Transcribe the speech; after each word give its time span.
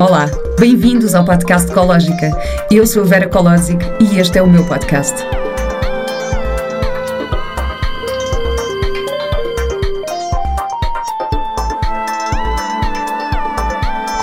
Olá, 0.00 0.26
bem-vindos 0.58 1.14
ao 1.14 1.24
podcast 1.24 1.70
Ecológica. 1.70 2.30
Eu 2.70 2.86
sou 2.86 3.02
a 3.02 3.06
Vera 3.06 3.28
Colosic 3.28 3.78
e 4.00 4.18
este 4.18 4.38
é 4.38 4.42
o 4.42 4.48
meu 4.48 4.66
podcast. 4.66 5.14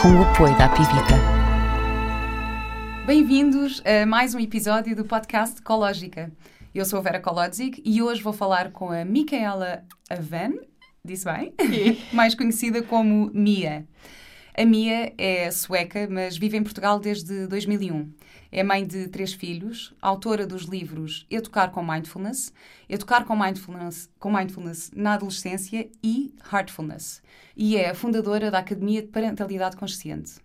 Com 0.02 0.16
o 0.16 0.24
apoio 0.24 0.58
da 0.58 0.70
Pivita. 0.70 1.16
Bem-vindos 3.06 3.84
a 3.86 4.06
mais 4.06 4.34
um 4.34 4.40
episódio 4.40 4.96
do 4.96 5.06
podcast 5.06 5.60
Ecológica. 5.60 6.32
Eu 6.74 6.86
sou 6.86 7.00
a 7.00 7.02
Vera 7.02 7.20
Kolodzik 7.20 7.82
e 7.86 8.02
hoje 8.02 8.22
vou 8.22 8.34
falar 8.34 8.72
com 8.72 8.92
a 8.92 9.06
Micaela 9.06 9.84
Avan, 10.10 10.54
disse 11.04 11.26
bem? 11.26 11.54
mais 12.14 12.36
conhecida 12.36 12.82
como 12.82 13.30
Mia. 13.34 13.88
A 14.60 14.66
Mia 14.66 15.14
é 15.18 15.50
sueca, 15.52 16.06
mas 16.12 16.38
vive 16.38 16.58
em 16.58 16.64
Portugal 16.64 17.00
desde 17.00 17.48
2001. 17.48 18.12
É 18.52 18.62
mãe 18.62 18.86
de 18.86 19.08
três 19.08 19.32
filhos, 19.32 19.96
autora 20.02 20.46
dos 20.46 20.64
livros 20.64 21.26
Educar 21.32 21.70
com 21.70 21.82
Mindfulness, 21.82 22.52
Educar 22.90 23.24
com 23.24 23.38
Mindfulness, 23.38 24.10
com 24.20 24.30
Mindfulness 24.30 24.92
na 24.94 25.14
Adolescência 25.14 25.90
e 26.04 26.36
Heartfulness. 26.52 27.22
E 27.56 27.78
é 27.78 27.94
fundadora 27.94 28.52
da 28.52 28.60
Academia 28.60 29.02
de 29.02 29.08
Parentalidade 29.08 29.78
Consciente. 29.78 30.42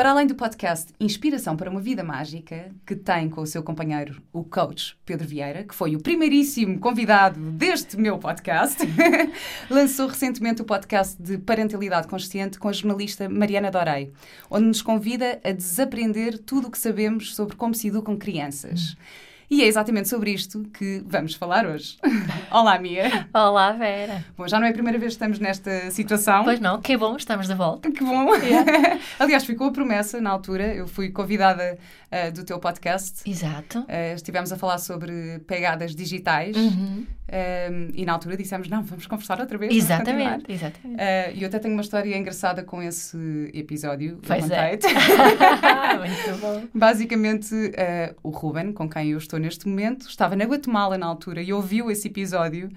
Para 0.00 0.12
além 0.12 0.26
do 0.26 0.34
podcast 0.34 0.94
Inspiração 0.98 1.54
para 1.58 1.68
uma 1.68 1.78
Vida 1.78 2.02
Mágica, 2.02 2.74
que 2.86 2.96
tem 2.96 3.28
com 3.28 3.42
o 3.42 3.46
seu 3.46 3.62
companheiro, 3.62 4.22
o 4.32 4.42
coach 4.42 4.96
Pedro 5.04 5.28
Vieira, 5.28 5.62
que 5.62 5.74
foi 5.74 5.94
o 5.94 6.00
primeiríssimo 6.00 6.80
convidado 6.80 7.38
deste 7.38 7.98
meu 7.98 8.16
podcast, 8.16 8.78
lançou 9.68 10.08
recentemente 10.08 10.62
o 10.62 10.64
podcast 10.64 11.22
de 11.22 11.36
Parentalidade 11.36 12.08
Consciente 12.08 12.58
com 12.58 12.68
a 12.68 12.72
jornalista 12.72 13.28
Mariana 13.28 13.70
Dorei, 13.70 14.10
onde 14.50 14.68
nos 14.68 14.80
convida 14.80 15.38
a 15.44 15.52
desaprender 15.52 16.38
tudo 16.38 16.68
o 16.68 16.70
que 16.70 16.78
sabemos 16.78 17.34
sobre 17.34 17.54
como 17.54 17.74
se 17.74 17.88
educam 17.88 18.16
crianças. 18.16 18.92
Hum. 18.92 19.29
E 19.50 19.64
é 19.64 19.66
exatamente 19.66 20.08
sobre 20.08 20.30
isto 20.30 20.62
que 20.72 21.02
vamos 21.04 21.34
falar 21.34 21.66
hoje. 21.66 21.98
Olá, 22.52 22.78
Mia. 22.78 23.28
Olá, 23.34 23.72
Vera. 23.72 24.24
Bom, 24.38 24.46
já 24.46 24.60
não 24.60 24.66
é 24.68 24.70
a 24.70 24.72
primeira 24.72 24.96
vez 24.96 25.10
que 25.10 25.16
estamos 25.16 25.40
nesta 25.40 25.90
situação. 25.90 26.44
Pois 26.44 26.60
não, 26.60 26.80
que 26.80 26.96
bom, 26.96 27.16
estamos 27.16 27.48
de 27.48 27.54
volta. 27.54 27.90
Que 27.90 28.04
bom. 28.04 28.32
Yeah. 28.36 29.00
Aliás, 29.18 29.44
ficou 29.44 29.66
a 29.66 29.72
promessa 29.72 30.20
na 30.20 30.30
altura, 30.30 30.72
eu 30.72 30.86
fui 30.86 31.10
convidada 31.10 31.76
uh, 32.12 32.32
do 32.32 32.44
teu 32.44 32.60
podcast. 32.60 33.28
Exato. 33.28 33.80
Uh, 33.80 34.14
estivemos 34.14 34.52
a 34.52 34.56
falar 34.56 34.78
sobre 34.78 35.40
pegadas 35.48 35.96
digitais 35.96 36.56
uhum. 36.56 37.04
uh, 37.28 37.90
e 37.92 38.04
na 38.04 38.12
altura 38.12 38.36
dissemos, 38.36 38.68
não, 38.68 38.84
vamos 38.84 39.08
conversar 39.08 39.40
outra 39.40 39.58
vez. 39.58 39.74
Exatamente, 39.74 40.44
exatamente. 40.48 41.02
E 41.34 41.42
eu 41.42 41.48
até 41.48 41.58
tenho 41.58 41.74
uma 41.74 41.82
história 41.82 42.16
engraçada 42.16 42.62
com 42.62 42.80
esse 42.80 43.50
episódio. 43.52 44.20
Pois 44.24 44.48
é. 44.48 44.78
Muito 45.98 46.40
bom. 46.40 46.68
Basicamente, 46.72 47.52
o 48.22 48.30
Ruben, 48.30 48.72
com 48.72 48.88
quem 48.88 49.10
eu 49.10 49.18
estou 49.18 49.39
neste 49.40 49.66
momento, 49.66 50.08
estava 50.08 50.36
na 50.36 50.44
Guatemala 50.44 50.96
na 50.96 51.06
altura 51.06 51.42
e 51.42 51.52
ouviu 51.52 51.90
esse 51.90 52.08
episódio. 52.08 52.70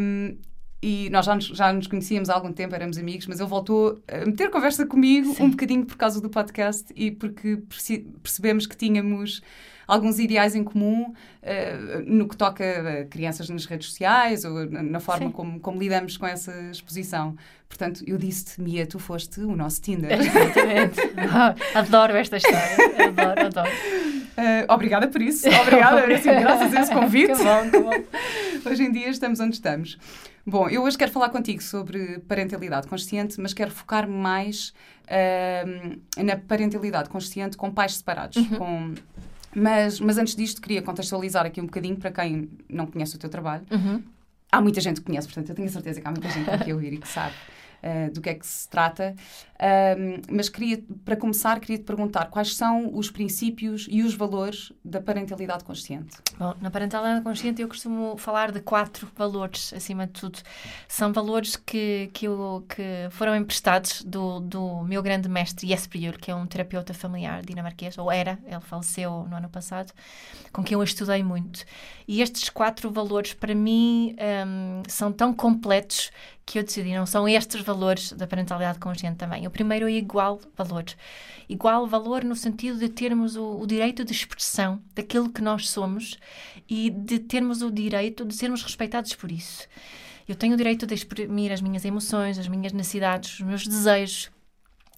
Um, 0.00 0.36
e 0.80 1.10
nós 1.10 1.26
já 1.26 1.34
nos, 1.34 1.46
já 1.46 1.72
nos 1.72 1.86
conhecíamos 1.88 2.30
há 2.30 2.34
algum 2.34 2.52
tempo, 2.52 2.74
éramos 2.74 2.98
amigos, 2.98 3.26
mas 3.26 3.40
ele 3.40 3.48
voltou 3.48 4.00
a 4.06 4.24
meter 4.24 4.48
conversa 4.48 4.86
comigo 4.86 5.34
Sim. 5.34 5.44
um 5.44 5.50
bocadinho 5.50 5.84
por 5.84 5.96
causa 5.96 6.20
do 6.20 6.30
podcast 6.30 6.92
e 6.94 7.10
porque 7.10 7.60
percebemos 8.22 8.64
que 8.64 8.76
tínhamos 8.76 9.42
alguns 9.88 10.18
ideais 10.20 10.54
em 10.54 10.62
comum 10.62 11.12
uh, 11.12 12.02
no 12.06 12.28
que 12.28 12.36
toca 12.36 12.62
a 12.64 13.04
crianças 13.06 13.48
nas 13.48 13.64
redes 13.64 13.88
sociais 13.88 14.44
ou 14.44 14.70
na 14.70 15.00
forma 15.00 15.32
como, 15.32 15.58
como, 15.58 15.80
lidamos 15.80 16.16
com 16.16 16.26
essa 16.26 16.52
exposição. 16.70 17.34
Portanto, 17.68 18.04
eu 18.06 18.18
disse-te, 18.18 18.60
Mia, 18.60 18.86
tu 18.86 18.98
foste 18.98 19.40
o 19.40 19.56
nosso 19.56 19.80
Tinder. 19.80 20.12
Exatamente. 20.12 21.00
adoro 21.74 22.14
esta 22.14 22.36
história. 22.36 23.08
Adoro, 23.08 23.46
adoro. 23.46 23.70
Uh, 24.38 24.72
obrigada 24.72 25.08
por 25.08 25.20
isso. 25.20 25.48
Obrigada, 25.48 26.06
assim, 26.14 26.30
graças 26.30 26.72
a 26.72 26.80
esse 26.80 26.92
convite. 26.92 27.32
que 27.32 27.42
bom, 27.42 27.70
que 27.70 27.78
bom. 28.62 28.70
Hoje 28.70 28.84
em 28.84 28.92
dia 28.92 29.08
estamos 29.08 29.40
onde 29.40 29.54
estamos. 29.54 29.98
Bom, 30.46 30.68
eu 30.68 30.84
hoje 30.84 30.96
quero 30.96 31.10
falar 31.10 31.30
contigo 31.30 31.60
sobre 31.60 32.20
parentalidade 32.20 32.86
consciente, 32.86 33.40
mas 33.40 33.52
quero 33.52 33.72
focar 33.72 34.08
mais 34.08 34.72
uh, 35.08 36.22
na 36.22 36.36
parentalidade 36.36 37.08
consciente 37.08 37.56
com 37.56 37.70
pais 37.70 37.96
separados, 37.96 38.36
uhum. 38.36 38.58
com 38.58 38.94
mas, 39.54 39.98
mas 39.98 40.18
antes 40.18 40.36
disto, 40.36 40.62
queria 40.62 40.82
contextualizar 40.82 41.44
aqui 41.44 41.60
um 41.60 41.64
bocadinho 41.64 41.96
para 41.96 42.12
quem 42.12 42.48
não 42.68 42.86
conhece 42.86 43.16
o 43.16 43.18
teu 43.18 43.28
trabalho. 43.28 43.64
Uhum. 43.70 44.02
Há 44.52 44.60
muita 44.60 44.80
gente 44.80 45.00
que 45.00 45.06
conhece, 45.06 45.26
portanto, 45.26 45.48
eu 45.48 45.54
tenho 45.54 45.68
a 45.68 45.72
certeza 45.72 46.00
que 46.00 46.06
há 46.06 46.10
muita 46.10 46.30
gente 46.30 46.48
aqui 46.48 46.70
a 46.70 46.74
ouvir 46.74 46.92
e 46.92 46.98
que 46.98 47.08
sabe 47.08 47.34
uh, 47.82 48.12
do 48.12 48.20
que 48.20 48.30
é 48.30 48.34
que 48.34 48.46
se 48.46 48.68
trata. 48.68 49.14
mas 50.30 50.48
queria, 50.48 50.82
para 51.04 51.16
começar, 51.16 51.58
queria 51.60 51.78
te 51.78 51.84
perguntar 51.84 52.26
quais 52.26 52.54
são 52.54 52.96
os 52.96 53.10
princípios 53.10 53.86
e 53.90 54.02
os 54.02 54.14
valores 54.14 54.72
da 54.84 55.00
parentalidade 55.00 55.64
consciente. 55.64 56.16
Bom, 56.38 56.54
na 56.60 56.70
parentalidade 56.70 57.22
consciente 57.22 57.60
eu 57.60 57.68
costumo 57.68 58.16
falar 58.16 58.52
de 58.52 58.60
quatro 58.60 59.10
valores, 59.16 59.72
acima 59.72 60.06
de 60.06 60.12
tudo. 60.12 60.38
São 60.86 61.12
valores 61.12 61.56
que, 61.56 62.10
que, 62.12 62.26
eu, 62.26 62.64
que 62.68 63.08
foram 63.10 63.34
emprestados 63.34 64.02
do, 64.02 64.40
do 64.40 64.82
meu 64.84 65.02
grande 65.02 65.28
mestre 65.28 65.66
Jesper 65.66 66.18
que 66.18 66.30
é 66.30 66.34
um 66.34 66.46
terapeuta 66.46 66.94
familiar 66.94 67.42
dinamarquês, 67.44 67.98
ou 67.98 68.10
era, 68.10 68.38
ele 68.46 68.60
faleceu 68.60 69.26
no 69.28 69.36
ano 69.36 69.48
passado, 69.48 69.92
com 70.52 70.62
quem 70.62 70.74
eu 70.74 70.82
estudei 70.82 71.22
muito. 71.22 71.64
E 72.06 72.22
estes 72.22 72.48
quatro 72.48 72.90
valores, 72.90 73.34
para 73.34 73.54
mim, 73.54 74.14
um, 74.46 74.82
são 74.88 75.12
tão 75.12 75.34
completos 75.34 76.10
que 76.48 76.58
eu 76.58 76.62
decidi, 76.62 76.94
não 76.94 77.04
são 77.04 77.28
estes 77.28 77.60
valores 77.60 78.10
da 78.14 78.26
parentalidade 78.26 78.78
consciente 78.78 79.18
também. 79.18 79.46
O 79.46 79.50
primeiro 79.50 79.86
é 79.86 79.92
igual 79.92 80.40
valor. 80.56 80.86
Igual 81.46 81.86
valor 81.86 82.24
no 82.24 82.34
sentido 82.34 82.78
de 82.78 82.88
termos 82.88 83.36
o, 83.36 83.60
o, 83.60 83.66
direito 83.66 84.02
de 84.02 84.12
expressão 84.12 84.82
daquilo 84.94 85.28
que 85.28 85.42
nós 85.42 85.68
somos 85.68 86.18
e 86.66 86.88
de 86.88 87.18
termos 87.18 87.60
o 87.60 87.70
direito 87.70 88.24
de 88.24 88.34
sermos 88.34 88.62
respeitados 88.62 89.14
por 89.14 89.30
isso. 89.30 89.68
Eu 90.26 90.34
tenho 90.34 90.54
o 90.54 90.56
direito 90.56 90.86
de 90.86 90.94
exprimir 90.94 91.52
as 91.52 91.60
minhas 91.60 91.84
emoções, 91.84 92.38
as 92.38 92.48
minhas 92.48 92.72
necessidades, 92.72 93.34
os 93.34 93.40
meus 93.40 93.66
desejos, 93.66 94.30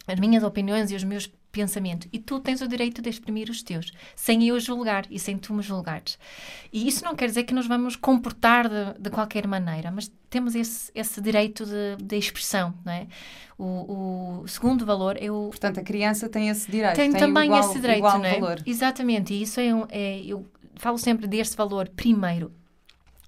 as 0.07 0.21
minhas 0.21 0.45
opiniões 0.45 0.93
e 0.93 0.95
os 0.95 1.03
meus 1.03 1.29
pensamento 1.51 2.09
e 2.13 2.19
tu 2.19 2.41
tens 2.41 2.61
o 2.61 2.69
direito 2.69 3.03
de 3.03 3.09
exprimir 3.09 3.51
os 3.51 3.63
teus, 3.63 3.93
sem 4.15 4.47
eu 4.47 4.59
julgar 4.61 5.07
e 5.11 5.19
sem 5.19 5.37
tu 5.37 5.53
me 5.53 5.63
julgares. 5.63 6.19
E 6.73 6.87
isso 6.87 7.05
não 7.05 7.15
quer 7.15 7.27
dizer 7.27 7.45
que 7.45 7.55
nos 7.55 7.67
vamos 7.67 7.97
comportar 7.97 8.69
de, 8.69 8.99
de 8.99 9.11
qualquer 9.11 9.47
maneira, 9.47 9.91
mas 9.91 10.11
temos 10.29 10.55
esse, 10.55 10.91
esse 10.95 11.21
direito 11.21 11.65
de, 11.67 11.97
de 12.03 12.17
expressão, 12.17 12.75
não 12.85 12.93
é? 12.93 13.07
O, 13.59 14.43
o, 14.43 14.49
segundo 14.49 14.87
valor 14.87 15.19
é 15.21 15.31
o... 15.31 15.49
Portanto, 15.51 15.81
a 15.81 15.83
criança 15.83 16.29
tem 16.29 16.49
esse 16.49 16.71
direito. 16.71 16.97
Tem, 16.97 17.11
tem 17.11 17.21
também 17.21 17.45
igual, 17.45 17.61
esse 17.61 17.79
direito, 17.79 17.99
igual 17.99 18.19
não 18.19 18.25
é? 18.25 18.41
valor. 18.41 18.63
Exatamente, 18.65 19.35
e 19.35 19.43
isso 19.43 19.61
é, 19.61 19.75
um, 19.75 19.87
é 19.91 20.23
eu 20.25 20.47
falo 20.77 20.97
sempre 20.97 21.27
deste 21.27 21.57
valor 21.57 21.89
primeiro, 21.89 22.53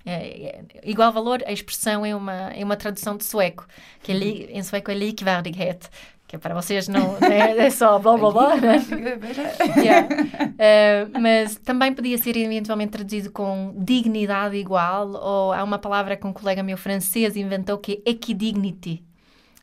é, 0.05 0.15
é, 0.15 0.65
igual 0.84 1.12
valor, 1.12 1.43
a 1.47 1.53
expressão 1.53 2.05
é 2.05 2.15
uma, 2.15 2.50
é 2.53 2.65
uma 2.65 2.77
tradução 2.77 3.16
de 3.16 3.25
sueco, 3.25 3.66
que 4.03 4.11
é 4.11 4.15
li, 4.15 4.44
em 4.50 4.62
sueco 4.62 4.91
é 4.91 4.94
likvärdighet, 4.94 5.88
que 6.32 6.37
é 6.37 6.38
para 6.38 6.54
vocês 6.54 6.88
não 6.88 7.19
é, 7.20 7.66
é 7.66 7.70
só 7.70 7.98
blá 7.98 8.16
blá 8.16 8.31
blá. 8.31 8.56
Né? 8.56 8.82
yeah. 9.76 10.09
uh, 10.09 11.20
mas 11.20 11.56
também 11.56 11.93
podia 11.93 12.16
ser 12.16 12.34
eventualmente 12.38 12.93
traduzido 12.93 13.31
com 13.31 13.75
dignidade 13.76 14.56
igual, 14.56 15.10
ou 15.10 15.53
há 15.53 15.62
uma 15.62 15.78
palavra 15.78 16.16
que 16.16 16.26
um 16.26 16.32
colega 16.32 16.62
meu 16.62 16.78
francês 16.78 17.37
inventou 17.37 17.76
que 17.76 18.03
é 18.06 18.12
equidignity. 18.12 19.04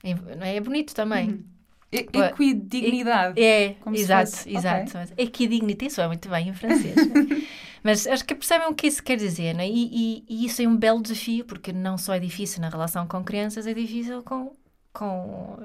É, 0.04 0.58
é 0.58 0.60
bonito 0.60 0.94
também. 0.94 1.30
Uhum. 1.30 1.44
Equidignidade. 1.92 3.42
É, 3.42 3.76
exato, 3.92 4.30
fosse... 4.30 4.56
exato. 4.56 4.92
Okay. 4.96 5.26
Equidignity, 5.26 5.88
isso 5.88 6.00
é 6.02 6.06
muito 6.06 6.30
bem 6.30 6.50
em 6.50 6.54
francês. 6.54 6.94
Mas 7.82 8.06
acho 8.06 8.24
que 8.26 8.36
percebem 8.36 8.68
o 8.68 8.76
que 8.76 8.86
isso 8.86 9.02
quer 9.02 9.16
dizer, 9.16 9.56
né? 9.56 9.68
E, 9.68 9.90
e, 9.92 10.26
e, 10.30 10.46
isso 10.46 10.62
é 10.62 10.68
um 10.68 10.78
belo 10.78 11.02
desafio, 11.02 11.46
porque 11.46 11.74
não 11.74 11.98
só 11.98 12.14
é 12.14 12.20
difícil 12.20 12.62
na 12.62 12.70
relação 12.70 13.08
com 13.08 13.24
crianças, 13.24 13.66
é 13.66 13.74
difícil 13.74 14.22
com, 14.22 14.52
com 14.94 15.58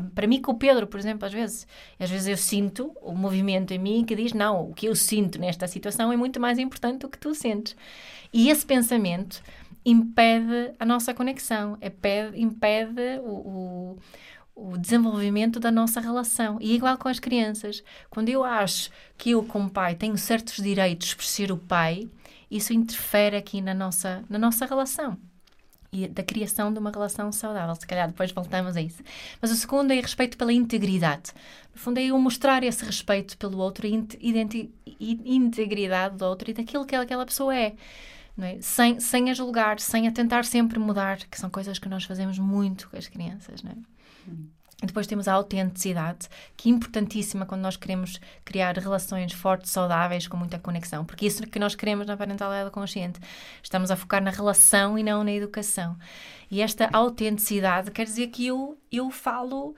para 0.00 0.26
mim, 0.26 0.40
com 0.40 0.52
o 0.52 0.58
Pedro, 0.58 0.86
por 0.86 0.98
exemplo, 0.98 1.26
às 1.26 1.32
vezes. 1.32 1.66
Às 1.98 2.10
vezes 2.10 2.26
eu 2.26 2.36
sinto 2.36 2.92
o 3.00 3.12
movimento 3.12 3.72
em 3.72 3.78
mim 3.78 4.04
que 4.04 4.14
diz: 4.14 4.32
não, 4.32 4.70
o 4.70 4.74
que 4.74 4.86
eu 4.86 4.94
sinto 4.94 5.38
nesta 5.38 5.66
situação 5.66 6.12
é 6.12 6.16
muito 6.16 6.40
mais 6.40 6.58
importante 6.58 7.00
do 7.00 7.08
que 7.08 7.18
tu 7.18 7.34
sentes. 7.34 7.76
E 8.32 8.48
esse 8.48 8.64
pensamento 8.64 9.42
impede 9.84 10.72
a 10.78 10.84
nossa 10.84 11.12
conexão, 11.12 11.76
impede, 11.82 12.40
impede 12.40 13.20
o, 13.24 13.98
o, 14.54 14.72
o 14.72 14.78
desenvolvimento 14.78 15.60
da 15.60 15.70
nossa 15.70 16.00
relação. 16.00 16.58
E 16.60 16.72
é 16.72 16.74
igual 16.74 16.96
com 16.96 17.08
as 17.08 17.18
crianças. 17.18 17.82
Quando 18.08 18.28
eu 18.28 18.44
acho 18.44 18.90
que 19.18 19.30
eu, 19.30 19.42
como 19.44 19.70
pai, 19.70 19.94
tenho 19.94 20.16
certos 20.16 20.56
direitos 20.62 21.14
por 21.14 21.24
ser 21.24 21.52
o 21.52 21.58
pai, 21.58 22.08
isso 22.50 22.72
interfere 22.72 23.36
aqui 23.36 23.60
na 23.60 23.74
nossa, 23.74 24.24
na 24.28 24.38
nossa 24.38 24.66
relação 24.66 25.18
e 25.92 26.08
da 26.08 26.22
criação 26.22 26.72
de 26.72 26.78
uma 26.78 26.90
relação 26.90 27.30
saudável. 27.30 27.74
Se 27.74 27.86
calhar 27.86 28.08
depois 28.08 28.32
voltamos 28.32 28.76
a 28.76 28.80
isso. 28.80 29.02
Mas 29.40 29.50
o 29.50 29.56
segundo 29.56 29.92
é 29.92 30.00
respeito 30.00 30.38
pela 30.38 30.52
integridade. 30.52 31.32
No 31.74 31.80
fundo, 31.80 31.98
é 31.98 32.04
eu 32.04 32.18
mostrar 32.18 32.64
esse 32.64 32.84
respeito 32.84 33.36
pelo 33.36 33.58
outro 33.58 33.86
e 33.86 33.94
integridade 34.98 36.16
do 36.16 36.24
outro 36.24 36.50
e 36.50 36.54
daquilo 36.54 36.86
que 36.86 36.96
aquela 36.96 37.26
pessoa 37.26 37.54
é. 37.54 37.74
É? 38.38 38.58
Sem, 38.62 38.98
sem 38.98 39.30
a 39.30 39.34
julgar, 39.34 39.78
sem 39.78 40.08
a 40.08 40.12
tentar 40.12 40.46
sempre 40.46 40.78
mudar, 40.78 41.18
que 41.18 41.38
são 41.38 41.50
coisas 41.50 41.78
que 41.78 41.88
nós 41.88 42.04
fazemos 42.04 42.38
muito 42.38 42.88
com 42.88 42.96
as 42.96 43.06
crianças. 43.06 43.62
Não 43.62 43.72
é? 43.72 43.76
Depois 44.82 45.06
temos 45.06 45.28
a 45.28 45.34
autenticidade, 45.34 46.28
que 46.56 46.68
é 46.68 46.72
importantíssima 46.72 47.46
quando 47.46 47.60
nós 47.60 47.76
queremos 47.76 48.20
criar 48.44 48.76
relações 48.76 49.32
fortes, 49.32 49.70
saudáveis, 49.70 50.26
com 50.26 50.36
muita 50.36 50.58
conexão, 50.58 51.04
porque 51.04 51.24
isso 51.24 51.46
que 51.46 51.58
nós 51.58 51.76
queremos 51.76 52.06
na 52.06 52.16
parentalidade 52.16 52.70
consciente. 52.70 53.20
Estamos 53.62 53.92
a 53.92 53.96
focar 53.96 54.20
na 54.22 54.30
relação 54.30 54.98
e 54.98 55.02
não 55.04 55.22
na 55.22 55.32
educação. 55.32 55.96
E 56.50 56.60
esta 56.60 56.88
autenticidade 56.92 57.92
quer 57.92 58.04
dizer 58.04 58.26
que 58.28 58.46
eu, 58.46 58.76
eu 58.90 59.10
falo 59.10 59.74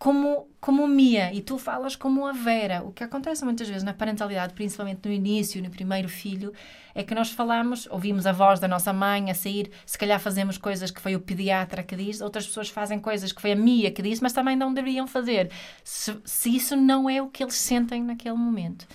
como, 0.00 0.48
como 0.62 0.88
Mia 0.88 1.30
e 1.30 1.42
tu 1.42 1.58
falas 1.58 1.94
como 1.94 2.26
a 2.26 2.32
Vera. 2.32 2.82
O 2.82 2.90
que 2.90 3.04
acontece 3.04 3.44
muitas 3.44 3.68
vezes 3.68 3.82
na 3.82 3.92
parentalidade, 3.92 4.54
principalmente 4.54 5.06
no 5.06 5.12
início, 5.12 5.62
no 5.62 5.68
primeiro 5.68 6.08
filho, 6.08 6.54
é 6.94 7.04
que 7.04 7.14
nós 7.14 7.30
falamos, 7.30 7.86
ouvimos 7.90 8.26
a 8.26 8.32
voz 8.32 8.58
da 8.58 8.66
nossa 8.66 8.94
mãe 8.94 9.30
a 9.30 9.34
sair, 9.34 9.70
se 9.84 9.98
calhar 9.98 10.18
fazemos 10.18 10.56
coisas 10.56 10.90
que 10.90 11.02
foi 11.02 11.14
o 11.14 11.20
pediatra 11.20 11.82
que 11.82 11.94
diz, 11.94 12.22
outras 12.22 12.46
pessoas 12.46 12.70
fazem 12.70 12.98
coisas 12.98 13.30
que 13.30 13.42
foi 13.42 13.52
a 13.52 13.56
Mia 13.56 13.90
que 13.90 14.00
disse, 14.00 14.22
mas 14.22 14.32
também 14.32 14.56
não 14.56 14.72
deveriam 14.72 15.06
fazer, 15.06 15.50
se, 15.84 16.18
se 16.24 16.56
isso 16.56 16.74
não 16.76 17.08
é 17.08 17.20
o 17.20 17.28
que 17.28 17.44
eles 17.44 17.56
sentem 17.56 18.02
naquele 18.02 18.38
momento. 18.38 18.88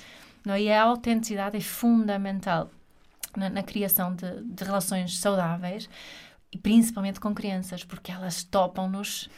Não? 0.44 0.56
É? 0.56 0.62
E 0.64 0.72
a 0.72 0.82
autenticidade 0.82 1.56
é 1.56 1.62
fundamental 1.62 2.72
na, 3.38 3.48
na 3.48 3.62
criação 3.62 4.16
de, 4.16 4.42
de 4.42 4.64
relações 4.64 5.20
saudáveis 5.20 5.88
principalmente 6.56 7.20
com 7.20 7.34
crianças, 7.34 7.84
porque 7.84 8.12
elas 8.12 8.44
topam-nos. 8.44 9.30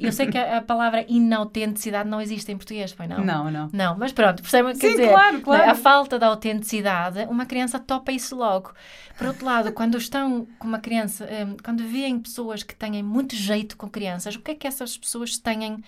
Eu 0.00 0.12
sei 0.12 0.26
que 0.26 0.38
a, 0.38 0.58
a, 0.58 0.62
palavra 0.62 1.04
inautenticidade 1.08 2.08
não 2.08 2.20
existe 2.20 2.50
em 2.50 2.56
português, 2.56 2.92
foi 2.92 3.06
não? 3.06 3.24
Não, 3.24 3.50
não. 3.50 3.70
Não, 3.72 3.98
mas 3.98 4.12
pronto, 4.12 4.42
percebem 4.42 4.72
o 4.72 4.74
que 4.74 4.80
quer 4.80 4.90
dizer? 4.90 5.10
claro, 5.10 5.40
claro. 5.40 5.70
A 5.70 5.74
falta 5.74 6.18
de 6.18 6.24
autenticidade, 6.24 7.24
uma 7.30 7.46
criança 7.46 7.78
topa 7.78 8.12
isso 8.12 8.36
logo. 8.36 8.72
Por 9.16 9.28
outro 9.28 9.44
lado, 9.44 9.72
quando 9.72 9.96
estão 9.96 10.46
com 10.58 10.66
uma 10.66 10.78
criança, 10.78 11.26
um, 11.46 11.56
quando 11.62 11.84
veem 11.86 12.18
pessoas 12.18 12.62
que 12.62 12.74
têm 12.74 13.02
muito 13.02 13.36
jeito 13.36 13.76
com 13.76 13.88
crianças, 13.88 14.34
o 14.34 14.40
que 14.40 14.50
é 14.52 14.54
que 14.54 14.66
essas 14.66 14.96
pessoas 14.96 15.38
têm 15.38 15.82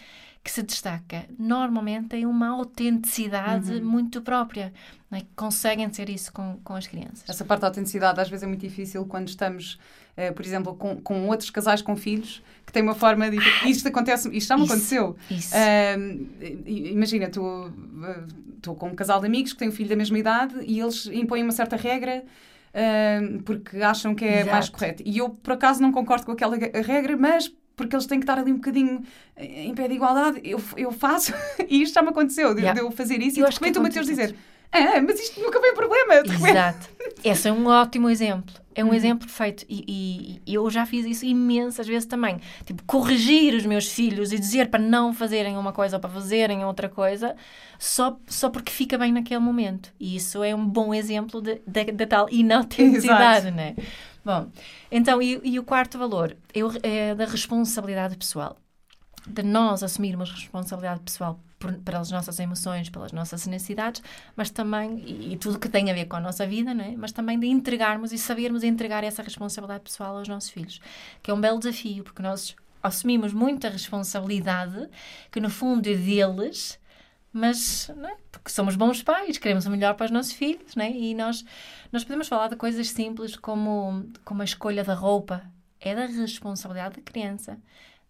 que 0.46 0.50
se 0.52 0.62
destaca? 0.62 1.24
Normalmente 1.36 2.08
tem 2.08 2.24
uma 2.24 2.48
autenticidade 2.50 3.72
uhum. 3.72 3.84
muito 3.84 4.22
própria. 4.22 4.72
É? 5.10 5.22
Conseguem 5.34 5.88
ter 5.90 6.08
isso 6.08 6.32
com, 6.32 6.58
com 6.62 6.74
as 6.74 6.86
crianças. 6.86 7.24
Essa 7.28 7.44
parte 7.44 7.62
da 7.62 7.66
autenticidade 7.68 8.20
às 8.20 8.28
vezes 8.28 8.44
é 8.44 8.46
muito 8.46 8.60
difícil 8.60 9.04
quando 9.06 9.28
estamos 9.28 9.78
uh, 10.16 10.32
por 10.34 10.44
exemplo, 10.44 10.74
com, 10.74 10.96
com 11.00 11.28
outros 11.28 11.50
casais 11.50 11.82
com 11.82 11.96
filhos 11.96 12.42
que 12.64 12.72
têm 12.72 12.82
uma 12.82 12.94
forma 12.94 13.30
de. 13.30 13.38
Isto 13.66 13.88
acontece, 13.88 14.28
isto 14.36 14.48
já 14.48 14.56
me 14.56 14.64
isso, 14.64 14.72
aconteceu. 14.72 15.16
Isso. 15.30 15.54
Uh, 15.54 16.26
imagina, 16.66 17.26
estou 17.26 17.68
uh, 17.68 18.74
com 18.74 18.88
um 18.88 18.94
casal 18.94 19.20
de 19.20 19.26
amigos 19.26 19.52
que 19.52 19.58
têm 19.58 19.68
um 19.68 19.72
filho 19.72 19.88
da 19.88 19.96
mesma 19.96 20.18
idade 20.18 20.54
e 20.66 20.80
eles 20.80 21.06
impõem 21.06 21.42
uma 21.42 21.52
certa 21.52 21.76
regra. 21.76 22.24
Porque 23.46 23.78
acham 23.78 24.14
que 24.14 24.22
é 24.22 24.40
Exato. 24.40 24.50
mais 24.50 24.68
correto. 24.68 25.02
E 25.06 25.16
eu, 25.16 25.30
por 25.30 25.54
acaso, 25.54 25.80
não 25.80 25.90
concordo 25.90 26.26
com 26.26 26.32
aquela 26.32 26.58
regra, 26.58 27.16
mas 27.16 27.50
porque 27.74 27.96
eles 27.96 28.04
têm 28.04 28.18
que 28.18 28.24
estar 28.24 28.38
ali 28.38 28.52
um 28.52 28.56
bocadinho 28.56 29.02
em 29.34 29.74
pé 29.74 29.88
de 29.88 29.94
igualdade, 29.94 30.40
eu, 30.44 30.60
eu 30.76 30.92
faço, 30.92 31.32
e 31.68 31.82
isto 31.82 31.94
já 31.94 32.02
me 32.02 32.08
aconteceu, 32.08 32.54
de, 32.54 32.60
yeah. 32.60 32.78
de 32.78 32.86
eu 32.86 32.90
fazer 32.90 33.20
isso, 33.22 33.40
eu 33.40 33.46
e 33.46 33.48
de 33.48 33.54
repente 33.54 33.78
o 33.78 33.82
Mateus 33.82 34.06
dizer, 34.06 34.34
ah, 34.72 35.00
mas 35.00 35.20
isto 35.20 35.40
nunca 35.40 35.60
foi 35.60 35.72
problema. 35.72 36.14
Exato. 36.14 36.88
Esse 37.24 37.48
é 37.48 37.52
um 37.52 37.66
ótimo 37.66 38.08
exemplo. 38.08 38.54
É 38.74 38.84
um 38.84 38.88
uhum. 38.88 38.94
exemplo 38.94 39.26
perfeito. 39.26 39.64
E, 39.68 40.40
e, 40.46 40.54
eu 40.54 40.68
já 40.70 40.84
fiz 40.84 41.06
isso 41.06 41.24
imensas 41.24 41.86
vezes 41.86 42.06
também. 42.06 42.38
Tipo, 42.64 42.82
corrigir 42.84 43.54
os 43.54 43.64
meus 43.64 43.88
filhos 43.88 44.32
e 44.32 44.38
dizer 44.38 44.68
para 44.68 44.78
não 44.78 45.14
fazerem 45.14 45.56
uma 45.56 45.72
coisa 45.72 45.96
ou 45.96 46.00
para 46.00 46.10
fazerem 46.10 46.62
outra 46.62 46.88
coisa, 46.88 47.34
só, 47.78 48.18
só 48.26 48.50
porque 48.50 48.70
fica 48.70 48.98
bem 48.98 49.12
naquele 49.12 49.40
momento. 49.40 49.92
E 49.98 50.14
isso 50.14 50.44
é 50.44 50.54
um 50.54 50.66
bom 50.66 50.92
exemplo 50.92 51.40
de, 51.40 51.62
de, 51.66 51.84
de 51.84 52.06
tal 52.06 52.28
inautenticidade, 52.30 53.50
né? 53.50 53.74
Bom, 54.22 54.50
então, 54.90 55.22
e, 55.22 55.40
e 55.42 55.58
o 55.58 55.62
quarto 55.62 55.98
valor 55.98 56.36
é, 56.52 57.10
é 57.10 57.14
da 57.14 57.24
responsabilidade 57.24 58.16
pessoal. 58.16 58.58
De 59.26 59.42
nós 59.42 59.82
assumirmos 59.82 60.30
responsabilidade 60.30 61.00
pessoal 61.00 61.40
por, 61.58 61.72
pelas 61.78 62.10
nossas 62.10 62.38
emoções, 62.38 62.88
pelas 62.88 63.12
nossas 63.12 63.46
necessidades, 63.46 64.02
mas 64.34 64.50
também, 64.50 64.98
e, 64.98 65.32
e, 65.32 65.36
tudo 65.36 65.58
que 65.58 65.68
tem 65.68 65.90
a 65.90 65.94
ver 65.94 66.06
com 66.06 66.16
a 66.16 66.20
nossa 66.20 66.46
vida, 66.46 66.74
não 66.74 66.84
é? 66.84 66.94
mas 66.96 67.12
também 67.12 67.38
de 67.38 67.46
entregarmos 67.46 68.12
e 68.12 68.18
sabermos 68.18 68.62
entregar 68.62 69.02
essa 69.04 69.22
responsabilidade 69.22 69.84
pessoal 69.84 70.16
aos 70.18 70.28
nossos 70.28 70.50
filhos, 70.50 70.80
que 71.22 71.30
é 71.30 71.34
um 71.34 71.40
belo 71.40 71.58
desafio, 71.58 72.04
porque 72.04 72.22
nós 72.22 72.54
assumimos 72.82 73.32
muita 73.32 73.68
responsabilidade, 73.68 74.88
que 75.30 75.40
no 75.40 75.50
fundo 75.50 75.88
é 75.88 75.94
deles, 75.94 76.78
mas 77.32 77.90
é? 77.90 78.16
porque 78.30 78.50
somos 78.50 78.76
bons 78.76 79.02
pais, 79.02 79.38
queremos 79.38 79.66
o 79.66 79.70
melhor 79.70 79.94
para 79.94 80.06
os 80.06 80.10
nossos 80.10 80.32
filhos, 80.32 80.74
não 80.74 80.84
é? 80.84 80.90
e 80.90 81.14
nós, 81.14 81.44
nós 81.90 82.04
podemos 82.04 82.28
falar 82.28 82.48
de 82.48 82.56
coisas 82.56 82.88
simples 82.88 83.36
como, 83.36 84.06
como 84.24 84.42
a 84.42 84.44
escolha 84.44 84.84
da 84.84 84.94
roupa, 84.94 85.42
é 85.80 85.94
da 85.94 86.06
responsabilidade 86.06 86.96
da 86.96 87.02
criança 87.02 87.58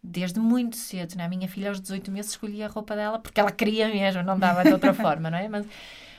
desde 0.02 0.38
muito 0.38 0.76
cedo. 0.76 1.16
Né? 1.16 1.24
A 1.24 1.28
minha 1.28 1.48
filha, 1.48 1.68
aos 1.68 1.80
18 1.80 2.10
meses, 2.10 2.32
escolhia 2.32 2.66
a 2.66 2.68
roupa 2.68 2.94
dela 2.94 3.18
porque 3.18 3.40
ela 3.40 3.50
queria 3.50 3.88
mesmo, 3.88 4.22
não 4.22 4.38
dava 4.38 4.62
de 4.62 4.72
outra 4.72 4.92
forma, 4.94 5.30
não 5.30 5.38
é? 5.38 5.48
Mas, 5.48 5.66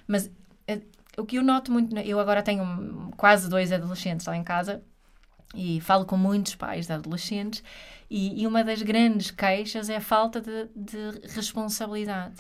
mas 0.08 0.32
eh, 0.68 0.82
o 1.18 1.26
que 1.26 1.38
eu 1.38 1.44
noto 1.44 1.72
muito, 1.72 1.98
eu 2.00 2.20
agora 2.20 2.44
tenho 2.44 3.12
quase 3.18 3.50
dois 3.50 3.72
adolescentes 3.72 4.26
lá 4.26 4.36
em 4.36 4.44
casa 4.44 4.84
e 5.56 5.80
falo 5.82 6.06
com 6.06 6.18
muitos 6.18 6.56
pais 6.56 6.88
de 6.88 6.94
adolescentes 6.94 7.64
e, 8.10 8.42
e 8.42 8.48
uma 8.48 8.64
das 8.64 8.82
grandes 8.82 9.32
queixas 9.32 9.90
é 9.90 9.98
a 9.98 10.02
falta 10.02 10.42
de, 10.42 10.70
de 10.76 11.28
responsabilidade. 11.34 12.36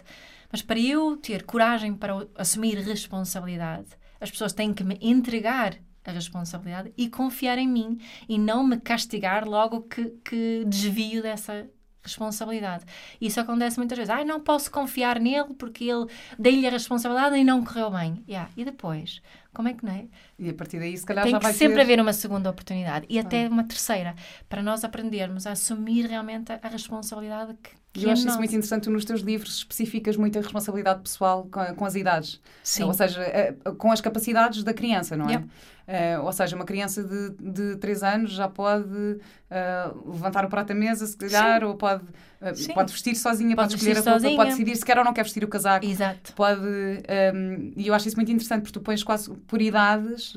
Mas 0.51 0.61
para 0.61 0.79
eu 0.79 1.17
ter 1.17 1.43
coragem 1.43 1.93
para 1.93 2.25
assumir 2.35 2.77
responsabilidade, 2.77 3.87
as 4.19 4.31
pessoas 4.31 4.53
têm 4.53 4.73
que 4.73 4.83
me 4.83 4.97
entregar 5.01 5.77
a 6.07 6.11
responsabilidade 6.11 6.93
e 6.97 7.09
confiar 7.09 7.57
em 7.57 7.67
mim 7.67 7.99
e 8.27 8.39
não 8.39 8.65
me 8.65 8.79
castigar 8.79 9.45
logo 9.47 9.81
que, 9.81 10.05
que 10.23 10.63
desvio 10.65 11.21
dessa 11.21 11.69
responsabilidade. 12.01 12.85
Isso 13.19 13.39
acontece 13.41 13.77
muitas 13.77 13.97
vezes. 13.97 14.09
Ah, 14.09 14.23
não 14.23 14.39
posso 14.39 14.71
confiar 14.71 15.19
nele 15.19 15.53
porque 15.55 15.83
ele 15.83 16.07
dei-lhe 16.39 16.65
a 16.65 16.71
responsabilidade 16.71 17.35
e 17.35 17.43
não 17.43 17.63
correu 17.63 17.91
bem. 17.91 18.23
Yeah. 18.27 18.49
E 18.55 18.63
depois? 18.63 19.21
Como 19.57 19.69
é 19.69 19.73
que 19.73 19.83
não 19.83 19.91
é? 19.91 20.05
E 20.37 20.51
a 20.51 20.53
partir 20.53 20.77
daí, 20.77 20.95
se 20.95 21.03
calhar, 21.03 21.23
Tem 21.23 21.31
já 21.31 21.39
vai 21.39 21.51
sempre 21.51 21.77
ser... 21.77 21.81
haver 21.81 21.99
uma 21.99 22.13
segunda 22.13 22.47
oportunidade 22.47 23.07
e 23.09 23.17
ah. 23.17 23.23
até 23.23 23.47
uma 23.47 23.63
terceira, 23.63 24.13
para 24.47 24.61
nós 24.61 24.83
aprendermos 24.83 25.47
a 25.47 25.53
assumir 25.53 26.05
realmente 26.05 26.51
a, 26.51 26.59
a 26.61 26.67
responsabilidade 26.67 27.55
que, 27.63 27.71
que 27.91 28.05
eu 28.05 28.09
é 28.09 28.13
acho 28.13 28.27
isso 28.27 28.37
muito 28.37 28.51
interessante. 28.51 28.87
nos 28.87 29.03
teus 29.03 29.21
livros 29.21 29.57
especificas 29.57 30.15
muito 30.15 30.37
a 30.37 30.43
responsabilidade 30.43 31.01
pessoal 31.01 31.49
com, 31.51 31.73
com 31.73 31.85
as 31.85 31.95
idades. 31.95 32.39
Sim. 32.61 32.83
Ou 32.83 32.93
seja, 32.93 33.57
com 33.79 33.91
as 33.91 33.99
capacidades 33.99 34.63
da 34.63 34.75
criança, 34.75 35.17
não 35.17 35.27
é? 35.27 35.31
Yep. 35.31 35.45
Uh, 35.87 36.25
ou 36.25 36.31
seja, 36.33 36.55
uma 36.55 36.65
criança 36.65 37.03
de, 37.03 37.31
de 37.39 37.77
3 37.77 38.03
anos 38.03 38.31
já 38.33 38.47
pode 38.47 38.85
uh, 38.85 40.11
levantar 40.11 40.45
o 40.45 40.49
prato 40.49 40.67
da 40.67 40.75
mesa, 40.75 41.07
se 41.07 41.17
calhar, 41.17 41.61
Sim. 41.61 41.65
ou 41.65 41.75
pode, 41.75 42.03
uh, 42.41 42.73
pode 42.73 42.91
vestir 42.91 43.15
sozinha, 43.15 43.55
pode, 43.55 43.69
pode 43.69 43.75
escolher 43.75 43.97
a 43.97 44.01
roupa, 44.01 44.11
sozinha. 44.19 44.35
pode 44.35 44.49
decidir 44.51 44.75
se 44.75 44.85
quer 44.85 44.97
ou 44.97 45.03
não 45.03 45.13
quer 45.13 45.23
vestir 45.23 45.43
o 45.43 45.47
casaco. 45.47 45.85
Exato. 45.85 46.33
Pode, 46.33 46.61
um, 46.61 47.73
e 47.75 47.87
eu 47.87 47.93
acho 47.93 48.07
isso 48.07 48.17
muito 48.17 48.31
interessante, 48.31 48.61
porque 48.61 48.79
tu 48.79 48.81
pões 48.81 49.03
quase 49.03 49.29
por 49.47 49.61
idades. 49.61 50.33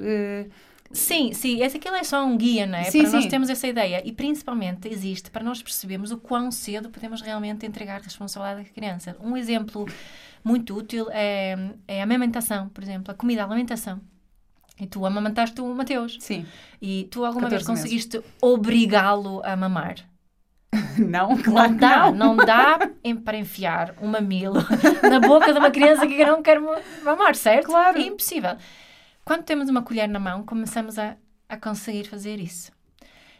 Sim, 0.92 1.32
sim, 1.32 1.62
esse 1.62 1.76
aquilo 1.76 1.94
é 1.94 2.02
só 2.02 2.24
um 2.24 2.36
guia, 2.36 2.66
não 2.66 2.76
é? 2.76 2.84
Sim, 2.84 3.02
para 3.02 3.10
sim. 3.10 3.16
nós 3.16 3.26
termos 3.26 3.48
essa 3.48 3.66
ideia. 3.66 4.02
E 4.04 4.12
principalmente 4.12 4.88
existe 4.88 5.30
para 5.30 5.44
nós 5.44 5.62
percebermos 5.62 6.10
o 6.10 6.18
quão 6.18 6.50
cedo 6.50 6.90
podemos 6.90 7.20
realmente 7.22 7.64
entregar 7.64 8.00
responsabilidade 8.00 8.68
à 8.68 8.72
criança. 8.72 9.16
Um 9.20 9.36
exemplo 9.36 9.86
muito 10.42 10.76
útil 10.76 11.06
é, 11.10 11.56
é 11.86 12.00
a 12.00 12.04
amamentação, 12.04 12.68
por 12.70 12.82
exemplo, 12.82 13.12
a 13.12 13.14
comida, 13.14 13.42
a 13.42 13.46
alimentação. 13.46 14.00
E 14.80 14.86
tu 14.86 15.06
amamantaste 15.06 15.60
o 15.60 15.74
Mateus. 15.74 16.16
Sim. 16.20 16.44
E 16.82 17.06
tu 17.10 17.24
alguma 17.24 17.48
vez 17.48 17.64
conseguiste 17.64 18.20
obrigá-lo 18.40 19.42
a 19.44 19.54
mamar? 19.54 20.09
Não, 20.98 21.36
claro 21.36 21.70
não 21.70 21.76
dá, 21.76 22.12
não. 22.12 22.36
não 22.36 22.36
dá 22.36 22.78
para 23.24 23.36
enfiar 23.36 23.94
um 24.00 24.06
mamilo 24.06 24.60
na 25.02 25.18
boca 25.18 25.52
de 25.52 25.58
uma 25.58 25.70
criança 25.70 26.06
que 26.06 26.24
não 26.24 26.42
quer 26.42 26.60
mamar, 27.02 27.34
certo? 27.34 27.66
Claro. 27.66 27.98
É 27.98 28.02
impossível. 28.02 28.56
Quando 29.24 29.42
temos 29.44 29.68
uma 29.68 29.82
colher 29.82 30.08
na 30.08 30.20
mão, 30.20 30.44
começamos 30.44 30.98
a, 30.98 31.16
a 31.48 31.56
conseguir 31.56 32.04
fazer 32.04 32.38
isso. 32.38 32.70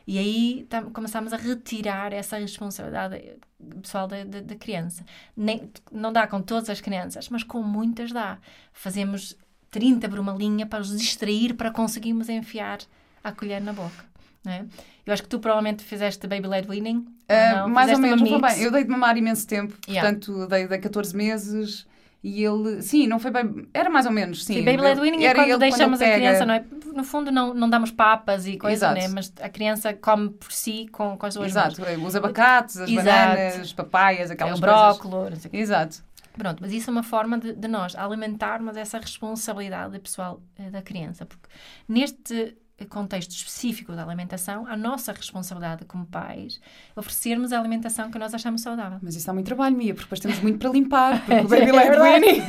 E 0.07 0.19
aí 0.19 0.67
tam, 0.69 0.91
começamos 0.91 1.33
a 1.33 1.37
retirar 1.37 2.13
essa 2.13 2.37
responsabilidade 2.39 3.37
pessoal 3.81 4.09
da, 4.09 4.25
da, 4.25 4.41
da 4.41 4.57
criança. 4.57 5.05
Nem, 5.37 5.71
não 5.93 6.13
dá 6.13 6.27
com 6.27 6.43
todas 6.43 6.69
as 6.69 6.81
crianças, 6.81 7.29
mas 7.29 7.45
com 7.45 7.63
muitas 7.63 8.11
dá. 8.11 8.39
Fazemos 8.73 9.37
30 9.71 10.09
por 10.09 10.19
uma 10.19 10.33
linha 10.33 10.67
para 10.67 10.81
os 10.81 10.97
distrair, 10.97 11.55
para 11.55 11.71
conseguirmos 11.71 12.29
enfiar 12.29 12.79
a 13.23 13.31
colher 13.31 13.61
na 13.61 13.73
boca. 13.73 14.10
É? 14.47 14.65
Eu 15.05 15.13
acho 15.13 15.23
que 15.23 15.29
tu 15.29 15.39
provavelmente 15.39 15.85
fizeste 15.85 16.27
Baby 16.27 16.49
Led 16.49 16.69
Weaning. 16.69 16.99
Uh, 16.99 17.69
mais 17.69 17.93
ou 17.93 17.99
menos, 17.99 18.23
bem. 18.23 18.63
Eu 18.63 18.71
dei 18.71 18.85
de 18.85 18.91
mamar 18.91 19.17
imenso 19.17 19.47
tempo, 19.47 19.77
yeah. 19.87 20.09
portanto, 20.09 20.47
dei, 20.47 20.67
dei 20.67 20.79
14 20.79 21.15
meses. 21.15 21.87
E 22.23 22.45
ele, 22.45 22.83
sim, 22.83 23.07
não 23.07 23.19
foi 23.19 23.31
bem. 23.31 23.67
Era 23.73 23.89
mais 23.89 24.05
ou 24.05 24.13
menos, 24.13 24.45
sim. 24.45 24.55
Sim, 24.55 24.65
baby 24.65 24.83
led 24.83 25.01
weaning 25.01 25.25
é 25.25 25.35
quando 25.35 25.59
deixamos 25.59 25.99
quando 25.99 26.11
a 26.11 26.15
criança, 26.15 26.45
não 26.45 26.55
é? 26.55 26.65
No 26.95 27.03
fundo, 27.03 27.33
não, 27.33 27.55
não 27.55 27.69
damos 27.69 27.91
papas 27.91 28.47
e 28.47 28.59
coisas, 28.59 28.93
né? 28.93 29.09
Mas 29.09 29.33
a 29.41 29.49
criança 29.49 29.95
come 29.95 30.29
por 30.29 30.53
si 30.53 30.87
com, 30.93 31.17
com 31.17 31.27
as 31.27 31.33
suas 31.33 31.53
Exato, 31.53 31.81
mãos. 31.81 32.09
os 32.09 32.17
abacates, 32.17 32.77
as 32.77 32.91
Exato. 32.91 33.07
bananas, 33.07 33.61
as 33.61 33.73
papaias, 33.73 34.31
aquelas 34.31 34.55
é, 34.55 34.57
o 34.57 34.61
brócolis. 34.61 35.49
Exato. 35.51 36.03
Pronto, 36.37 36.59
mas 36.61 36.73
isso 36.73 36.91
é 36.91 36.93
uma 36.93 37.03
forma 37.03 37.39
de, 37.39 37.55
de 37.55 37.69
nós 37.69 37.97
alimentarmos 37.97 38.77
essa 38.77 38.99
responsabilidade 38.99 39.99
pessoal 39.99 40.43
eh, 40.59 40.71
da 40.71 40.83
criança. 40.83 41.25
Porque 41.25 41.49
neste 41.89 42.57
contexto 42.87 43.31
específico 43.31 43.93
da 43.93 44.03
alimentação, 44.05 44.67
a 44.67 44.77
nossa 44.77 45.13
responsabilidade 45.13 45.85
como 45.85 46.07
pais, 46.07 46.61
oferecermos 46.97 47.53
a 47.53 47.59
alimentação 47.59 48.11
que 48.11 48.19
nós 48.19 48.33
achamos 48.35 48.61
saudável. 48.63 48.99
Mas 49.03 49.15
isso 49.17 49.27
dá 49.27 49.33
muito 49.33 49.47
trabalho, 49.47 49.77
Mia, 49.77 49.95
porque 49.95 50.05
depois 50.07 50.21
temos 50.21 50.41
muito 50.41 50.59
para 50.59 50.71
limpar, 50.71 51.21
porque 51.25 51.41
o 51.41 51.49
baby 51.49 51.73
led 51.73 51.97
weaning... 51.99 52.43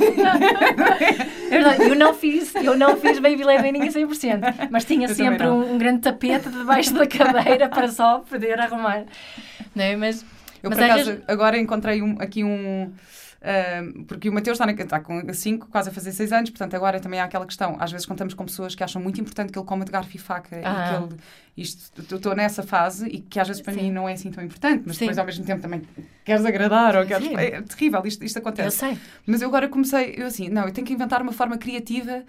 É 1.50 1.50
verdade, 1.50 1.82
eu 1.82 1.94
não 1.94 2.14
fiz, 2.14 2.54
eu 2.54 2.76
não 2.76 2.96
fiz 2.96 3.18
baby 3.18 3.44
led 3.44 3.62
weaning 3.62 3.82
a 3.82 3.92
100%, 3.92 4.68
mas 4.70 4.84
tinha 4.84 5.08
Eu 5.08 5.14
sempre 5.14 5.46
um, 5.48 5.74
um 5.74 5.78
grande 5.78 6.00
tapete 6.00 6.48
debaixo 6.48 6.94
da 6.94 7.06
cadeira 7.06 7.68
para 7.68 7.88
só 7.88 8.20
poder 8.20 8.58
arrumar. 8.58 9.04
Não 9.74 9.84
é? 9.84 9.96
Mas, 9.96 10.22
Eu, 10.62 10.70
mas 10.70 10.78
por 10.78 10.84
acaso, 10.84 11.04
vezes- 11.10 11.24
agora 11.28 11.58
encontrei 11.58 12.02
um- 12.02 12.16
aqui 12.20 12.42
um... 12.44 12.92
porque 14.06 14.28
o 14.28 14.32
Mateus 14.32 14.56
está, 14.56 14.66
na, 14.66 14.72
está 14.72 15.00
com 15.00 15.32
5, 15.32 15.68
quase 15.68 15.88
a 15.88 15.92
fazer 15.92 16.12
6 16.12 16.32
anos, 16.32 16.50
portanto 16.50 16.74
agora 16.74 17.00
também 17.00 17.18
há 17.20 17.24
aquela 17.24 17.44
questão. 17.46 17.76
Às 17.80 17.90
vezes 17.90 18.06
contamos 18.06 18.34
com 18.34 18.44
pessoas 18.44 18.74
que 18.74 18.84
acham 18.84 19.02
muito 19.02 19.20
importante 19.20 19.52
que 19.52 19.58
ele 19.58 19.66
coma 19.66 19.84
de 19.84 19.90
garfo 19.90 20.14
e 20.14 20.18
faca 20.18 20.56
e 20.56 20.64
Ah. 20.64 20.88
que 21.08 21.14
ele. 21.14 21.20
Isto, 21.56 22.02
eu 22.10 22.16
estou 22.16 22.34
nessa 22.34 22.62
fase 22.62 23.06
e 23.08 23.20
que 23.20 23.38
às 23.38 23.46
vezes 23.46 23.60
para 23.60 23.74
Sim. 23.74 23.82
mim 23.82 23.90
não 23.90 24.08
é 24.08 24.12
assim 24.14 24.30
tão 24.30 24.42
importante, 24.42 24.84
mas 24.86 24.96
Sim. 24.96 25.00
depois 25.06 25.18
ao 25.18 25.26
mesmo 25.26 25.44
tempo 25.44 25.60
também 25.60 25.82
queres 26.24 26.44
agradar 26.46 26.96
ou 26.96 27.04
queres. 27.04 27.26
Sim. 27.26 27.36
É 27.36 27.60
terrível, 27.62 28.00
isto, 28.06 28.24
isto 28.24 28.36
eu 28.36 28.40
acontece. 28.40 28.78
sei. 28.78 28.98
Mas 29.26 29.42
eu 29.42 29.48
agora 29.48 29.68
comecei, 29.68 30.14
eu 30.16 30.26
assim, 30.26 30.48
não, 30.48 30.64
eu 30.66 30.72
tenho 30.72 30.86
que 30.86 30.92
inventar 30.92 31.20
uma 31.20 31.32
forma 31.32 31.58
criativa. 31.58 32.22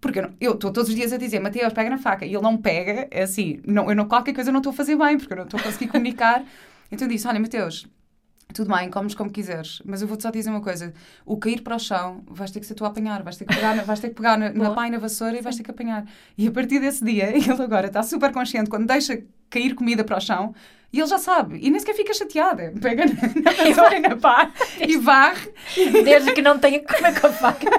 Porque 0.00 0.18
eu 0.18 0.30
eu 0.40 0.52
estou 0.54 0.72
todos 0.72 0.88
os 0.88 0.96
dias 0.96 1.12
a 1.12 1.16
dizer, 1.16 1.38
Mateus, 1.38 1.72
pega 1.72 1.88
na 1.88 1.96
faca, 1.98 2.24
e 2.26 2.34
ele 2.34 2.42
não 2.42 2.56
pega, 2.56 3.06
é 3.10 3.22
assim, 3.22 3.60
não, 3.64 3.88
eu 3.88 3.94
não, 3.94 4.06
qualquer 4.06 4.32
coisa 4.34 4.50
eu 4.50 4.52
não 4.52 4.58
estou 4.58 4.72
a 4.72 4.74
fazer 4.74 4.96
bem, 4.96 5.16
porque 5.16 5.32
eu 5.32 5.36
não 5.36 5.44
estou 5.44 5.60
a 5.60 5.62
conseguir 5.62 5.88
comunicar. 5.88 6.42
Então 6.90 7.06
eu 7.08 7.12
disse, 7.12 7.26
olha, 7.26 7.40
Mateus, 7.40 7.86
tudo 8.52 8.74
bem, 8.74 8.90
comes 8.90 9.14
como 9.14 9.30
quiseres, 9.30 9.82
mas 9.84 10.02
eu 10.02 10.08
vou-te 10.08 10.22
só 10.22 10.30
dizer 10.30 10.50
uma 10.50 10.60
coisa, 10.60 10.92
o 11.24 11.36
cair 11.36 11.62
para 11.62 11.76
o 11.76 11.78
chão, 11.78 12.22
vais 12.26 12.50
ter 12.50 12.60
que 12.60 12.66
ser 12.66 12.74
tu 12.74 12.84
a 12.84 12.88
apanhar, 12.88 13.22
vais 13.22 13.36
ter 13.36 13.44
que 13.44 13.54
pegar 13.54 13.74
na, 13.74 13.82
vais 13.82 14.00
ter 14.00 14.08
que 14.08 14.14
pegar 14.14 14.36
na, 14.36 14.50
na 14.50 14.70
pá 14.70 14.86
e 14.86 14.90
na 14.90 14.98
vassoura 14.98 15.36
e 15.36 15.40
vais 15.40 15.56
ter 15.56 15.62
que 15.62 15.70
apanhar. 15.70 16.04
E 16.36 16.46
a 16.46 16.50
partir 16.50 16.78
desse 16.80 17.04
dia, 17.04 17.30
ele 17.36 17.62
agora 17.62 17.86
está 17.86 18.02
super 18.02 18.32
consciente, 18.32 18.68
quando 18.68 18.86
deixa 18.86 19.22
cair 19.48 19.74
comida 19.74 20.04
para 20.04 20.18
o 20.18 20.20
chão, 20.20 20.54
e 20.92 20.98
ele 21.00 21.06
já 21.06 21.18
sabe, 21.18 21.58
e 21.62 21.70
nem 21.70 21.80
sequer 21.80 21.94
fica 21.94 22.12
chateada, 22.12 22.72
pega 22.80 23.06
na, 23.06 23.12
na 23.14 23.50
vassoura 23.64 23.96
e 23.96 24.00
na 24.00 24.16
pá, 24.16 24.52
e 24.80 24.96
varre, 24.98 25.50
Desde 26.04 26.32
que 26.32 26.42
não 26.42 26.58
tenha 26.58 26.80
que 26.80 26.94
comer 26.94 27.18
com 27.18 27.26
a 27.26 27.32
faca. 27.32 27.70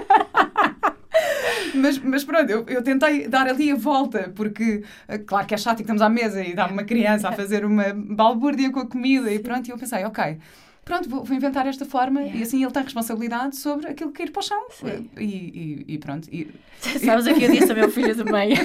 Mas, 1.75 1.97
mas 1.97 2.23
pronto, 2.23 2.49
eu, 2.49 2.65
eu 2.67 2.83
tentei 2.83 3.27
dar 3.27 3.47
ali 3.47 3.71
a 3.71 3.75
volta, 3.75 4.31
porque 4.35 4.83
eh, 5.07 5.17
claro 5.17 5.45
que 5.47 5.53
é 5.53 5.57
chato 5.57 5.77
que 5.77 5.83
estamos 5.83 6.01
à 6.01 6.09
mesa 6.09 6.43
e 6.43 6.53
dá 6.53 6.67
uma 6.67 6.83
criança 6.83 7.29
a 7.29 7.31
fazer 7.33 7.65
uma 7.65 7.93
balbúrdia 7.93 8.71
com 8.71 8.79
a 8.79 8.85
comida 8.87 9.31
e 9.31 9.39
pronto, 9.39 9.67
e 9.67 9.71
eu 9.71 9.77
pensei, 9.77 10.03
ok, 10.05 10.37
pronto, 10.85 11.09
vou, 11.09 11.23
vou 11.23 11.35
inventar 11.35 11.65
esta 11.67 11.85
forma 11.85 12.21
Yeah. 12.21 12.39
e 12.39 12.43
assim 12.43 12.63
ele 12.63 12.71
tem 12.71 12.83
responsabilidade 12.83 13.55
sobre 13.55 13.87
aquilo 13.87 14.11
que 14.11 14.19
cair 14.19 14.31
para 14.31 14.39
o 14.39 14.43
chão. 14.43 14.65
Sim. 14.71 15.09
E, 15.17 15.23
e, 15.23 15.85
e 15.93 15.97
pronto. 15.97 16.27
E, 16.31 16.47
Sabes 17.03 17.25
o 17.27 17.33
que 17.33 17.43
eu 17.43 17.51
disse 17.51 17.71
ao 17.71 17.77
meu 17.77 17.89
filho 17.89 18.15
do 18.15 18.25
meio? 18.25 18.55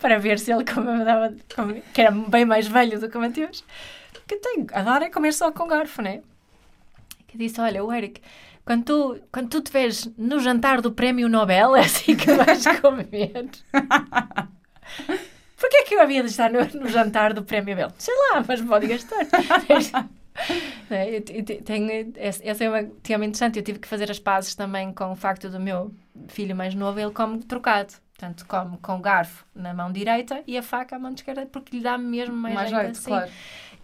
Para 0.00 0.18
ver 0.18 0.38
se 0.38 0.52
ele 0.52 0.64
como 0.64 1.04
dava, 1.04 1.34
como- 1.54 1.74
que 1.92 2.00
era 2.00 2.10
bem 2.10 2.44
mais 2.44 2.66
velho 2.66 2.98
do 2.98 3.08
que 3.10 3.16
o 3.16 3.20
Mateus. 3.20 3.64
Que 4.26 4.36
tem, 4.36 4.66
adora 4.72 5.04
é 5.06 5.10
comer 5.10 5.32
só 5.34 5.50
com 5.52 5.66
garfo, 5.66 6.00
né? 6.00 6.20
Que 7.28 7.36
disse, 7.36 7.60
olha, 7.60 7.82
o 7.84 7.92
Eric, 7.92 8.20
quando 8.64 8.84
tu, 8.84 9.20
quando 9.32 9.48
tu 9.48 9.60
te 9.60 9.72
vês 9.72 10.08
no 10.16 10.38
jantar 10.40 10.80
do 10.80 10.92
prémio 10.92 11.28
Nobel, 11.28 11.76
é 11.76 11.80
assim 11.80 12.14
que 12.16 12.32
vais 12.32 12.64
comer. 12.80 13.50
Porquê 15.56 15.76
é 15.76 15.82
que 15.84 15.94
eu 15.94 16.00
havia 16.00 16.22
de 16.22 16.30
estar 16.30 16.50
no, 16.50 16.64
no 16.80 16.88
jantar 16.88 17.32
do 17.32 17.42
prémio 17.42 17.74
Nobel? 17.74 17.92
Sei 17.98 18.14
lá, 18.14 18.44
mas 18.46 18.60
pode 18.60 18.86
gastar. 18.86 19.18
É, 20.88 21.20
tenho, 21.20 22.14
esse 22.16 22.42
esse 22.42 22.64
é 22.64 22.70
um 22.70 22.88
tema 23.02 23.26
interessante. 23.26 23.58
Eu 23.58 23.62
tive 23.62 23.78
que 23.78 23.86
fazer 23.86 24.10
as 24.10 24.18
pazes 24.18 24.54
também 24.54 24.90
com 24.90 25.12
o 25.12 25.14
facto 25.14 25.50
do 25.50 25.60
meu 25.60 25.94
filho 26.28 26.56
mais 26.56 26.74
novo, 26.74 26.98
ele 26.98 27.10
come 27.10 27.38
trocado. 27.42 27.92
Portanto, 28.16 28.46
come 28.46 28.78
com 28.78 28.96
o 28.96 28.98
garfo 28.98 29.44
na 29.54 29.74
mão 29.74 29.92
direita 29.92 30.42
e 30.46 30.56
a 30.56 30.62
faca 30.62 30.96
à 30.96 30.98
mão 30.98 31.12
esquerda, 31.12 31.44
porque 31.46 31.76
lhe 31.76 31.82
dá 31.82 31.98
mesmo 31.98 32.34
mais, 32.34 32.54
mais 32.54 32.70
jeito 32.70 32.90
assim. 32.92 33.10
claro. 33.10 33.30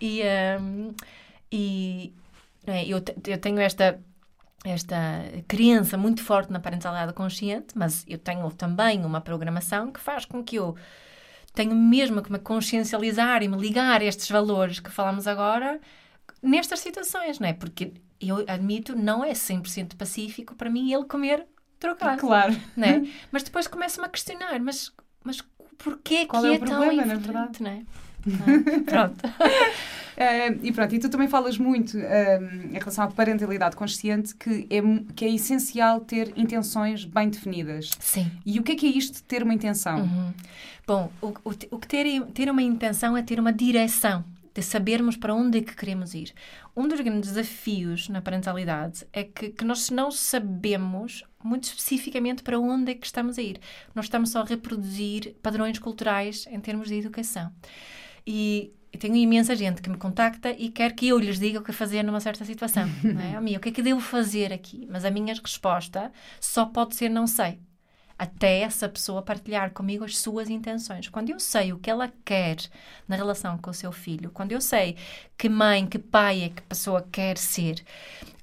E, 0.01 0.23
hum, 0.61 0.95
e 1.51 2.15
é, 2.67 2.85
eu, 2.87 3.03
eu 3.27 3.39
tenho 3.39 3.59
esta, 3.59 4.01
esta 4.65 4.97
crença 5.47 5.97
muito 5.97 6.23
forte 6.23 6.53
na 6.53 6.59
parentalidade 6.61 7.13
consciente, 7.13 7.69
mas 7.77 8.05
eu 8.09 8.19
tenho 8.19 8.51
também 8.51 9.05
uma 9.05 9.21
programação 9.21 9.91
que 9.93 10.01
faz 10.01 10.25
com 10.25 10.43
que 10.43 10.57
eu 10.57 10.77
tenho 11.55 11.75
mesmo 11.75 12.23
que 12.23 12.31
me 12.31 12.39
consciencializar 12.39 13.43
e 13.43 13.49
me 13.49 13.57
ligar 13.57 14.01
a 14.01 14.05
estes 14.05 14.29
valores 14.31 14.81
que 14.81 14.91
falamos 14.91 15.27
agora 15.27 15.81
nestas 16.43 16.81
situações, 16.81 17.39
não 17.39 17.49
é? 17.49 17.53
Porque 17.53 17.93
eu 18.21 18.45
admito, 18.49 18.97
não 18.97 19.25
é 19.25 19.33
100% 19.33 19.97
pacífico 19.97 20.55
para 20.55 20.69
mim 20.71 20.93
ele 20.93 21.05
comer 21.05 21.47
trocado, 21.79 22.21
Claro. 22.21 22.57
não 22.77 22.87
é? 22.89 23.03
Mas 23.31 23.43
depois 23.45 23.67
começo-me 23.67 24.07
a 24.07 24.09
questionar, 24.09 24.59
mas, 24.61 24.93
mas 25.23 25.41
porquê 25.79 26.27
Qual 26.27 26.43
que 26.43 26.49
é 26.49 26.55
é, 26.55 26.57
o 26.57 26.59
tão 26.59 26.69
problema, 26.69 27.05
na 27.07 27.15
importante, 27.15 27.63
não 27.63 27.71
é? 27.71 27.83
É? 28.27 28.81
Pronto. 28.91 29.17
Eh, 30.21 30.49
e 30.65 30.73
pronto, 30.73 30.93
e 30.93 30.99
tu 30.99 31.09
também 31.09 31.29
falas 31.29 31.57
muito 31.59 31.97
eh, 31.97 32.41
em 32.73 32.77
relação 32.77 33.05
à 33.05 33.07
parentalidade 33.07 33.77
consciente 33.77 34.35
que 34.35 34.67
é, 34.69 34.83
que 35.15 35.25
é 35.25 35.29
essencial 35.33 36.01
ter 36.01 36.33
intenções 36.37 37.05
bem 37.05 37.29
definidas. 37.29 37.91
Sim. 38.01 38.29
E 38.45 38.59
o 38.59 38.65
que 38.65 38.73
é 38.73 38.75
que 38.75 38.87
é 38.87 38.91
isto 38.91 39.15
de 39.15 39.23
ter 39.23 39.45
uma 39.45 39.55
intenção? 39.55 40.01
Uhum. 40.01 40.33
Bom, 40.85 41.13
o, 41.23 41.29
o, 41.29 41.51
o 41.71 41.79
que 41.79 41.87
ter, 41.87 42.21
ter 42.35 42.51
uma 42.51 42.61
intenção 42.61 43.17
é 43.17 43.23
ter 43.23 43.39
uma 43.39 43.53
direção, 43.53 44.25
de 44.53 44.63
sabermos 44.65 45.17
para 45.17 45.33
onde 45.33 45.59
é 45.59 45.63
que 45.63 45.77
queremos 45.77 46.15
ir. 46.15 46.33
Um 46.77 46.89
dos 46.89 47.01
grandes 47.01 47.31
desafios 47.31 48.09
na 48.09 48.21
parentalidade 48.21 49.07
é 49.13 49.23
que, 49.23 49.51
que 49.51 49.65
nós 49.65 49.89
não 49.89 50.11
sabemos 50.11 51.23
muito 51.45 51.65
especificamente 51.65 52.43
para 52.43 52.59
onde 52.59 52.91
é 52.91 52.95
que 52.97 53.07
estamos 53.07 53.39
a 53.39 53.43
ir. 53.43 53.61
Nós 53.95 54.07
estamos 54.07 54.31
só 54.31 54.41
a 54.41 54.45
reproduzir 54.45 55.37
padrões 55.41 55.79
culturais 55.79 56.45
em 56.51 56.59
termos 56.59 56.89
de 56.89 56.97
educação. 56.97 57.53
E 58.31 58.75
tenho 58.99 59.17
imensa 59.17 59.57
gente 59.57 59.81
que 59.81 59.89
me 59.89 59.97
contacta 59.97 60.51
e 60.51 60.69
quer 60.69 60.93
que 60.93 61.09
eu 61.09 61.19
lhes 61.19 61.39
diga 61.39 61.61
o 61.61 61.63
que 61.63 61.73
fazer 61.73 62.03
numa 62.03 62.21
certa 62.21 62.45
situação. 62.45 62.87
Não 63.03 63.49
é? 63.49 63.57
O 63.57 63.61
que 63.61 63.71
é 63.71 63.73
que 63.73 63.81
devo 63.81 64.01
fazer 64.01 64.53
aqui? 64.53 64.87
Mas 64.91 65.03
a 65.07 65.11
minha 65.11 65.33
resposta 65.33 66.13
só 66.39 66.67
pode 66.67 66.95
ser 66.95 67.09
não 67.09 67.27
sei 67.27 67.59
até 68.19 68.61
essa 68.61 68.87
pessoa 68.87 69.23
partilhar 69.23 69.71
comigo 69.71 70.05
as 70.05 70.19
suas 70.19 70.51
intenções. 70.51 71.09
Quando 71.09 71.31
eu 71.31 71.41
sei 71.41 71.73
o 71.73 71.79
que 71.79 71.89
ela 71.89 72.13
quer 72.23 72.57
na 73.07 73.17
relação 73.17 73.57
com 73.57 73.71
o 73.71 73.75
seu 73.75 73.93
filho, 73.93 74.31
quando 74.31 74.53
eu 74.53 74.61
sei 74.61 74.97
que 75.39 75.49
mãe, 75.49 75.87
que 75.87 75.99
pai 75.99 76.43
é 76.43 76.49
que 76.51 76.59
a 76.59 76.69
pessoa 76.69 77.07
quer 77.11 77.39
ser, 77.39 77.83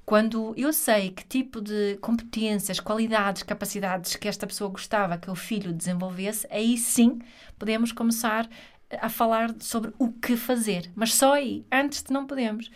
quando 0.06 0.54
eu 0.56 0.72
sei 0.72 1.12
que 1.12 1.25
tipo 1.25 1.60
de 1.60 1.98
competências, 1.98 2.80
qualidades, 2.80 3.44
capacidades 3.44 4.15
que 4.15 4.27
esta 4.27 4.48
pessoa 4.48 4.70
gostava 4.70 5.18
que 5.18 5.30
o 5.30 5.36
filho 5.36 5.74
desenvolvesse, 5.74 6.48
aí 6.50 6.77
sim 6.77 7.20
podemos 7.60 7.92
começar 7.92 8.48
a 8.92 9.10
falar 9.10 9.54
sobre 9.60 9.94
o 9.98 10.12
que 10.12 10.38
fazer. 10.38 10.92
Mas 10.96 11.13
só 11.13 11.34
aí, 11.34 11.65
antes 11.72 12.04
de 12.04 12.13
não 12.13 12.25
podemos. 12.25 12.70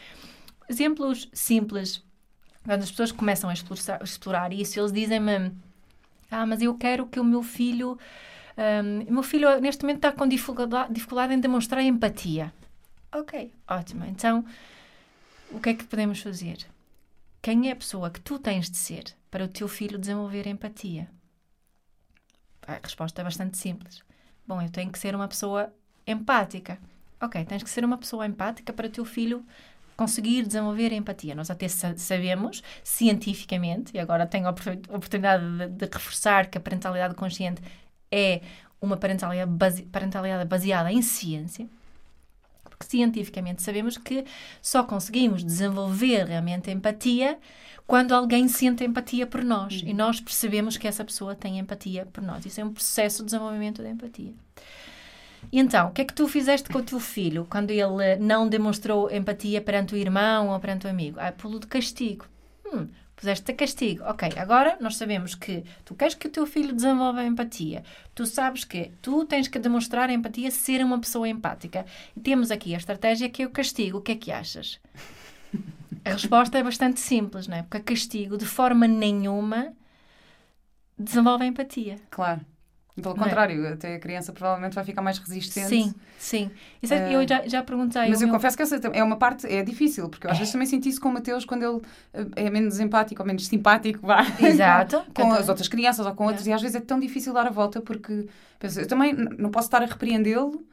Exemplos 0.68 1.30
simples. 1.34 2.04
Quando 2.64 2.84
as 2.84 2.92
pessoas 2.92 3.12
começam 3.12 3.50
a 3.50 3.54
explorar, 3.54 4.04
explorar 4.04 4.54
isso, 4.54 4.80
eles 4.80 4.92
dizem-me 4.92 5.52
ah, 6.32 6.46
mas 6.46 6.62
eu 6.62 6.76
quero 6.76 7.08
que 7.08 7.20
o 7.20 7.24
meu 7.24 7.42
filho. 7.42 7.98
o 9.08 9.14
meu 9.14 9.24
filho 9.24 9.60
neste 9.60 9.84
momento 9.84 9.98
está 9.98 10.12
com 10.12 10.28
dificuldade, 10.28 10.94
dificuldade 10.94 11.34
em 11.34 11.40
demonstrar 11.40 11.84
empatia. 11.84 12.54
Ok, 13.12 13.52
ótimo. 13.68 14.06
Então, 14.06 14.46
o 15.52 15.60
que 15.60 15.70
é 15.70 15.74
que 15.74 15.84
podemos 15.84 16.20
fazer? 16.20 16.68
Quem 17.42 17.70
é 17.70 17.72
a 17.72 17.76
pessoa 17.76 18.12
que 18.12 18.22
tu 18.22 18.38
tens 18.38 18.70
de 18.70 18.78
ser 18.78 19.16
para 19.32 19.46
o 19.46 19.48
teu 19.48 19.68
filho 19.68 19.98
desenvolver 19.98 20.46
empatia? 20.46 21.10
A 22.68 22.74
resposta 22.84 23.22
é 23.22 23.24
bastante 23.24 23.58
simples. 23.58 24.04
Bom, 24.46 24.62
eu 24.62 24.70
tenho 24.70 24.92
que 24.92 25.00
ser 25.00 25.16
uma 25.16 25.28
pessoa 25.28 25.74
empática. 26.12 26.78
Ok, 27.22 27.44
tens 27.46 27.64
que 27.64 27.70
ser 27.70 27.84
uma 27.84 27.98
pessoa 27.98 28.26
empática 28.26 28.72
para 28.72 28.88
o 28.88 28.90
teu 28.90 29.04
filho 29.06 29.46
conseguir 29.98 30.46
desenvolver 30.46 30.94
empatia. 30.94 31.36
Nós 31.36 31.50
até 31.52 31.68
sa- 31.68 31.98
sabemos, 31.98 32.64
cientificamente, 32.84 33.92
e 33.96 34.00
agora 34.00 34.26
tenho 34.26 34.48
a 34.48 34.52
opor- 34.52 34.80
oportunidade 34.90 35.44
de, 35.58 35.68
de 35.68 35.86
reforçar 35.86 36.48
que 36.48 36.58
a 36.58 36.62
parentalidade 36.62 37.16
consciente 37.16 37.62
é 38.10 38.42
uma 38.82 38.96
parentalidade, 38.96 39.52
base- 39.52 39.84
parentalidade 39.84 40.46
baseada 40.48 40.90
em 40.92 41.02
ciência, 41.02 41.68
porque 42.64 42.86
cientificamente 42.86 43.62
sabemos 43.62 43.98
que 43.98 44.24
só 44.62 44.84
conseguimos 44.84 45.44
desenvolver 45.44 46.26
realmente 46.28 46.72
empatia 46.72 47.38
quando 47.86 48.14
alguém 48.14 48.48
sente 48.48 48.86
empatia 48.86 49.28
por 49.28 49.44
nós 49.44 49.82
e 49.86 49.94
nós 49.94 50.22
percebemos 50.22 50.78
que 50.78 50.88
essa 50.88 51.04
pessoa 51.04 51.36
tem 51.36 51.60
empatia 51.60 52.06
por 52.06 52.24
nós. 52.24 52.46
Isso 52.46 52.62
é 52.62 52.64
um 52.64 52.72
processo 52.72 53.18
de 53.18 53.26
desenvolvimento 53.26 53.82
de 53.84 53.90
empatia. 53.90 54.32
E 55.52 55.60
então, 55.60 55.90
o 55.90 55.92
que 55.92 56.02
é 56.02 56.06
que 56.06 56.14
tu 56.14 56.28
fizeste 56.28 56.70
com 56.70 56.80
o 56.80 56.84
teu 56.84 57.00
filho 57.00 57.48
quando 57.50 57.72
ele 57.72 58.16
não 58.20 58.48
demonstrou 58.48 59.12
empatia 59.12 59.62
perante 59.62 59.94
o 59.94 59.98
irmão 59.98 60.50
ou 60.50 60.60
perante 60.60 60.86
o 60.86 60.90
amigo? 60.90 61.18
Ah, 61.20 61.32
pô-lo 61.32 61.60
de 61.60 61.68
castigo. 61.68 62.26
Hum, 62.66 62.88
puseste-te 63.16 63.52
a 63.52 63.56
castigo. 63.56 64.04
Ok, 64.06 64.30
agora 64.38 64.78
nós 64.80 64.96
sabemos 64.96 65.36
que 65.36 65.64
tu 65.84 65.96
queres 65.96 66.14
que 66.16 66.28
o 66.28 66.32
teu 66.32 66.46
filho 66.46 66.74
desenvolva 66.74 67.26
empatia. 67.26 67.84
Tu 68.14 68.26
sabes 68.26 68.64
que 68.64 68.92
tu 69.02 69.26
tens 69.26 69.48
que 69.48 69.60
demonstrar 69.60 70.10
empatia, 70.10 70.52
ser 70.52 70.84
uma 70.84 71.00
pessoa 71.00 71.28
empática. 71.28 71.86
E 72.16 72.20
temos 72.20 72.52
aqui 72.52 72.74
a 72.74 72.78
estratégia 72.78 73.30
que 73.30 73.44
é 73.44 73.46
o 73.46 73.50
castigo. 73.50 73.98
O 73.98 74.02
que 74.02 74.12
é 74.12 74.16
que 74.16 74.32
achas? 74.32 74.80
A 76.06 76.12
resposta 76.12 76.58
é 76.58 76.64
bastante 76.64 77.00
simples, 77.00 77.48
não 77.48 77.58
é? 77.58 77.64
Porque 77.64 77.94
castigo, 77.94 78.38
de 78.38 78.46
forma 78.46 78.88
nenhuma, 78.88 79.74
desenvolve 80.98 81.46
empatia. 81.46 81.98
Claro. 82.10 82.42
Pelo 83.02 83.16
Não 83.16 83.24
é? 83.24 83.26
contrário, 83.26 83.68
até 83.74 83.96
a 83.96 84.00
criança 84.00 84.32
provavelmente 84.34 84.74
vai 84.76 84.84
ficar 84.84 85.02
mais 85.02 85.18
resistente. 85.18 85.68
Sim, 85.70 85.94
sim. 86.18 86.52
Isso 86.82 86.94
é- 86.94 87.14
eu 87.16 87.28
já, 87.28 87.48
já 87.48 87.64
perguntei. 87.64 88.10
Mas 88.10 88.22
eu 88.22 88.28
meu- 88.28 88.36
confesso 88.36 88.56
que 88.58 88.64
essa 88.64 88.76
é 88.94 89.04
uma 89.04 89.18
parte, 89.18 89.48
é 89.48 89.64
difícil, 89.64 90.10
porque 90.10 90.28
eu 90.28 90.32
às 90.32 90.38
vezes 90.38 90.52
também 90.52 90.68
senti 90.68 90.90
isso 90.90 91.00
com 91.02 91.10
o 91.10 91.14
Mateus 91.14 91.46
quando 91.46 91.64
ele 91.64 91.82
eh, 92.14 92.46
é 92.46 92.50
menos 92.50 92.80
empático 92.80 93.22
ou 93.22 93.28
menos 93.28 93.48
simpático, 93.48 94.06
vá. 94.06 94.26
Exato. 94.40 95.04
com 95.14 95.32
as 95.32 95.48
outras 95.50 95.68
crianças 95.68 96.06
ou 96.06 96.14
com 96.16 96.26
outros, 96.26 96.46
e 96.48 96.54
às 96.54 96.62
vezes 96.62 96.76
é 96.76 96.82
tão 96.82 97.00
difícil 97.00 97.34
dar 97.34 97.48
a 97.48 97.52
volta 97.52 97.82
porque 97.82 98.28
penso, 98.60 98.80
eu 98.80 98.88
também 98.88 99.14
não 99.14 99.50
posso 99.52 99.68
estar 99.68 99.82
a 99.82 99.86
repreendê-lo. 99.86 100.64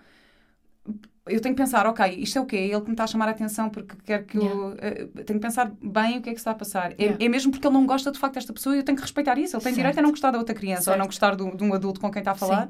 Eu 1.28 1.40
tenho 1.40 1.54
que 1.56 1.61
pensar, 1.61 1.87
ok, 1.87 2.06
isto 2.18 2.38
é 2.38 2.40
o 2.40 2.47
quê? 2.47 2.56
É 2.56 2.66
ele 2.66 2.80
que 2.80 2.87
me 2.87 2.92
está 2.92 3.04
a 3.04 3.06
chamar 3.09 3.26
a 3.28 3.33
atenção 3.33 3.68
porque 3.68 3.97
quer 4.04 4.25
que 4.25 4.37
eu. 4.38 4.75
eh, 4.78 5.06
tenho 5.25 5.40
que 5.40 5.47
pensar 5.47 5.73
bem 5.83 6.18
o 6.18 6.23
que 6.23 6.30
é 6.30 6.33
que 6.33 6.38
está 6.38 6.52
a 6.52 6.54
passar. 6.54 6.92
É, 6.92 7.02
Yeah. 7.02 7.25
é 7.25 7.28
mesmo 7.28 7.50
porque 7.50 7.66
ele 7.66 7.75
não 7.75 7.85
gosta 7.85 8.12
de 8.12 8.18
facto 8.18 8.35
desta 8.35 8.52
pessoa 8.52 8.76
e 8.76 8.78
eu 8.78 8.85
tenho 8.85 8.95
que 8.97 9.02
respeitar 9.02 9.37
isso. 9.37 9.56
Ele 9.56 9.62
tem 9.64 9.73
Certo. 9.73 9.76
direito 9.76 9.99
a 9.99 10.02
não 10.02 10.11
gostar 10.11 10.30
da 10.30 10.38
outra 10.38 10.54
criança 10.54 10.83
ou 10.83 10.85
Certo. 10.85 10.99
não 10.99 11.06
gostar 11.06 11.35
do- 11.35 11.56
de 11.56 11.64
um 11.64 11.75
adulto 11.75 12.00
com 12.00 12.11
quem 12.12 12.21
está 12.21 12.30
a 12.30 12.35
falar. 12.37 12.68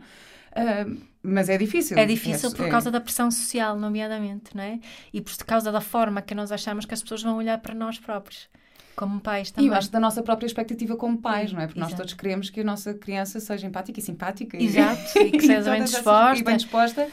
Ah, 0.54 0.86
mas 1.22 1.50
é 1.50 1.58
difícil. 1.58 1.98
É 1.98 2.06
difícil 2.06 2.50
por 2.52 2.66
é- 2.66 2.70
causa 2.70 2.90
da 2.90 2.98
pressão 2.98 3.30
social, 3.30 3.76
nomeadamente, 3.78 4.56
não 4.56 4.62
é? 4.62 4.80
E 5.12 5.20
por 5.20 5.36
causa 5.44 5.70
da 5.70 5.82
forma 5.82 6.22
que 6.22 6.34
nós 6.34 6.50
achamos 6.50 6.86
que 6.86 6.94
as 6.94 7.02
pessoas 7.02 7.22
vão 7.22 7.36
olhar 7.36 7.58
para 7.58 7.74
nós 7.74 7.98
próprios, 7.98 8.48
como 8.94 9.20
pais 9.20 9.48
E 9.50 9.52
também. 9.52 9.68
eu 9.70 9.74
acho 9.76 9.90
da 9.92 10.00
nossa 10.00 10.22
própria 10.22 10.46
expectativa 10.46 10.96
como 10.96 11.18
pais, 11.18 11.52
não 11.52 11.60
é? 11.60 11.66
Porque 11.66 11.78
nós 11.78 11.90
Exato. 11.90 12.04
todos 12.04 12.14
queremos 12.14 12.48
que 12.48 12.60
a 12.60 12.64
nossa 12.64 12.94
criança 12.94 13.38
seja 13.38 13.66
empática 13.66 14.00
e 14.00 14.02
simpática. 14.02 14.56
e- 14.56 14.64
Exato, 14.64 15.18
e 15.18 15.30
que 15.32 15.40
seja 15.46 15.70
bem 15.70 15.84
disposta. 15.84 16.38
E 16.40 16.42
bem 16.42 16.56
disposta. 16.56 17.06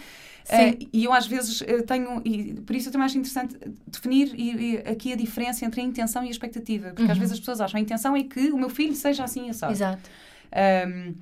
Eh, 0.50 0.77
e 0.91 1.03
eu 1.05 1.13
às 1.13 1.25
vezes 1.25 1.62
eh, 1.62 1.81
tenho, 1.83 2.21
e 2.25 2.53
por 2.62 2.75
isso 2.75 2.89
eu 2.89 2.91
também 2.91 3.05
acho 3.05 3.17
interessante 3.17 3.57
definir 3.88 4.33
e, 4.35 4.73
e 4.73 4.77
aqui 4.79 5.13
a 5.13 5.15
diferença 5.15 5.63
entre 5.65 5.79
a 5.81 5.83
intenção 5.83 6.23
e 6.23 6.27
a 6.27 6.31
expectativa. 6.31 6.89
Porque 6.89 7.03
às 7.03 7.09
Uhum. 7.12 7.15
vezes 7.19 7.33
as 7.33 7.39
pessoas 7.39 7.62
acham 7.62 7.77
a 7.77 7.81
intenção 7.81 8.15
é 8.15 8.23
que 8.23 8.51
o 8.51 8.57
meu 8.57 8.69
filho 8.69 8.93
seja 8.95 9.23
assim 9.23 9.50
assado. 9.50 9.71
Exato. 9.73 10.01
Eh, 10.51 11.13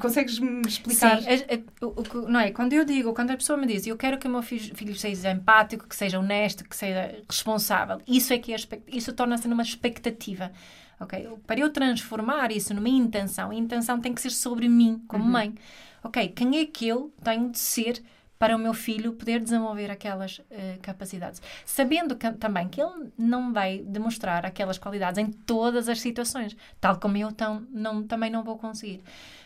Consegues-me 0.00 0.62
explicar? 0.66 1.22
Sim, 1.22 1.28
é- 1.28 1.54
é- 1.54 1.62
o- 1.86 2.28
não 2.28 2.40
é? 2.40 2.50
Quando 2.50 2.72
eu 2.72 2.84
digo, 2.84 3.14
quando 3.14 3.30
a 3.30 3.36
pessoa 3.36 3.56
me 3.56 3.64
diz, 3.64 3.86
eu 3.86 3.96
quero 3.96 4.18
que 4.18 4.26
o 4.26 4.30
meu 4.30 4.42
filho, 4.42 4.74
filho 4.74 4.94
seja 4.96 5.30
empático, 5.30 5.86
que 5.86 5.94
seja 5.94 6.18
honesto, 6.18 6.64
que 6.68 6.74
seja 6.74 7.14
responsável, 7.28 8.00
isso 8.06 8.32
é 8.32 8.38
que 8.38 8.52
é, 8.52 8.56
isso 8.88 9.12
torna-se 9.12 9.46
numa 9.46 9.62
expectativa. 9.62 10.50
Ok? 10.98 11.28
Para 11.46 11.60
eu 11.60 11.70
transformar 11.70 12.50
isso 12.50 12.74
numa 12.74 12.88
intenção, 12.88 13.50
a 13.50 13.54
intenção 13.54 14.00
tem 14.00 14.12
que 14.12 14.20
ser 14.20 14.30
sobre 14.30 14.68
mim, 14.68 15.00
como 15.06 15.22
Uhum. 15.22 15.30
mãe. 15.30 15.54
Ok, 16.02 16.28
quem 16.34 16.58
é 16.58 16.64
que 16.66 16.88
eu 16.88 17.12
tenho 17.22 17.48
de 17.50 17.58
ser 17.60 18.02
para 18.42 18.56
o 18.56 18.58
meu 18.58 18.74
filho 18.74 19.12
poder 19.12 19.38
desenvolver 19.38 19.88
aquelas 19.88 20.40
eh, 20.50 20.76
capacidades? 20.82 21.40
Sabendo 21.64 22.16
que- 22.16 22.32
também 22.32 22.66
que 22.66 22.82
ele 22.82 23.12
não 23.16 23.52
vai 23.52 23.78
demonstrar 23.86 24.44
aquelas 24.44 24.78
qualidades 24.78 25.16
em 25.16 25.30
todas 25.30 25.88
as 25.88 26.00
situações, 26.00 26.56
tal 26.80 26.98
como 26.98 27.16
eu 27.16 27.30
tão, 27.30 27.64
não, 27.70 28.02
também 28.02 28.32
não 28.32 28.42
vou 28.42 28.58
conseguir. 28.58 29.00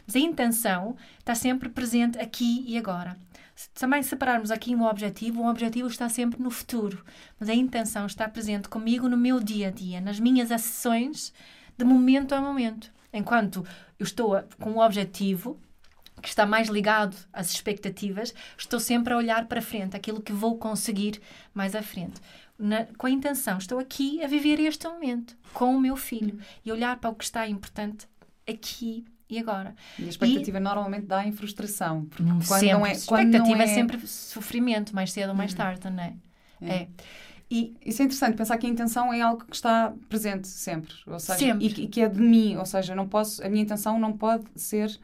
Mas 0.06 0.16
a 0.16 0.18
intenção 0.18 0.96
está 1.18 1.34
sempre 1.34 1.68
presente 1.68 2.18
aqui 2.18 2.64
e 2.66 2.78
agora. 2.78 3.18
Se 3.54 3.68
também 3.74 4.02
separarmos 4.02 4.50
aqui 4.50 4.74
um 4.74 4.84
objetivo, 4.84 5.42
o 5.42 5.46
objetivo 5.50 5.88
está 5.88 6.08
sempre 6.08 6.42
no 6.42 6.50
futuro. 6.50 7.04
Mas 7.38 7.50
a 7.50 7.54
intenção 7.54 8.06
está 8.06 8.26
presente 8.26 8.66
comigo 8.66 9.10
no 9.10 9.16
meu 9.18 9.40
dia 9.40 9.68
a 9.68 9.70
dia, 9.70 10.00
nas 10.00 10.18
minhas 10.18 10.50
ações 10.50 11.34
de 11.76 11.84
momento 11.84 12.34
a 12.34 12.40
momento. 12.40 12.90
Enquanto 13.12 13.62
eu 13.98 14.04
estou 14.04 14.42
com 14.58 14.70
um 14.70 14.80
objetivo 14.80 15.60
que 16.22 16.28
está 16.28 16.46
mais 16.46 16.68
ligado 16.68 17.16
às 17.32 17.50
expectativas, 17.50 18.34
estou 18.56 18.80
sempre 18.80 19.12
a 19.12 19.16
olhar 19.16 19.46
para 19.46 19.60
frente, 19.62 19.96
aquilo 19.96 20.20
que 20.20 20.32
vou 20.32 20.56
conseguir 20.58 21.20
mais 21.54 21.74
à 21.74 21.82
frente. 21.82 22.20
Na- 22.58 22.86
com 22.96 23.06
a 23.06 23.10
intenção, 23.10 23.58
estou 23.58 23.78
aqui 23.78 24.22
a 24.24 24.26
viver 24.26 24.58
este 24.60 24.88
momento 24.88 25.36
com 25.52 25.76
o 25.76 25.80
meu 25.80 25.94
filho 25.96 26.38
e 26.64 26.72
olhar 26.72 26.96
para 26.98 27.10
o 27.10 27.14
que 27.14 27.24
está 27.24 27.46
importante 27.46 28.06
aqui 28.48 29.04
e 29.28 29.38
agora. 29.38 29.74
E 29.98 30.04
a 30.04 30.08
expectativa 30.08 30.58
normalmente 30.60 31.04
dá 31.06 31.26
em 31.26 31.32
frustração. 31.32 32.06
Porque 32.06 32.22
quando 32.24 32.42
sempre. 32.44 32.72
não 32.72 32.86
é. 32.86 32.90
Quando 33.06 33.24
expectativa 33.34 33.56
não 33.56 33.64
é... 33.64 33.66
sempre 33.66 34.06
sofrimento, 34.06 34.94
mais 34.94 35.12
cedo 35.12 35.30
ou 35.30 35.34
mais 35.34 35.50
Uhum. 35.52 35.56
tarde, 35.58 35.90
não 35.90 36.02
é? 36.02 36.14
É. 36.62 36.74
É. 36.74 36.88
E 37.50 37.76
Isso 37.84 38.02
é 38.02 38.06
interessante, 38.06 38.36
pensar 38.36 38.56
que 38.58 38.66
a 38.66 38.70
intenção 38.70 39.12
é 39.12 39.20
algo 39.20 39.44
que 39.44 39.54
está 39.54 39.92
presente 40.08 40.48
sempre. 40.48 40.94
Ou 41.06 41.18
seja, 41.20 41.38
Sempre. 41.38 41.66
E, 41.66 41.72
que- 41.72 41.82
e 41.82 41.88
que 41.88 42.00
é 42.00 42.08
de 42.08 42.20
mim. 42.20 42.56
Ou 42.56 42.64
seja, 42.66 42.94
não 42.94 43.06
posso, 43.06 43.44
a 43.44 43.48
minha 43.48 43.62
intenção 43.62 43.98
não 44.00 44.12
pode 44.16 44.44
ser 44.56 44.98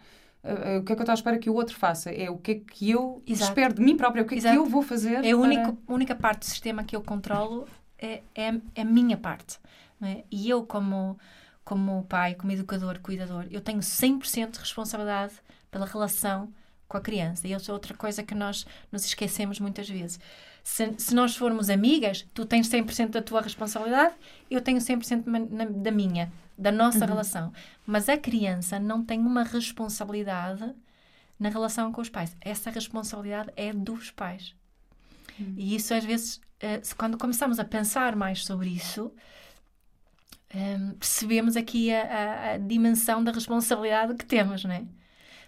uh, 0.45 0.77
uh, 0.77 0.79
o 0.81 0.85
que 0.85 0.93
é 0.93 0.97
que 0.97 1.01
eu 1.01 1.05
estou 1.05 1.13
à 1.13 1.15
espera 1.15 1.39
que 1.39 1.51
o 1.51 1.55
outro 1.55 1.77
faça. 1.77 2.11
É 2.11 2.31
o 2.31 2.37
que 2.39 2.51
é 2.53 2.55
que 2.57 2.91
eu 2.91 3.23
Exato. 3.27 3.51
espero 3.51 3.75
de 3.75 3.83
mim 3.83 3.97
própria. 3.97 4.23
O 4.23 4.27
que 4.27 4.35
é 4.35 4.39
Exato. 4.39 4.55
que 4.55 4.61
eu 4.61 4.67
vou 4.67 4.83
fazer. 4.83 5.15
é 5.15 5.19
a 5.19 5.21
para- 5.23 5.37
única, 5.37 5.77
a 5.89 5.93
única 5.93 6.15
parte 6.15 6.41
do 6.41 6.45
sistema 6.47 6.85
que 6.85 6.95
eu 6.97 7.03
controlo 7.03 7.67
é, 7.99 8.23
é, 8.35 8.55
é 8.75 8.83
a 8.83 8.85
minha 8.85 9.17
parte. 9.17 9.59
é? 10.03 10.25
E 10.31 10.49
eu, 10.51 10.65
como, 10.65 11.17
como 11.65 12.03
pai, 12.05 12.35
como 12.35 12.53
educador, 12.53 12.99
cuidador, 13.01 13.47
eu 13.51 13.61
tenho 13.61 13.79
100% 13.81 14.51
de 14.53 14.59
responsabilidade 14.59 15.35
pela 15.71 15.87
relação 15.87 16.49
com 16.89 16.97
a 16.97 17.01
criança. 17.01 17.47
E 17.49 17.53
isso 17.53 17.71
é 17.71 17.75
outra 17.75 17.95
coisa 17.95 18.23
que 18.23 18.35
nós 18.35 18.67
nos 18.91 19.05
esquecemos 19.05 19.59
muitas 19.61 19.89
vezes. 19.89 20.19
Se, 20.65 20.93
se 20.99 21.15
nós 21.15 21.35
formos 21.35 21.71
amigas, 21.71 22.27
tu 22.35 22.45
tens 22.45 22.69
100% 22.69 23.09
da 23.11 23.23
tua 23.23 23.41
responsabilidade, 23.41 24.15
eu 24.51 24.61
tenho 24.61 24.79
100% 24.81 25.25
ma- 25.27 25.39
na- 25.39 25.65
da 25.65 25.91
minha, 25.91 26.31
da 26.59 26.73
nossa 26.73 27.07
relação. 27.07 27.53
Mas 27.87 28.09
a 28.09 28.17
criança 28.19 28.79
não 28.79 29.05
tem 29.05 29.21
uma 29.21 29.43
responsabilidade 29.45 30.75
na 31.39 31.49
relação 31.49 31.93
com 31.93 32.01
os 32.01 32.09
pais. 32.11 32.37
Essa 32.41 32.71
responsabilidade 32.71 33.51
é 33.57 33.73
dos 33.73 34.11
pais. 34.11 34.55
E 35.57 35.75
isso 35.75 35.95
às 35.95 36.05
vezes, 36.05 36.41
eh, 36.61 36.81
quando 36.97 37.19
começamos 37.19 37.59
a 37.59 37.65
pensar 37.65 38.17
mais 38.17 38.45
sobre 38.45 38.69
isso, 38.71 39.13
em, 40.55 40.93
percebemos 40.95 41.57
aqui 41.57 41.93
a, 41.93 42.03
a- 42.03 42.53
a 42.55 42.59
dimensão 42.59 43.23
da 43.25 43.33
responsabilidade 43.33 44.15
que 44.15 44.25
temos, 44.27 44.65
não 44.65 44.73
é? 44.73 44.85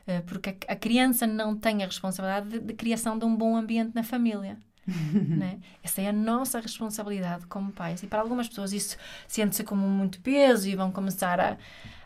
Eh, 0.06 0.20
Porque 0.22 0.50
a, 0.68 0.72
a 0.74 0.76
criança 0.76 1.26
não 1.26 1.56
tem 1.56 1.82
a 1.82 1.86
responsabilidade 1.86 2.48
de, 2.50 2.60
de 2.60 2.74
criação 2.74 3.18
de 3.18 3.24
um 3.24 3.36
bom 3.36 3.56
ambiente 3.56 3.94
na 3.94 4.02
família. 4.02 4.58
não 5.34 5.46
é? 5.46 5.58
Essa 5.82 6.02
é 6.02 6.08
a 6.08 6.12
nossa 6.12 6.60
responsabilidade 6.60 7.46
como 7.46 7.72
pais. 7.72 8.02
E 8.02 8.06
para 8.06 8.20
algumas 8.20 8.48
pessoas 8.48 8.72
isso 8.72 8.96
sente-se 9.26 9.64
como 9.64 9.86
muito 9.88 10.20
peso 10.20 10.68
e 10.68 10.76
vão 10.76 10.90
começar 10.92 11.40
a, 11.40 11.56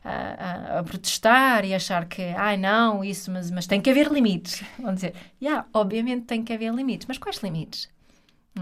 a, 0.05 0.79
a- 0.81 0.85
protestar 0.85 1.65
e 1.65 1.75
achar 1.75 2.07
que, 2.07 2.23
ai 2.23 2.57
não, 2.57 3.05
isso, 3.05 3.31
mas, 3.31 3.51
mas 3.51 3.67
tem 3.67 3.81
que 3.81 3.91
haver 3.91 4.11
limites. 4.13 4.63
Vão 4.79 4.95
dizer, 4.95 5.15
yeah, 5.43 5.67
obviamente 5.73 6.25
tem 6.27 6.43
que 6.45 6.53
haver 6.53 6.73
limites, 6.75 7.07
mas 7.07 7.19
quais 7.19 7.39
limites? 7.43 7.89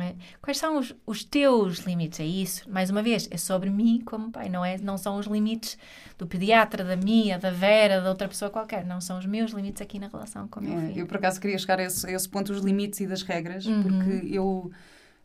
É? 0.00 0.14
Quais 0.42 0.58
são 0.58 0.78
os, 0.78 0.94
os 1.06 1.24
teus 1.24 1.78
limites? 1.80 2.20
É 2.20 2.24
isso, 2.24 2.70
mais 2.70 2.90
uma 2.90 3.02
vez, 3.02 3.28
é 3.30 3.36
sobre 3.36 3.70
mim 3.70 4.02
como 4.04 4.30
pai, 4.30 4.48
não, 4.48 4.64
é, 4.64 4.76
não 4.78 4.96
são 4.96 5.16
os 5.18 5.26
limites 5.26 5.76
do 6.18 6.26
pediatra, 6.26 6.82
da 6.84 6.96
minha, 6.96 7.38
da 7.38 7.50
Vera, 7.50 8.00
da 8.00 8.08
outra 8.10 8.26
pessoa 8.28 8.50
qualquer, 8.50 8.84
não 8.84 9.00
são 9.00 9.18
os 9.18 9.26
meus 9.26 9.50
limites 9.52 9.80
aqui 9.82 9.98
na 9.98 10.08
relação 10.08 10.46
com 10.48 10.60
o 10.60 10.62
meu 10.62 10.78
É, 10.78 10.86
filho. 10.88 10.98
eu, 11.00 11.06
por 11.06 11.16
acaso, 11.16 11.40
queria 11.40 11.58
chegar 11.58 11.78
a 11.80 11.84
esse, 11.84 12.06
a 12.06 12.12
esse 12.12 12.28
ponto 12.28 12.52
dos 12.52 12.62
limites 12.64 13.00
e 13.00 13.06
das 13.06 13.22
regras, 13.22 13.66
Uhum. 13.66 13.82
porque 13.82 14.26
eu. 14.34 14.70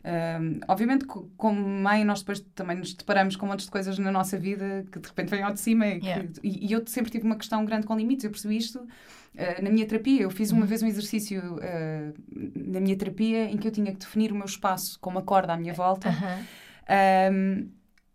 ahm, 0.04 0.58
obviamente, 0.66 1.04
co- 1.04 1.28
como 1.36 1.60
mãe, 1.60 2.04
nós 2.04 2.20
depois 2.20 2.40
também 2.54 2.76
nos 2.76 2.92
deparamos 2.92 3.36
com 3.36 3.46
montes 3.46 3.66
de 3.66 3.70
coisas 3.70 3.98
na 3.98 4.10
nossa 4.10 4.36
vida 4.36 4.84
que 4.90 4.98
de 4.98 5.06
repente 5.08 5.28
vêm 5.28 5.42
ao 5.42 5.52
de 5.52 5.60
cima. 5.60 5.86
e 5.86 6.00
que- 6.00 6.06
Yeah. 6.06 6.28
e, 6.42 6.66
e 6.66 6.72
eu 6.72 6.82
sempre 6.86 7.10
tive 7.12 7.24
uma 7.24 7.36
questão 7.36 7.64
grande 7.64 7.86
com 7.86 7.96
limites. 7.96 8.24
Eu 8.24 8.30
percebi 8.32 8.56
isto 8.56 8.84
na 9.62 9.70
minha 9.70 9.86
terapia. 9.86 10.22
Eu 10.22 10.30
fiz 10.30 10.50
uma 10.52 10.60
Uhum. 10.62 10.66
vez 10.66 10.82
um 10.82 10.86
exercício 10.86 11.40
ah, 11.62 12.12
na 12.56 12.80
minha 12.80 12.96
terapia 12.96 13.44
em 13.50 13.56
que 13.56 13.66
eu 13.66 13.72
tinha 13.72 13.90
que 13.92 13.98
definir 13.98 14.32
o 14.32 14.34
meu 14.34 14.44
espaço 14.46 14.98
com 15.00 15.10
uma 15.10 15.22
corda 15.22 15.52
à 15.52 15.56
minha 15.56 15.72
volta. 15.74 16.08
Aham. 16.08 16.38
Ahm, 16.88 17.68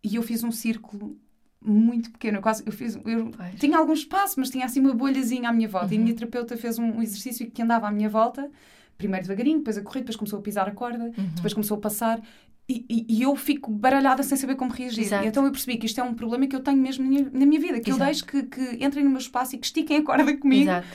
e 0.03 0.15
eu 0.15 0.21
fiz 0.23 0.43
um 0.43 0.51
círculo 0.51 1.17
muito 1.61 2.11
pequeno. 2.11 2.37
Eu 2.37 2.41
quase, 2.41 2.63
eu 2.65 2.71
fiz, 2.71 2.95
eu 2.95 3.31
Pois. 3.31 3.59
tinha 3.59 3.77
algum 3.77 3.93
espaço, 3.93 4.39
mas 4.39 4.49
tinha 4.49 4.65
assim 4.65 4.79
uma 4.79 4.93
bolhazinha 4.93 5.49
à 5.49 5.53
minha 5.53 5.67
volta. 5.67 5.93
E 5.93 5.97
a 5.97 5.99
Uhum. 5.99 6.03
minha 6.05 6.15
terapeuta 6.15 6.55
fez 6.55 6.77
um, 6.77 6.85
um 6.97 7.01
exercício 7.01 7.49
que 7.49 7.61
andava 7.61 7.87
à 7.87 7.91
minha 7.91 8.09
volta, 8.09 8.49
primeiro 8.97 9.23
devagarinho, 9.25 9.57
depois 9.59 9.77
a 9.77 9.81
correr, 9.81 10.01
depois 10.01 10.15
começou 10.15 10.39
a 10.39 10.41
pisar 10.41 10.67
a 10.67 10.71
corda, 10.71 11.05
Uhum. 11.05 11.25
depois 11.35 11.53
começou 11.53 11.77
a 11.77 11.81
passar. 11.81 12.21
E, 12.69 12.85
e- 12.89 13.05
e 13.09 13.21
eu 13.21 13.33
fico 13.35 13.71
baralhada 13.71 14.21
sem 14.23 14.37
saber 14.37 14.55
como 14.55 14.71
reagir. 14.73 15.03
Exato. 15.05 15.25
Então 15.25 15.45
eu 15.45 15.51
percebi 15.51 15.77
que 15.77 15.85
isto 15.85 15.99
é 16.01 16.03
um 16.03 16.13
problema 16.13 16.45
que 16.47 16.55
eu 16.55 16.59
tenho 16.59 16.77
mesmo 16.77 17.05
na 17.31 17.45
minha, 17.45 17.59
vida, 17.61 17.79
que 17.79 17.89
eu 17.89 17.95
Exato. 17.95 18.05
deixo 18.11 18.25
que, 18.25 18.43
que 18.43 18.83
entrem 18.83 19.03
no 19.05 19.09
meu 19.09 19.19
espaço 19.19 19.55
e 19.55 19.57
que 19.57 19.65
estiquem 19.65 19.97
a 19.97 20.03
corda 20.03 20.35
comigo. 20.37 20.63
Exato. 20.63 20.87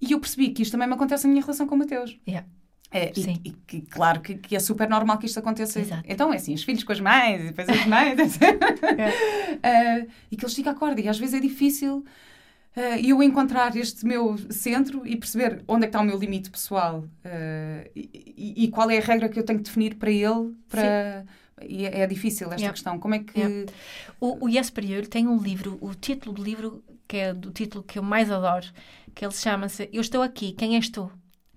E 0.00 0.12
eu 0.12 0.18
percebi 0.20 0.48
que 0.50 0.62
isto 0.62 0.72
também 0.72 0.88
me 0.88 0.94
acontece 0.94 1.24
na 1.26 1.30
minha 1.32 1.42
relação 1.42 1.66
com 1.66 1.74
o 1.74 1.78
Mateus. 1.78 2.18
Yeah. 2.26 2.48
É, 2.90 3.10
e- 3.16 3.40
e, 3.44 3.50
que, 3.66 3.80
claro 3.82 4.20
que, 4.20 4.34
que 4.36 4.54
é 4.56 4.58
super 4.60 4.88
normal 4.88 5.18
que 5.18 5.26
isto 5.26 5.38
aconteça. 5.38 5.80
Exato. 5.80 6.02
Então 6.06 6.32
é 6.32 6.36
assim, 6.36 6.54
os 6.54 6.62
filhos 6.62 6.82
com 6.84 6.92
as 6.92 7.00
mães, 7.00 7.40
e 7.42 7.44
depois 7.44 7.68
as 7.68 7.86
mães. 7.86 8.16
Ah, 9.62 10.00
e 10.30 10.36
que 10.36 10.44
eles 10.44 10.54
ficam 10.54 10.72
a 10.72 10.74
corda. 10.74 11.00
E 11.00 11.08
às 11.08 11.18
vezes 11.18 11.34
é 11.34 11.40
difícil 11.40 12.04
ah, 12.76 12.98
eu 13.00 13.22
encontrar 13.22 13.76
este 13.76 14.04
meu 14.06 14.36
centro 14.50 15.06
e 15.06 15.16
perceber 15.16 15.62
onde 15.68 15.84
é 15.84 15.86
que 15.86 15.90
está 15.90 16.00
o 16.00 16.04
meu 16.04 16.18
limite 16.18 16.50
pessoal 16.50 17.04
ah, 17.24 17.84
e, 17.94 18.10
e- 18.36 18.64
e 18.64 18.68
qual 18.68 18.90
é 18.90 18.98
a 18.98 19.00
regra 19.00 19.28
que 19.28 19.38
eu 19.38 19.44
tenho 19.44 19.58
que 19.58 19.64
definir 19.66 19.96
para 19.96 20.10
ele. 20.10 20.54
Para... 20.68 21.24
E 21.64 21.84
é, 21.86 22.00
é 22.00 22.06
difícil 22.06 22.46
esta 22.48 22.56
Yeah. 22.60 22.72
questão. 22.72 22.98
Como 22.98 23.14
é 23.14 23.20
que. 23.20 23.38
Yeah. 23.38 23.72
O, 24.20 24.46
o 24.46 24.50
Jesper 24.50 24.84
Juhl 24.84 25.06
tem 25.06 25.28
um 25.28 25.36
livro, 25.38 25.78
o 25.80 25.94
título 25.94 26.34
do 26.34 26.42
livro, 26.42 26.82
que 27.06 27.18
é 27.18 27.32
do 27.34 27.50
título 27.52 27.84
que 27.84 27.98
eu 27.98 28.02
mais 28.02 28.30
adoro, 28.32 28.66
que 29.14 29.24
ele 29.24 29.32
chama-se 29.34 29.88
Eu 29.92 30.00
Estou 30.00 30.22
Aqui, 30.22 30.52
Quem 30.52 30.74
És 30.74 30.88
Tu? 30.88 31.08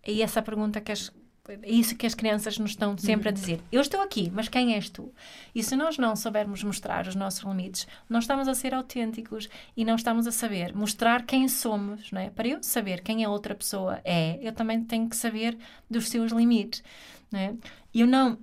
E 0.05 0.21
essa 0.21 0.41
pergunta 0.43 0.79
que, 0.79 0.91
as, 0.91 1.11
é 1.47 1.69
isso 1.71 1.95
que 1.95 2.05
as 2.07 2.13
crianças 2.15 2.57
nos 2.57 2.71
estão 2.71 2.97
sempre 2.97 3.29
a 3.29 3.31
Uhum. 3.31 3.33
dizer. 3.35 3.61
Eu 3.71 3.81
estou 3.81 4.01
aqui, 4.01 4.31
mas 4.33 4.47
quem 4.49 4.73
és 4.73 4.89
tu? 4.89 5.13
E 5.53 5.61
se 5.63 5.75
nós 5.75 5.97
não 5.97 6.15
soubermos 6.15 6.63
mostrar 6.63 7.07
os 7.07 7.15
nossos 7.15 7.43
limites, 7.43 7.87
não 8.09 8.19
estamos 8.19 8.47
a 8.47 8.53
ser 8.55 8.73
autênticos 8.73 9.47
e 9.77 9.85
não 9.85 9.95
estamos 9.95 10.25
a 10.27 10.31
saber 10.31 10.75
mostrar 10.75 11.23
quem 11.25 11.47
somos, 11.47 12.11
não 12.11 12.21
é? 12.21 12.29
Para 12.29 12.47
eu 12.47 12.63
saber 12.63 13.01
quem 13.01 13.23
a 13.23 13.29
outra 13.29 13.53
pessoa 13.53 14.01
é, 14.03 14.39
eu 14.41 14.51
também 14.53 14.83
tenho 14.83 15.07
que 15.09 15.15
saber 15.15 15.57
dos 15.89 16.09
seus 16.09 16.31
limites, 16.31 16.83
não 17.31 17.39
é? 17.39 17.53
E 17.93 18.01
eu 18.01 18.07
não 18.07 18.37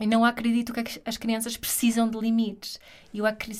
eu 0.00 0.06
não 0.06 0.24
acredito 0.24 0.72
que 0.72 1.00
as 1.04 1.16
crianças 1.16 1.56
precisam 1.56 2.08
de 2.08 2.16
limites. 2.20 2.78
Eu 3.12 3.26
acre- 3.26 3.52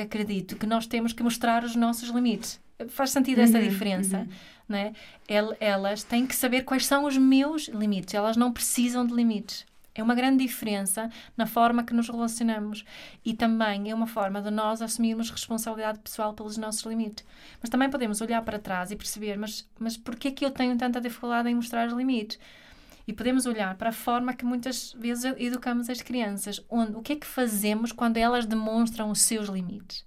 acredito 0.00 0.56
que 0.56 0.64
nós 0.66 0.86
temos 0.86 1.12
que 1.12 1.22
mostrar 1.22 1.64
os 1.64 1.76
nossos 1.76 2.08
limites. 2.08 2.58
Faz 2.88 3.10
sentido 3.10 3.40
essa 3.40 3.58
Uhum, 3.58 3.64
diferença, 3.68 4.18
uhum. 4.18 4.28
não 4.68 4.78
é? 4.78 4.92
El- 5.28 5.56
Elas 5.60 6.02
têm 6.02 6.26
que 6.26 6.34
saber 6.34 6.62
quais 6.62 6.86
são 6.86 7.04
os 7.04 7.16
meus 7.16 7.68
limites. 7.68 8.14
Elas 8.14 8.36
não 8.36 8.52
precisam 8.52 9.06
de 9.06 9.14
limites. 9.14 9.64
É 9.94 10.02
uma 10.02 10.14
grande 10.14 10.42
diferença 10.44 11.10
na 11.36 11.46
forma 11.46 11.84
que 11.84 11.92
nos 11.92 12.08
relacionamos 12.08 12.82
e 13.24 13.34
também 13.34 13.90
é 13.90 13.94
uma 13.94 14.06
forma 14.06 14.40
de 14.40 14.50
nós 14.50 14.80
assumirmos 14.80 15.30
responsabilidade 15.30 15.98
pessoal 15.98 16.32
pelos 16.32 16.56
nossos 16.56 16.82
limites. 16.84 17.24
Mas 17.60 17.68
também 17.68 17.90
podemos 17.90 18.20
olhar 18.22 18.42
para 18.42 18.58
trás 18.58 18.90
e 18.90 18.96
perceber, 18.96 19.36
mas, 19.36 19.68
mas 19.78 19.96
porquê 19.98 20.30
que 20.30 20.44
eu 20.46 20.50
tenho 20.50 20.76
tanta 20.78 20.98
dificuldade 21.00 21.50
em 21.50 21.54
mostrar 21.54 21.86
os 21.88 21.92
limites? 21.92 22.38
E 23.06 23.12
podemos 23.12 23.46
olhar 23.46 23.74
para 23.76 23.90
a 23.90 23.92
forma 23.92 24.32
que 24.34 24.44
muitas 24.44 24.92
vezes 24.98 25.24
educamos 25.36 25.90
as 25.90 26.00
crianças, 26.00 26.64
onde 26.70 26.96
o 26.96 27.02
que 27.02 27.12
é 27.14 27.16
que 27.16 27.26
fazemos 27.26 27.92
quando 27.92 28.16
elas 28.16 28.46
demonstram 28.46 29.10
os 29.10 29.20
seus 29.20 29.48
limites? 29.48 30.04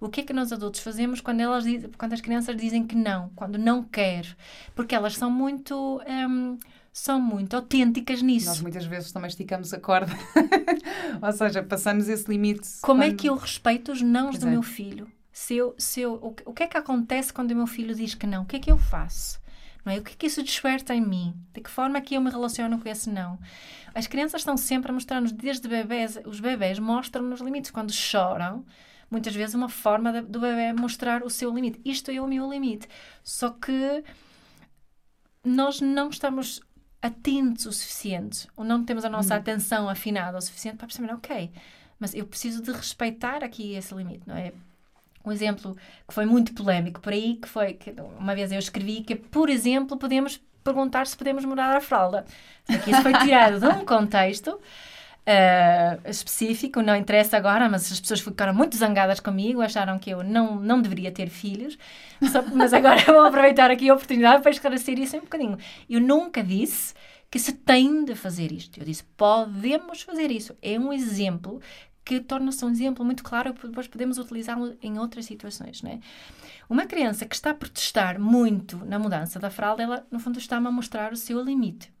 O 0.00 0.08
que 0.08 0.20
é 0.20 0.24
que 0.24 0.32
nós 0.32 0.52
adultos 0.52 0.80
fazemos 0.80 1.20
quando, 1.20 1.40
elas, 1.40 1.64
diz- 1.64 1.86
quando 1.96 2.12
as 2.12 2.20
crianças 2.20 2.56
dizem 2.56 2.86
que 2.86 2.94
não, 2.96 3.30
quando 3.36 3.58
não 3.58 3.82
quer? 3.82 4.26
Porque 4.74 4.94
elas 4.94 5.14
são 5.16 5.30
muito, 5.30 6.00
hum, 6.06 6.58
são 6.92 7.20
muito 7.20 7.54
autênticas 7.56 8.20
nisso. 8.22 8.46
Nós 8.46 8.60
muitas 8.60 8.84
vezes 8.84 9.12
também 9.12 9.28
esticamos 9.28 9.72
a 9.72 9.80
corda. 9.80 10.12
Ou 11.22 11.32
seja, 11.32 11.62
passamos 11.62 12.08
esse 12.08 12.28
limite. 12.30 12.68
Como 12.82 13.02
é 13.02 13.08
quando- 13.10 13.16
que 13.18 13.28
eu 13.28 13.36
respeito 13.36 13.92
os 13.92 14.02
nãos 14.02 14.38
do 14.38 14.46
é. 14.46 14.50
meu 14.50 14.62
filho? 14.62 15.10
Se 15.32 15.56
eu, 15.56 15.74
se 15.78 16.00
eu, 16.00 16.14
o, 16.22 16.32
que- 16.32 16.42
o 16.46 16.52
que 16.52 16.62
é 16.62 16.66
que 16.66 16.76
acontece 16.76 17.32
quando 17.32 17.50
o 17.50 17.56
meu 17.56 17.66
filho 17.66 17.94
diz 17.94 18.14
que 18.14 18.26
não? 18.26 18.42
O 18.42 18.46
que 18.46 18.56
é 18.56 18.58
que 18.60 18.70
eu 18.70 18.78
faço? 18.78 19.40
Não 19.84 19.92
é? 19.92 19.98
O 19.98 20.02
que 20.02 20.12
é 20.12 20.16
que 20.16 20.26
isso 20.26 20.42
desperta 20.42 20.94
em 20.94 21.00
mim? 21.00 21.34
De 21.52 21.60
que 21.60 21.68
forma 21.68 21.98
é 21.98 22.00
que 22.00 22.14
eu 22.14 22.20
me 22.20 22.30
relaciono 22.30 22.78
com 22.78 22.88
esse 22.88 23.10
não? 23.10 23.38
As 23.94 24.06
crianças 24.06 24.40
estão 24.40 24.56
sempre 24.56 24.90
a 24.90 24.94
mostrar-nos, 24.94 25.30
desde 25.32 25.68
bebés, 25.68 26.18
os 26.24 26.40
bebés 26.40 26.78
mostram-nos 26.78 27.40
limites. 27.40 27.70
Quando 27.70 27.92
choram, 27.92 28.64
muitas 29.10 29.34
vezes 29.34 29.54
uma 29.54 29.68
forma 29.68 30.12
de- 30.12 30.22
do 30.22 30.40
bebê 30.40 30.72
mostrar 30.72 31.22
o 31.22 31.30
seu 31.30 31.52
limite. 31.54 31.80
Isto 31.84 32.10
é 32.10 32.20
o 32.20 32.26
meu 32.26 32.50
limite. 32.50 32.88
Só 33.22 33.50
que 33.50 34.02
nós 35.44 35.80
não 35.80 36.08
estamos 36.08 36.60
atentos 37.02 37.66
o 37.66 37.72
suficiente, 37.72 38.48
ou 38.56 38.64
não 38.64 38.82
temos 38.82 39.04
a 39.04 39.10
nossa 39.10 39.34
atenção 39.34 39.88
afinada 39.88 40.38
o 40.38 40.40
suficiente 40.40 40.78
para 40.78 40.86
perceber, 40.86 41.12
ok, 41.12 41.50
mas 41.98 42.14
eu 42.14 42.24
preciso 42.26 42.62
de 42.62 42.72
respeitar 42.72 43.44
aqui 43.44 43.74
esse 43.74 43.94
limite, 43.94 44.22
não 44.26 44.36
é? 44.36 44.52
Um 45.24 45.30
exemplo 45.32 45.76
que 46.06 46.14
foi 46.14 46.24
muito 46.26 46.54
polémico 46.54 47.00
por 47.00 47.12
aí, 47.12 47.36
que 47.36 47.48
foi 47.48 47.74
que 47.74 47.94
uma 48.18 48.34
vez 48.34 48.52
eu 48.52 48.58
escrevi 48.58 49.02
que, 49.02 49.14
por 49.14 49.48
exemplo, 49.50 49.98
podemos 49.98 50.40
perguntar 50.62 51.06
se 51.06 51.16
podemos 51.16 51.44
mudar 51.44 51.76
a 51.76 51.80
fralda. 51.80 52.24
Aqui 52.68 52.90
isso 52.90 53.02
foi 53.02 53.12
tirado 53.18 53.60
de 53.60 53.66
um 53.66 53.84
contexto 53.86 54.58
eh, 55.26 55.98
específico, 56.06 56.82
não 56.82 56.94
interessa 56.96 57.36
agora, 57.36 57.68
mas 57.68 57.90
as 57.90 58.00
pessoas 58.00 58.20
ficaram 58.20 58.54
muito 58.54 58.76
zangadas 58.76 59.20
comigo, 59.20 59.60
acharam 59.60 59.98
que 59.98 60.10
eu 60.10 60.22
não, 60.22 60.56
não 60.56 60.80
deveria 60.82 61.10
ter 61.12 61.28
filhos, 61.30 61.78
Só- 62.30 62.42
mas 62.54 62.72
agora 62.72 63.00
vou 63.06 63.24
aproveitar 63.24 63.70
aqui 63.70 63.88
a 63.88 63.94
oportunidade 63.94 64.42
para 64.42 64.50
esclarecer 64.50 64.98
isso 64.98 65.16
um 65.16 65.20
bocadinho. 65.20 65.58
Eu 65.88 66.00
nunca 66.00 66.42
disse 66.42 66.94
que 67.30 67.38
se 67.38 67.52
tem 67.52 68.04
de 68.04 68.14
fazer 68.14 68.52
isto. 68.52 68.78
Eu 68.78 68.84
disse, 68.84 69.04
podemos 69.16 70.02
fazer 70.02 70.30
isso. 70.30 70.56
É 70.62 70.78
um 70.78 70.92
exemplo 70.92 71.60
que 72.04 72.20
torna-se 72.20 72.64
um 72.64 72.70
exemplo 72.70 73.04
muito 73.04 73.24
claro 73.24 73.54
que 73.54 73.66
depois 73.66 73.88
podemos 73.88 74.18
utilizá-lo 74.18 74.76
em 74.82 74.98
outras 74.98 75.24
situações, 75.24 75.80
não 75.82 75.90
é? 75.90 76.00
Uma 76.68 76.86
criança 76.86 77.26
que 77.26 77.34
está 77.34 77.50
a 77.50 77.54
protestar 77.54 78.18
muito 78.20 78.76
na 78.84 78.98
mudança 78.98 79.38
da 79.40 79.50
fralda, 79.50 79.82
ela, 79.82 80.06
no 80.10 80.18
fundo, 80.18 80.38
está-me 80.38 80.66
a 80.68 80.70
mostrar 80.70 81.12
o 81.12 81.16
seu 81.16 81.42
limite. 81.42 81.92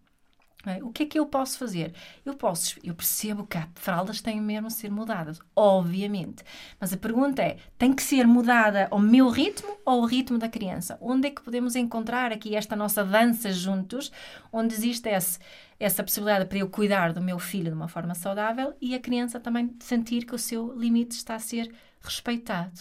É? 0.72 0.82
O 0.82 0.90
que 0.90 1.02
é 1.02 1.06
que 1.06 1.18
eu 1.18 1.26
posso 1.26 1.58
fazer? 1.58 1.92
Eu 2.24 2.34
posso, 2.34 2.78
eu 2.82 2.94
percebo 2.94 3.46
que 3.46 3.58
há 3.58 3.68
fraldas 3.74 4.20
têm 4.20 4.40
mesmo 4.40 4.68
de 4.68 4.74
ser 4.74 4.90
mudadas, 4.90 5.40
obviamente. 5.54 6.42
Mas 6.80 6.92
a 6.92 6.96
pergunta 6.96 7.42
é: 7.42 7.56
tem 7.78 7.92
que 7.92 8.02
ser 8.02 8.26
mudada 8.26 8.88
ao 8.90 8.98
meu 8.98 9.28
ritmo 9.28 9.76
ou 9.84 10.00
ao 10.02 10.06
ritmo 10.06 10.38
da 10.38 10.48
criança? 10.48 10.96
Onde 11.00 11.28
é 11.28 11.30
que 11.30 11.42
podemos 11.42 11.76
encontrar 11.76 12.32
aqui 12.32 12.54
esta 12.56 12.74
nossa 12.76 13.04
dança 13.04 13.52
juntos, 13.52 14.10
onde 14.52 14.74
existe 14.74 15.08
esse, 15.08 15.38
essa 15.78 16.02
possibilidade 16.02 16.46
para 16.46 16.58
eu 16.58 16.68
cuidar 16.68 17.12
do 17.12 17.20
meu 17.20 17.38
filho 17.38 17.70
de 17.70 17.76
uma 17.76 17.88
forma 17.88 18.14
saudável 18.14 18.74
e 18.80 18.94
a 18.94 19.00
criança 19.00 19.40
também 19.40 19.74
sentir 19.80 20.24
que 20.24 20.34
o 20.34 20.38
seu 20.38 20.72
limite 20.78 21.14
está 21.16 21.34
a 21.34 21.38
ser 21.38 21.72
respeitado? 22.00 22.80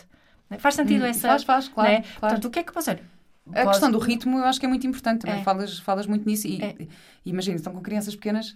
É? 0.49 0.57
Faz 0.59 0.75
sentido 0.75 1.03
Hum, 1.03 1.05
essa. 1.05 1.27
faz, 1.27 1.43
faz, 1.43 1.67
claro, 1.69 1.89
não 1.91 1.97
é? 1.97 2.01
claro. 2.15 2.19
Portanto, 2.27 2.45
o 2.45 2.51
que 2.51 2.59
é 2.59 2.63
que 2.63 2.71
posso 2.71 2.89
olha, 2.91 3.03
A 3.51 3.67
questão 3.67 3.91
do 3.91 3.97
ritmo 3.99 4.37
eu 4.37 4.45
acho 4.45 4.57
que 4.59 4.65
é 4.65 4.69
muito 4.69 4.87
importante 4.87 5.21
também. 5.21 5.41
É. 5.41 5.43
Falas, 5.43 5.77
falas 5.79 6.07
muito 6.07 6.25
nisso 6.25 6.47
e, 6.47 6.61
É. 6.63 6.75
imagina, 7.25 7.57
estão 7.57 7.73
com 7.73 7.81
crianças 7.81 8.15
pequenas, 8.15 8.55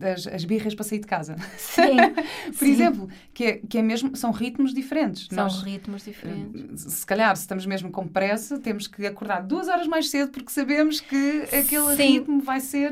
as, 0.00 0.26
as 0.26 0.44
birras 0.46 0.74
para 0.74 0.84
sair 0.84 1.00
de 1.00 1.06
casa. 1.06 1.36
Sim. 1.58 1.96
Por 2.48 2.64
Sim. 2.66 2.70
exemplo, 2.72 3.08
que 3.34 3.44
é, 3.44 3.52
que 3.58 3.76
é 3.76 3.82
mesmo, 3.82 4.16
são 4.16 4.30
ritmos 4.30 4.72
diferentes. 4.72 5.26
São 5.30 5.44
Nós, 5.44 5.62
ritmos 5.62 6.04
diferentes. 6.04 6.80
se 6.80 7.04
calhar, 7.06 7.36
se 7.36 7.42
estamos 7.42 7.66
mesmo 7.66 7.90
com 7.90 8.08
pressa, 8.08 8.58
temos 8.58 8.86
que 8.86 9.04
acordar 9.04 9.42
duas 9.42 9.68
horas 9.68 9.86
mais 9.86 10.08
cedo 10.08 10.30
porque 10.30 10.50
sabemos 10.50 10.98
que 11.00 11.42
aquele 11.54 11.94
Sim. 11.96 12.12
ritmo 12.18 12.40
vai 12.40 12.58
ser. 12.60 12.90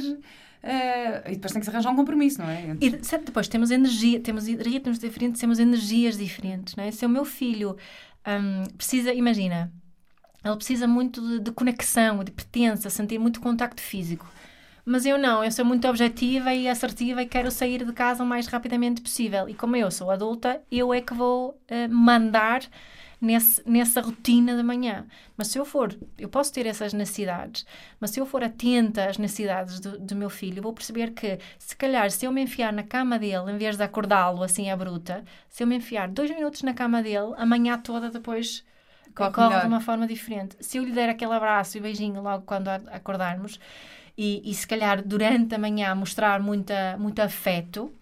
eh, 0.63 1.23
e 1.27 1.35
depois 1.37 1.53
tem 1.53 1.61
que 1.61 1.65
se 1.65 1.71
arranjar 1.71 1.91
um 1.91 1.97
compromisso, 1.97 2.39
não 2.43 2.51
é? 2.51 2.69
Entre- 2.71 2.99
E 3.01 3.05
certo, 3.05 3.25
depois 3.25 3.49
temos 3.49 3.71
energia, 3.71 4.21
temos 4.21 4.47
ritmos 4.47 4.99
diferentes, 4.99 5.41
temos 5.41 5.59
energias 5.59 6.19
diferentes, 6.19 6.77
não 6.77 6.85
é? 6.85 6.91
Se 6.91 7.07
o 7.07 7.09
meu 7.09 7.25
filho 7.25 7.79
hum, 8.29 8.65
precisa, 8.77 9.15
imagina, 9.15 9.73
ele 10.45 10.57
precisa 10.57 10.87
muito 10.87 11.21
de, 11.21 11.41
de 11.41 11.53
conexão, 11.53 12.25
de 12.25 12.31
pertença, 12.31 12.91
sentir 12.91 13.19
muito 13.19 13.41
contacto 13.41 13.81
físico. 13.81 14.27
Mas 14.85 15.05
eu 15.05 15.19
não, 15.19 15.45
eu 15.45 15.53
sou 15.53 15.65
muito 15.65 15.87
objetiva 15.87 16.55
e 16.55 16.69
assertiva 16.69 17.23
e 17.23 17.27
quero 17.27 17.51
sair 17.51 17.85
de 17.85 17.93
casa 17.93 18.25
o 18.25 18.27
mais 18.27 18.47
rapidamente 18.47 19.01
possível. 19.01 19.49
E 19.49 19.55
como 19.55 19.77
eu 19.77 19.91
sou 19.91 20.11
adulta, 20.11 20.61
eu 20.71 20.93
é 20.93 21.01
que 21.01 21.15
vou 21.15 21.61
eh, 21.69 21.87
mandar 21.87 22.63
nesse, 23.21 23.63
nessa 23.69 24.01
rotina 24.01 24.57
da 24.57 24.63
manhã. 24.63 25.07
Mas 25.37 25.49
se 25.49 25.59
eu 25.59 25.65
for, 25.65 25.97
eu 26.19 26.29
posso 26.29 26.53
ter 26.53 26.67
essas 26.67 26.93
necessidades, 26.93 27.67
mas 28.01 28.11
se 28.11 28.21
eu 28.21 28.27
for 28.27 28.43
atenta 28.43 29.07
às 29.07 29.19
necessidades 29.19 29.79
do, 29.81 29.99
do 29.99 30.17
meu 30.17 30.31
filho, 30.31 30.63
vou 30.63 30.73
perceber 30.73 31.11
que, 31.11 31.39
se 31.59 31.77
calhar, 31.77 32.11
se 32.11 32.25
eu 32.25 32.33
me 32.33 32.43
enfiar 32.43 32.73
na 32.73 32.83
cama 32.83 33.19
dele, 33.19 33.53
em 33.53 33.59
vez 33.59 33.77
de 33.77 33.83
acordá-lo 33.83 34.43
assim 34.43 34.71
à 34.71 34.77
bruta, 34.77 35.23
se 35.49 35.63
eu 35.63 35.67
me 35.67 35.77
enfiar 35.77 36.09
dois 36.09 36.31
minutos 36.31 36.63
na 36.63 36.73
cama 36.73 37.03
dele, 37.03 37.35
a 37.37 37.45
manhã 37.45 37.79
toda 37.79 38.11
depois 38.11 38.65
Corre 39.15 39.61
de 39.61 39.67
uma 39.67 39.81
forma 39.81 40.07
diferente. 40.07 40.57
Se 40.61 40.79
eu 40.79 40.85
lhe 40.85 40.93
der 40.93 41.09
aquele 41.09 41.33
abraço 41.33 41.77
e 41.79 41.81
beijinho 41.81 42.23
logo 42.23 42.45
quando 42.45 42.69
acordarmos, 42.69 43.59
e, 44.17 44.43
e 44.45 44.55
se 44.55 44.67
calhar 44.67 45.03
durante 45.07 45.55
a 45.55 45.59
manhã 45.59 45.95
mostrar 45.95 46.41
muita, 46.41 46.97
muito 46.99 47.21
afeto, 47.21 47.93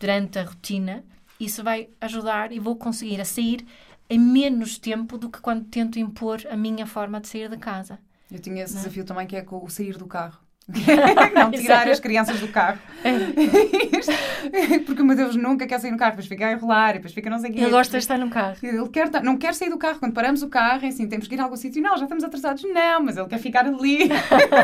durante 0.00 0.38
a 0.38 0.44
rotina, 0.44 1.04
isso 1.38 1.62
vai 1.62 1.88
ajudar 2.00 2.52
e 2.52 2.58
vou 2.58 2.76
conseguir 2.76 3.20
a 3.20 3.24
sair 3.24 3.66
em 4.10 4.18
menos 4.18 4.78
tempo 4.78 5.18
do 5.18 5.30
que 5.30 5.40
quando 5.40 5.64
tento 5.66 5.98
impor 5.98 6.40
a 6.50 6.56
minha 6.56 6.86
forma 6.86 7.20
de 7.20 7.28
sair 7.28 7.48
de 7.48 7.56
casa. 7.58 7.98
Eu 8.30 8.38
tinha 8.38 8.62
esse 8.62 8.74
Não 8.74 8.80
é? 8.80 8.84
desafio 8.84 9.04
também 9.04 9.26
que 9.26 9.36
é 9.36 9.44
o 9.50 9.68
sair 9.68 9.96
do 9.96 10.06
carro. 10.06 10.47
não 11.34 11.50
tirar 11.50 11.88
as 11.88 11.98
crianças 11.98 12.38
do 12.40 12.48
carro. 12.48 12.78
Porque 14.84 15.00
o 15.00 15.04
meu 15.04 15.16
Deus 15.16 15.34
nunca 15.34 15.66
quer 15.66 15.80
sair 15.80 15.90
no 15.90 15.96
carro, 15.96 16.12
depois 16.12 16.26
fica 16.26 16.46
a 16.46 16.52
enrolar 16.52 16.90
e 16.90 16.92
depois 16.94 17.14
fica 17.14 17.30
não 17.30 17.38
sei 17.38 17.50
o 17.50 17.54
quê. 17.54 17.60
Ele 17.60 17.70
gosta 17.70 17.92
de 17.92 18.04
estar 18.04 18.18
no 18.18 18.28
carro. 18.28 18.56
Ele 18.62 18.88
quer, 18.88 19.10
não 19.22 19.38
quer 19.38 19.54
sair 19.54 19.70
do 19.70 19.78
carro. 19.78 19.98
Quando 19.98 20.12
paramos 20.12 20.42
o 20.42 20.48
carro, 20.48 20.84
é 20.84 20.88
assim, 20.88 21.08
temos 21.08 21.26
que 21.26 21.34
ir 21.34 21.40
a 21.40 21.44
algum 21.44 21.56
sítio. 21.56 21.82
Não, 21.82 21.96
já 21.96 22.04
estamos 22.04 22.22
atrasados. 22.22 22.62
Não, 22.64 23.02
mas 23.02 23.16
ele 23.16 23.28
quer 23.28 23.38
ficar 23.38 23.66
ali. 23.66 24.10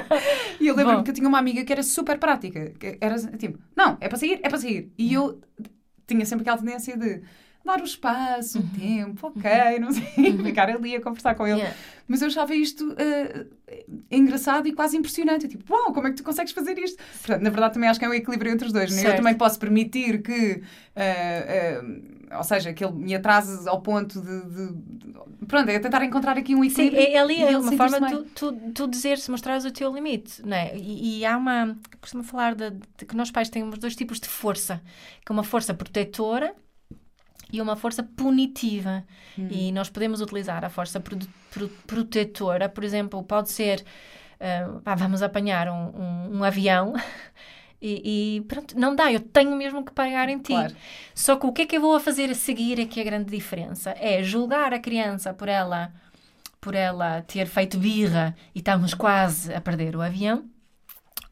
e 0.61 0.67
eu 0.67 0.77
lembro-me 0.77 1.03
que 1.03 1.11
eu 1.11 1.15
tinha 1.15 1.29
uma 1.29 1.39
amiga 1.39 1.65
que 1.65 1.73
era 1.73 1.83
super 1.83 2.19
prática. 2.19 2.73
Que 2.79 2.99
era 3.01 3.17
tipo, 3.39 3.59
não, 3.75 3.97
é 4.01 4.09
para 4.09 4.19
sair, 4.19 4.41
é 4.43 4.49
para 4.49 4.59
sair. 4.59 4.93
E 4.99 5.15
eu 5.15 5.41
tinha 6.07 6.27
sempre 6.27 6.43
aquela 6.43 6.59
tendência 6.59 6.99
de 6.99 7.23
dar 7.65 7.81
o 7.81 7.85
espaço, 7.85 8.59
o 8.59 8.63
tempo, 8.79 9.29
ok, 9.29 9.79
não 9.81 9.91
sei, 9.93 10.05
ficar 10.45 10.69
ali 10.69 10.95
a 10.97 11.01
conversar 11.01 11.35
com 11.35 11.47
ele. 11.47 11.59
Yeah. 11.61 11.77
Mas 12.07 12.21
eu 12.21 12.29
achava 12.29 12.55
isto 12.55 12.95
eh, 12.99 13.47
engraçado 14.11 14.69
e 14.69 14.73
quase 14.73 14.97
impressionante. 14.97 15.45
Eu, 15.45 15.51
tipo, 15.51 15.73
uau, 15.73 15.93
como 15.93 16.07
é 16.07 16.11
que 16.11 16.17
tu 16.17 16.23
consegues 16.25 16.53
fazer 16.53 16.77
isto? 16.79 17.03
Portanto, 17.21 17.43
na 17.43 17.51
verdade, 17.51 17.75
também 17.75 17.89
acho 17.89 17.99
que 17.99 18.05
é 18.05 18.09
um 18.09 18.15
equilíbrio 18.15 18.53
entre 18.53 18.67
os 18.67 18.73
dois. 18.73 18.95
né? 18.95 19.11
Eu 19.11 19.17
também 19.17 19.35
posso 19.35 19.59
permitir 19.59 20.23
que, 20.23 20.63
eh, 20.95 21.81
eh, 21.81 22.37
ou 22.37 22.45
seja, 22.45 22.73
que 22.75 22.85
ele 22.85 22.93
me 22.95 23.15
atrase 23.15 23.67
ao 23.69 23.81
ponto 23.81 24.21
de. 24.21 24.43
de- 24.43 24.73
de- 24.73 25.47
pronto, 25.47 25.69
é 25.71 25.79
tentar 25.79 26.05
encontrar 26.05 26.37
aqui 26.37 26.55
um 26.55 26.63
Sim, 26.63 26.67
equilíbrio. 26.87 27.01
é, 27.01 27.17
ali 27.19 27.43
é 27.43 27.57
uma 27.59 27.73
forma 27.73 28.01
de 28.01 28.17
tu, 28.35 28.53
tu, 28.53 28.71
tu 28.75 28.89
dizeres, 28.89 29.27
mostrares 29.29 29.65
o 29.65 29.71
teu 29.71 29.93
limite, 29.95 30.43
não 30.45 30.57
é? 30.57 30.77
E, 30.77 31.21
e 31.21 31.25
há 31.27 31.37
uma, 31.37 31.77
costumo 32.01 32.23
falar 32.23 32.55
de, 32.55 32.71
de 32.71 33.07
que 33.07 33.17
nós 33.17 33.31
pais 33.31 33.49
temos 33.49 33.79
dois 33.79 33.95
tipos 33.97 34.21
de 34.21 34.29
força, 34.29 34.83
que 35.25 35.31
é 35.31 35.33
uma 35.33 35.45
força 35.45 35.73
protetora 35.73 36.55
e 37.57 37.61
uma 37.61 37.77
força 37.77 38.03
punitiva. 38.03 39.05
Hum. 39.39 39.49
E 39.51 39.73
nós 39.73 39.89
podemos 39.89 40.21
utilizar 40.21 40.65
a 40.65 40.69
força 40.69 40.99
pro, 41.01 41.17
pro- 41.51 41.69
protetora, 41.87 42.69
por 42.69 42.85
exemplo, 42.85 43.23
pode 43.23 43.51
ser, 43.51 43.85
ah, 44.41 44.81
pá, 44.83 44.95
vamos 44.95 45.23
apanhar 45.23 45.69
um, 45.69 45.93
um, 46.03 46.39
um 46.39 46.45
avião 46.45 46.95
E, 47.87 48.39
e, 48.39 48.41
pronto, 48.43 48.79
não 48.79 48.97
dá, 48.97 49.13
eu 49.13 49.21
tenho 49.21 49.55
mesmo 49.55 49.85
que 49.85 49.93
pagar 49.93 50.31
em 50.31 50.39
ti. 50.39 50.55
Claro. 50.55 50.75
Só 51.15 51.37
que 51.37 51.45
o 51.45 51.53
que 51.53 51.63
é 51.63 51.67
que 51.67 51.77
eu 51.77 51.83
vou 51.83 51.95
a 51.95 52.01
fazer 52.01 52.31
a 52.31 52.35
seguir 52.35 52.81
é 52.81 52.87
que 52.87 52.99
a 52.99 53.05
grande 53.05 53.31
diferença. 53.31 53.95
É 54.01 54.23
julgar 54.23 54.73
a 54.73 54.79
criança 54.79 55.35
por 55.35 55.51
ela, 55.51 55.93
por 56.63 56.75
ela 56.75 57.21
ter 57.21 57.45
feito 57.45 57.77
birra 57.77 58.35
e 58.55 58.61
estamos 58.61 58.95
quase 58.95 59.53
a 59.53 59.61
perder 59.61 59.95
o 59.97 60.01
avião, 60.01 60.47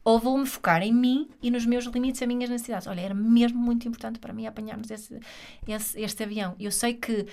ou 0.03 0.19
vou-me 0.19 0.45
focar 0.45 0.81
em 0.81 0.93
mim 0.93 1.29
e 1.41 1.49
nos 1.49 1.65
meus 1.65 1.85
limites 1.85 2.19
e 2.21 2.23
as 2.23 2.27
minhas 2.27 2.49
necessidades. 2.49 2.87
Olha, 2.87 3.01
era 3.01 3.13
mesmo 3.13 3.59
muito 3.59 3.87
importante 3.87 4.19
para 4.19 4.33
mim 4.33 4.45
apanharmos 4.45 4.91
esse, 4.91 5.19
esse, 5.67 6.01
este 6.01 6.23
avião. 6.23 6.55
Eu 6.59 6.71
sei 6.71 6.93
que, 6.93 7.25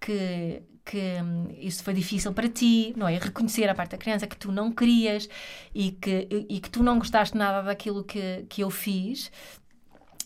que, 0.00 0.62
que 0.84 0.98
hum, 1.22 1.48
isso 1.58 1.82
foi 1.82 1.94
difícil 1.94 2.32
para 2.32 2.48
ti, 2.48 2.92
não 2.96 3.08
é? 3.08 3.16
Reconhecer 3.18 3.68
a 3.68 3.74
parte 3.74 3.92
da 3.92 3.98
criança 3.98 4.26
que 4.26 4.36
tu 4.36 4.52
não 4.52 4.70
querias 4.70 5.28
e 5.74 5.92
que, 5.92 6.28
e 6.48 6.60
que 6.60 6.70
tu 6.70 6.82
não 6.82 6.98
gostaste 6.98 7.36
nada 7.36 7.62
daquilo 7.62 8.04
que, 8.04 8.44
que 8.48 8.62
eu 8.62 8.70
fiz. 8.70 9.30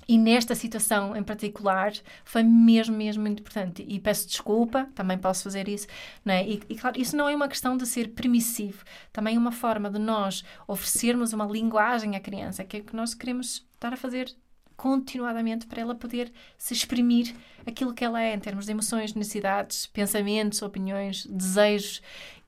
E 0.09 0.19
nesta 0.19 0.55
situação 0.55 1.17
em 1.17 1.23
particular 1.23 1.93
foi 2.25 2.43
mesmo, 2.43 2.97
mesmo 2.97 3.23
muito 3.23 3.41
importante. 3.41 3.85
E 3.89 4.01
peço 4.01 4.27
desculpa, 4.27 4.89
também 4.95 5.19
posso 5.19 5.45
fazer 5.45 5.69
isso. 5.69 5.87
Não 6.25 6.35
é? 6.35 6.47
e, 6.47 6.63
e, 6.69 6.75
claro, 6.75 7.01
isso 7.01 7.17
não 7.17 7.29
é 7.29 7.35
uma 7.35 7.49
questão 7.49 7.77
de 7.77 7.87
ser 7.87 8.09
permissivo, 8.09 8.85
também 9.13 9.37
é 9.37 9.39
uma 9.39 9.53
forma 9.53 9.91
de 9.91 9.99
nós 9.99 10.45
oferecermos 10.67 11.33
uma 11.33 11.47
linguagem 11.47 12.17
à 12.17 12.21
criança, 12.21 12.65
que 12.65 12.79
é 12.79 12.81
que 12.81 12.95
nós 12.97 13.15
queremos 13.15 13.67
estar 13.75 13.93
a 13.93 13.97
fazer 13.97 14.35
continuadamente 14.77 15.67
para 15.67 15.81
ela 15.81 15.95
poder 15.95 16.33
se 16.59 16.75
exprimir 16.75 17.35
aquilo 17.65 17.95
que 17.95 18.05
ela 18.05 18.21
é 18.21 18.35
em 18.35 18.39
termos 18.39 18.67
de 18.67 18.73
emoções, 18.73 19.15
necessidades, 19.15 19.87
pensamentos, 19.87 20.61
opiniões, 20.61 21.25
desejos 21.27 22.03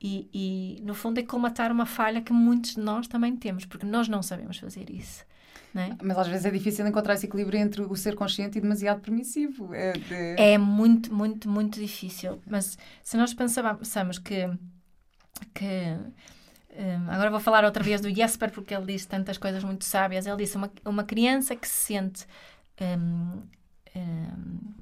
e, 0.07 0.29
e 0.35 0.83
no 0.83 0.95
fundo 0.95 1.19
é 1.19 1.23
colmatar 1.23 1.73
uma 1.73 1.87
falha 1.87 2.21
que 2.21 2.31
muitos 2.31 2.75
de 2.75 2.81
nós 2.81 3.09
também 3.09 3.35
temos, 3.35 3.65
porque 3.65 3.87
nós 3.87 4.07
não 4.07 4.23
sabemos 4.23 4.59
fazer 4.59 4.91
isso. 4.91 5.25
É? 5.75 5.97
Mas 6.03 6.19
às 6.19 6.29
vezes 6.29 6.45
é 6.45 6.51
difícil 6.51 6.87
encontrar 6.87 7.15
esse 7.15 7.25
equilíbrio 7.25 7.59
entre 7.59 7.81
o 7.81 7.97
ser 7.97 8.15
consciente 8.15 8.59
e 8.59 8.61
demasiado 8.61 9.01
permissivo. 9.01 9.75
É, 9.75 9.93
de... 9.93 10.41
é 10.41 10.59
muito, 10.59 11.13
muito, 11.13 11.49
muito 11.49 11.81
difícil. 11.81 12.39
Mas 12.47 12.77
se 13.03 13.17
nós 13.17 13.33
pensamos 13.33 14.19
que. 14.19 14.47
que 15.55 15.97
um, 16.77 17.11
agora 17.11 17.31
vou 17.31 17.41
falar 17.41 17.65
outra 17.65 17.83
vez 17.83 18.01
do 18.01 18.15
Jesper, 18.15 18.53
porque 18.53 18.75
ele 18.75 18.85
disse 18.87 19.09
tantas 19.09 19.39
coisas 19.39 19.65
muito 19.65 19.87
sábias. 19.87 20.27
Ele 20.27 20.37
disse: 20.37 20.57
uma, 20.57 20.71
uma 20.85 21.03
criança 21.03 21.57
que 21.57 21.67
se 21.67 21.87
sente. 21.87 22.27
Um, 22.81 23.43
um, 23.97 24.75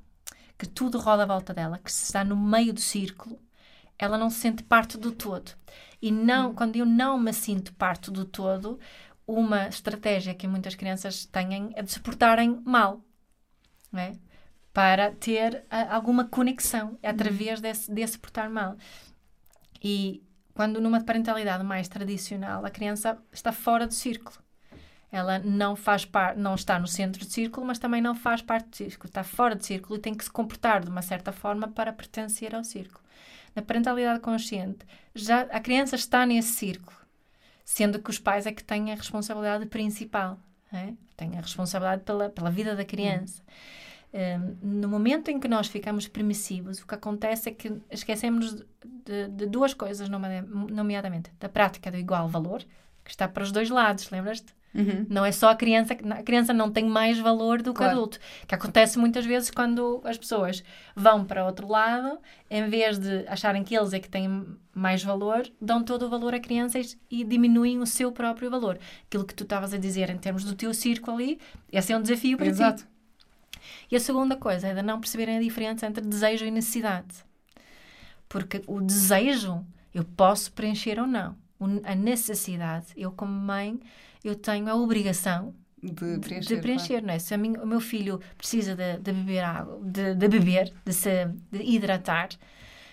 que 0.58 0.68
tudo 0.68 0.98
roda 0.98 1.22
à 1.22 1.26
volta 1.26 1.54
dela, 1.54 1.78
que 1.78 1.90
se 1.90 2.04
está 2.04 2.22
no 2.22 2.36
meio 2.36 2.72
do 2.72 2.80
círculo, 2.80 3.38
ela 3.98 4.18
não 4.18 4.30
se 4.30 4.40
sente 4.40 4.62
parte 4.62 4.98
do 4.98 5.12
todo. 5.12 5.52
E 6.00 6.10
não, 6.10 6.50
hum. 6.50 6.54
quando 6.54 6.76
eu 6.76 6.86
não 6.86 7.18
me 7.18 7.32
sinto 7.32 7.72
parte 7.74 8.10
do 8.10 8.24
todo, 8.24 8.78
uma 9.26 9.68
estratégia 9.68 10.34
que 10.34 10.48
muitas 10.48 10.74
crianças 10.74 11.24
têm 11.26 11.72
é 11.74 11.82
de 11.82 11.92
se 11.92 12.00
portarem 12.00 12.60
mal, 12.64 13.00
é? 13.94 14.12
para 14.72 15.12
ter 15.12 15.64
a, 15.70 15.94
alguma 15.94 16.24
conexão 16.24 16.98
através 17.02 17.58
uhum. 17.58 17.62
desse, 17.62 17.90
desse 17.92 18.18
portar 18.18 18.50
mal. 18.50 18.76
E 19.82 20.22
quando 20.54 20.80
numa 20.80 21.02
parentalidade 21.02 21.64
mais 21.64 21.88
tradicional, 21.88 22.64
a 22.64 22.70
criança 22.70 23.18
está 23.32 23.52
fora 23.52 23.86
do 23.86 23.94
círculo. 23.94 24.36
Ela 25.10 25.38
não 25.38 25.76
faz 25.76 26.06
parte, 26.06 26.38
não 26.38 26.54
está 26.54 26.78
no 26.78 26.86
centro 26.86 27.24
do 27.24 27.30
círculo, 27.30 27.66
mas 27.66 27.78
também 27.78 28.00
não 28.00 28.14
faz 28.14 28.40
parte 28.40 28.70
do 28.70 28.76
círculo. 28.76 29.08
Está 29.08 29.22
fora 29.22 29.54
do 29.54 29.62
círculo 29.62 29.96
e 29.96 30.00
tem 30.00 30.14
que 30.14 30.24
se 30.24 30.30
comportar 30.30 30.82
de 30.82 30.88
uma 30.88 31.02
certa 31.02 31.32
forma 31.32 31.68
para 31.68 31.92
pertencer 31.92 32.54
ao 32.54 32.64
círculo. 32.64 33.01
Na 33.54 33.62
parentalidade 33.62 34.20
consciente, 34.20 34.86
já 35.14 35.42
a 35.42 35.60
criança 35.60 35.96
está 35.96 36.24
nesse 36.24 36.52
círculo 36.52 37.02
sendo 37.64 38.00
que 38.00 38.10
os 38.10 38.18
pais 38.18 38.46
é 38.46 38.52
que 38.52 38.62
têm 38.62 38.92
a 38.92 38.94
responsabilidade 38.94 39.66
principal, 39.66 40.38
é? 40.72 40.92
têm 41.16 41.38
a 41.38 41.40
responsabilidade 41.40 42.02
pela, 42.02 42.28
pela 42.28 42.50
vida 42.50 42.74
da 42.74 42.84
criança. 42.84 43.42
Um, 44.12 44.80
no 44.80 44.88
momento 44.88 45.30
em 45.30 45.40
que 45.40 45.48
nós 45.48 45.68
ficamos 45.68 46.06
permissivos, 46.06 46.80
o 46.80 46.86
que 46.86 46.94
acontece 46.94 47.48
é 47.48 47.52
que 47.52 47.72
esquecemos 47.90 48.62
de, 48.84 49.28
de 49.28 49.46
duas 49.46 49.72
coisas, 49.72 50.08
nomeadamente 50.08 51.30
da 51.40 51.48
prática 51.48 51.90
do 51.90 51.96
igual 51.96 52.28
valor, 52.28 52.62
que 53.02 53.10
está 53.10 53.26
para 53.26 53.42
os 53.42 53.50
dois 53.50 53.70
lados, 53.70 54.10
lembras-te? 54.10 54.54
Uhum. 54.74 55.06
Não 55.08 55.24
é 55.24 55.30
só 55.32 55.50
a 55.50 55.54
criança, 55.54 55.92
a 55.92 56.22
criança 56.22 56.52
não 56.52 56.70
tem 56.70 56.84
mais 56.84 57.18
valor 57.18 57.60
do 57.60 57.72
que 57.72 57.78
claro. 57.78 57.92
adulto. 57.92 58.18
Que 58.46 58.54
acontece 58.54 58.98
muitas 58.98 59.24
vezes 59.24 59.50
quando 59.50 60.00
as 60.04 60.16
pessoas 60.16 60.64
vão 60.96 61.24
para 61.24 61.44
outro 61.44 61.68
lado, 61.68 62.18
em 62.50 62.68
vez 62.68 62.98
de 62.98 63.26
acharem 63.28 63.62
que 63.62 63.76
eles 63.76 63.92
é 63.92 64.00
que 64.00 64.08
têm 64.08 64.46
mais 64.74 65.02
valor, 65.02 65.46
dão 65.60 65.82
todo 65.82 66.06
o 66.06 66.08
valor 66.08 66.34
a 66.34 66.40
crianças 66.40 66.96
e 67.10 67.22
diminuem 67.22 67.78
o 67.78 67.86
seu 67.86 68.10
próprio 68.10 68.50
valor. 68.50 68.78
Aquilo 69.06 69.24
que 69.24 69.34
tu 69.34 69.42
estavas 69.42 69.74
a 69.74 69.78
dizer 69.78 70.08
em 70.08 70.16
termos 70.16 70.44
do 70.44 70.54
teu 70.54 70.72
círculo 70.72 71.16
ali, 71.16 71.38
esse 71.70 71.92
é 71.92 71.96
um 71.96 72.02
desafio 72.02 72.38
para 72.38 72.46
Exato. 72.46 72.82
ti. 72.82 72.88
E 73.90 73.96
a 73.96 74.00
segunda 74.00 74.36
coisa 74.36 74.68
é 74.68 74.74
de 74.74 74.82
não 74.82 74.98
perceberem 74.98 75.36
a 75.36 75.40
diferença 75.40 75.86
entre 75.86 76.04
desejo 76.04 76.44
e 76.44 76.50
necessidade. 76.50 77.24
Porque 78.28 78.62
o 78.66 78.80
desejo 78.80 79.64
eu 79.94 80.04
posso 80.04 80.50
preencher 80.52 80.98
ou 80.98 81.06
não. 81.06 81.36
A 81.84 81.94
necessidade, 81.94 82.86
eu 82.96 83.12
como 83.12 83.32
mãe, 83.32 83.78
eu 84.24 84.34
tenho 84.34 84.68
a 84.68 84.74
obrigação 84.74 85.54
de 85.82 86.18
preencher, 86.18 86.56
de 86.56 86.60
preencher 86.60 86.88
claro. 86.88 87.06
não 87.06 87.14
é? 87.14 87.18
Se 87.18 87.36
mim, 87.36 87.56
o 87.56 87.66
meu 87.66 87.80
filho 87.80 88.20
precisa 88.38 88.76
de, 88.76 88.98
de 88.98 89.12
beber 89.12 89.44
água, 89.44 89.80
de, 89.82 90.14
de 90.14 90.28
beber, 90.28 90.72
de 90.84 90.92
se 90.92 91.26
de 91.50 91.62
hidratar, 91.62 92.28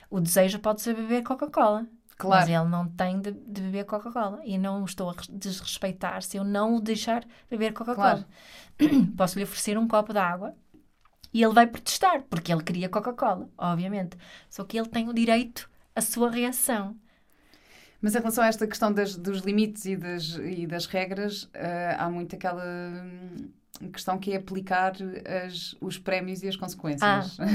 o 0.10 0.20
desejo 0.20 0.60
pode 0.60 0.82
ser 0.82 0.96
beber 0.96 1.22
Coca-Cola. 1.24 1.86
Claro. 2.18 2.42
Mas 2.42 2.50
ele 2.50 2.70
não 2.70 2.88
tem 2.88 3.22
de, 3.22 3.32
de 3.32 3.62
beber 3.62 3.86
Coca-Cola. 3.86 4.42
E 4.44 4.58
não 4.58 4.84
estou 4.84 5.12
a 5.12 5.16
desrespeitar 5.32 6.22
se 6.22 6.36
eu 6.38 6.44
não 6.44 6.76
o 6.76 6.82
deixar 6.82 7.24
beber 7.50 7.74
Coca-Cola. 7.74 8.28
Claro. 8.78 9.06
Posso 9.16 9.38
lhe 9.38 9.44
oferecer 9.44 9.78
um 9.78 9.88
copo 9.88 10.12
de 10.12 10.20
água 10.20 10.54
e 11.34 11.44
ele 11.44 11.54
vai 11.54 11.68
protestar, 11.68 12.24
porque 12.24 12.52
ele 12.52 12.64
queria 12.64 12.90
Coca-Cola, 12.90 13.50
obviamente. 13.58 14.18
Só 14.50 14.64
que 14.64 14.78
ele 14.78 14.90
tem 14.90 15.08
o 15.08 15.14
direito 15.14 15.70
à 15.96 16.02
sua 16.02 16.30
reação. 16.30 16.96
Mas 18.02 18.16
em 18.16 18.20
relação 18.20 18.44
a 18.44 18.48
esta 18.48 18.66
questão 18.66 18.94
das, 18.94 19.16
dos 19.16 19.42
limites 19.42 19.86
e 19.86 19.96
das, 19.96 20.40
e 20.42 20.66
das 20.66 20.86
regras, 20.86 21.44
uh, 21.44 21.50
há 21.98 22.10
muito 22.10 22.36
aquela 22.36 22.64
hum, 22.64 23.50
questão 23.92 24.18
que 24.18 24.32
é 24.32 24.38
aplicar 24.38 24.94
as, 25.46 25.76
os 25.82 25.98
prémios 25.98 26.42
e 26.42 26.48
as 26.48 26.56
consequências. 26.56 27.38
Ah. 27.40 27.54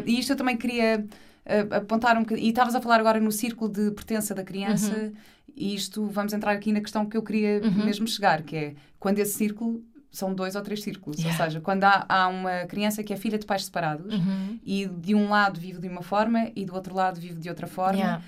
uh, 0.00 0.04
e 0.08 0.18
isto 0.18 0.32
eu 0.32 0.36
também 0.36 0.56
queria 0.56 1.04
uh, 1.44 1.74
apontar 1.74 2.16
um 2.16 2.20
bocadinho. 2.20 2.46
E 2.46 2.48
estavas 2.48 2.74
a 2.74 2.80
falar 2.80 3.00
agora 3.00 3.20
no 3.20 3.30
círculo 3.32 3.70
de 3.70 3.90
pertença 3.90 4.34
da 4.34 4.42
criança, 4.42 4.94
uhum. 4.94 5.12
e 5.54 5.74
isto 5.74 6.06
vamos 6.06 6.32
entrar 6.32 6.52
aqui 6.52 6.72
na 6.72 6.80
questão 6.80 7.04
que 7.04 7.18
eu 7.18 7.22
queria 7.22 7.60
uhum. 7.62 7.84
mesmo 7.84 8.06
chegar, 8.06 8.42
que 8.42 8.56
é 8.56 8.74
quando 8.98 9.18
esse 9.18 9.34
círculo 9.34 9.84
são 10.10 10.32
dois 10.32 10.56
ou 10.56 10.62
três 10.62 10.82
círculos. 10.82 11.18
Yeah. 11.18 11.38
Ou 11.38 11.44
seja, 11.44 11.60
quando 11.60 11.84
há, 11.84 12.06
há, 12.08 12.28
uma 12.28 12.64
criança 12.64 13.02
que 13.02 13.12
é 13.12 13.16
filha 13.16 13.38
de 13.38 13.44
pais 13.44 13.66
separados 13.66 14.14
uhum. 14.14 14.58
e 14.64 14.86
de 14.86 15.14
um 15.14 15.28
lado 15.28 15.60
vive 15.60 15.78
de 15.78 15.86
uma 15.86 16.00
forma 16.00 16.50
e 16.56 16.64
do 16.64 16.74
outro 16.74 16.94
lado 16.94 17.20
vive 17.20 17.38
de 17.38 17.50
outra 17.50 17.66
forma, 17.66 17.98
yeah 17.98 18.22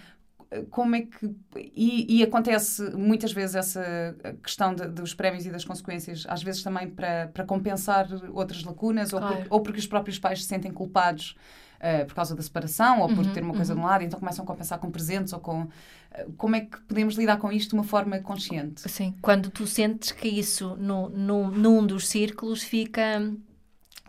como 0.70 0.96
é 0.96 1.02
que. 1.02 1.30
E, 1.56 2.18
e, 2.18 2.22
acontece 2.24 2.82
muitas 2.96 3.32
vezes 3.32 3.54
essa 3.54 4.16
questão 4.42 4.74
de, 4.74 4.88
dos 4.88 5.14
prémios 5.14 5.46
e 5.46 5.50
das 5.50 5.64
consequências, 5.64 6.24
às 6.28 6.42
vezes 6.42 6.62
também 6.62 6.90
para, 6.90 7.28
para 7.28 7.44
compensar 7.44 8.08
outras 8.32 8.64
lacunas, 8.64 9.10
claro. 9.10 9.26
ou, 9.26 9.36
por, 9.36 9.46
ou 9.50 9.60
porque 9.60 9.78
os 9.78 9.86
próprios 9.86 10.18
pais 10.18 10.42
se 10.42 10.48
sentem 10.48 10.72
culpados 10.72 11.36
uh, 11.76 12.04
por 12.04 12.14
causa 12.14 12.34
da 12.34 12.42
separação, 12.42 13.00
ou 13.00 13.08
por 13.08 13.24
uhum, 13.24 13.32
ter 13.32 13.44
uma 13.44 13.54
coisa 13.54 13.72
uhum. 13.72 13.78
de 13.78 13.84
um 13.84 13.88
lado, 13.88 14.04
então 14.04 14.18
começam 14.18 14.44
a 14.44 14.46
compensar 14.46 14.78
com 14.80 14.90
presentes 14.90 15.32
ou 15.32 15.38
com. 15.38 15.62
Uh, 15.62 16.32
como 16.36 16.56
é 16.56 16.62
que 16.62 16.80
podemos 16.80 17.14
lidar 17.14 17.38
com 17.38 17.52
isto 17.52 17.70
de 17.70 17.74
uma 17.76 17.84
forma 17.84 18.18
consciente? 18.18 18.90
Sim, 18.90 19.14
quando 19.22 19.50
tu 19.50 19.68
sentes 19.68 20.10
que 20.10 20.26
isso 20.26 20.76
no, 20.76 21.08
no, 21.10 21.48
num 21.48 21.86
dos 21.86 22.08
círculos 22.08 22.64
fica. 22.64 23.32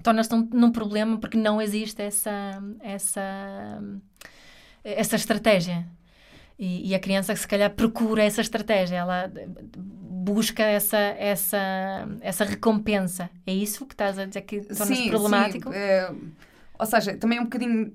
torna-se 0.02 0.32
num, 0.32 0.50
num 0.52 0.72
problema 0.72 1.20
porque 1.20 1.38
não 1.38 1.62
existe 1.62 2.02
essa. 2.02 2.64
essa 2.82 3.80
essa 4.84 5.16
estratégia 5.16 5.86
e, 6.62 6.90
e, 6.90 6.96
a 6.96 7.00
criança, 7.00 7.36
se 7.36 7.48
calhar, 7.48 7.72
procura 7.72 8.24
essa 8.24 8.40
estratégia, 8.40 8.98
ela 8.98 9.32
busca 9.76 10.62
essa, 10.62 10.98
essa, 10.98 12.08
essa 12.22 12.46
recompensa. 12.46 13.32
É 13.48 13.52
isso 13.52 13.84
que 13.88 13.96
estás 13.96 14.20
a 14.20 14.26
dizer 14.26 14.42
que 14.42 14.62
torna-se 14.62 15.10
problemático? 15.10 15.72
Sim. 15.72 15.76
É, 15.76 16.14
ou 16.78 16.86
seja, 16.86 17.18
também 17.18 17.40
é 17.40 17.42
um 17.42 17.46
bocadinho 17.46 17.92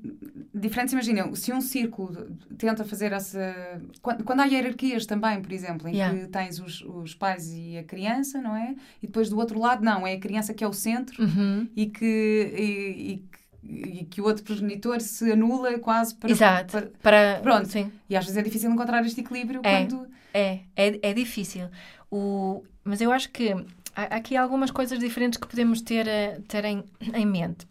diferente. 0.53 0.93
Imagina, 0.93 1.33
se 1.37 1.53
um 1.53 1.61
círculo 1.61 2.37
tenta 2.59 2.85
fazer 2.85 3.13
essa. 3.13 3.55
Quando, 4.03 4.25
quando 4.25 4.41
há 4.41 4.47
hierarquias 4.47 5.07
também, 5.07 5.41
por 5.41 5.53
exemplo, 5.53 5.89
em 5.89 5.95
yeah. 5.95 6.19
que 6.19 6.27
tens 6.27 6.59
os, 6.59 6.83
os 6.83 7.15
pais 7.15 7.53
e 7.53 7.79
a 7.79 7.85
criança, 7.85 8.41
não 8.41 8.57
é? 8.57 8.75
E 9.01 9.07
depois 9.07 9.29
do 9.29 9.39
outro 9.39 9.61
lado, 9.61 9.85
não, 9.85 10.05
é 10.05 10.15
a 10.15 10.21
criança 10.21 10.53
que 10.53 10.65
é 10.65 10.67
o 10.67 10.73
centro 10.73 11.23
uhum. 11.23 11.69
e 11.77 11.87
que. 11.87 12.53
E, 12.57 13.13
e 13.13 13.25
e 13.69 14.05
que 14.05 14.21
o 14.21 14.25
outro 14.25 14.45
progenitor 14.45 15.01
se 15.01 15.31
anula 15.31 15.79
quase 15.79 16.15
para. 16.15 16.31
Exato. 16.31 16.73
Para, 16.73 16.91
para, 17.03 17.41
pronto. 17.43 17.69
Sim. 17.69 17.93
E 18.09 18.17
às 18.17 18.25
vezes 18.25 18.39
é 18.39 18.43
difícil 18.43 18.71
encontrar 18.71 19.05
este 19.05 19.21
equilíbrio 19.21 19.61
é, 19.65 19.85
quando. 19.85 20.07
É, 20.33 20.61
é, 20.77 20.99
é 21.03 21.13
difícil. 21.13 21.69
O, 22.11 22.63
mas 22.85 23.01
eu 23.01 23.11
acho 23.11 23.31
que 23.31 23.53
há 23.95 24.03
aqui 24.17 24.37
algumas 24.37 24.71
coisas 24.71 24.99
diferentes 24.99 25.39
que 25.39 25.47
podemos 25.47 25.81
ter, 25.81 26.07
eh, 26.07 26.41
ter 26.47 26.65
em, 26.65 26.85
em 27.15 27.27
mente. 27.27 27.67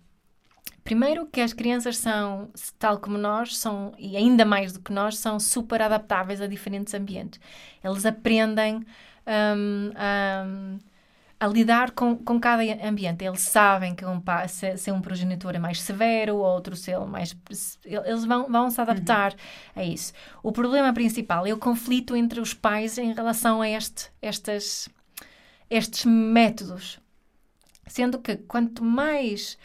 Primeiro, 0.83 1.25
que 1.25 1.41
as 1.41 1.51
crianças 1.51 1.97
são, 1.97 2.51
tal 2.77 2.99
como 2.99 3.17
nós, 3.17 3.57
são, 3.57 3.91
e 3.97 4.15
ainda 4.15 4.45
mais 4.45 4.73
do 4.73 4.79
que 4.79 4.93
nós, 4.93 5.17
são 5.17 5.39
super 5.39 5.81
adaptáveis 5.81 6.39
a 6.41 6.47
diferentes 6.47 6.93
ambientes. 6.93 7.39
Eles 7.83 8.05
aprendem 8.05 8.85
um, 9.25 9.91
um, 10.45 10.79
a 11.39 11.47
lidar 11.47 11.91
com, 11.91 12.15
com 12.15 12.39
cada 12.39 12.61
ambiente. 12.87 13.23
Eles 13.23 13.41
sabem 13.41 13.93
que 13.93 14.05
um 14.05 14.19
pai, 14.19 14.47
se, 14.47 14.77
se 14.77 14.91
um 14.91 15.01
progenitor 15.01 15.55
é 15.55 15.59
mais 15.59 15.81
severo, 15.81 16.37
outro 16.37 16.75
se 16.75 16.91
ele 16.91 17.05
mais. 17.05 17.35
Eles 17.83 18.25
vão, 18.25 18.49
vão 18.49 18.69
se 18.69 18.79
adaptar 18.79 19.33
uhum. 19.33 19.37
a 19.75 19.83
isso. 19.83 20.13
O 20.41 20.51
problema 20.51 20.93
principal 20.93 21.45
é 21.45 21.53
o 21.53 21.57
conflito 21.57 22.15
entre 22.15 22.39
os 22.39 22.53
pais 22.53 22.97
em 22.97 23.13
relação 23.13 23.61
a 23.61 23.69
este, 23.69 24.09
estas, 24.21 24.89
estes 25.69 26.05
métodos. 26.05 26.99
Sendo 27.87 28.17
que 28.17 28.37
quanto 28.37 28.83
mais 28.83 29.57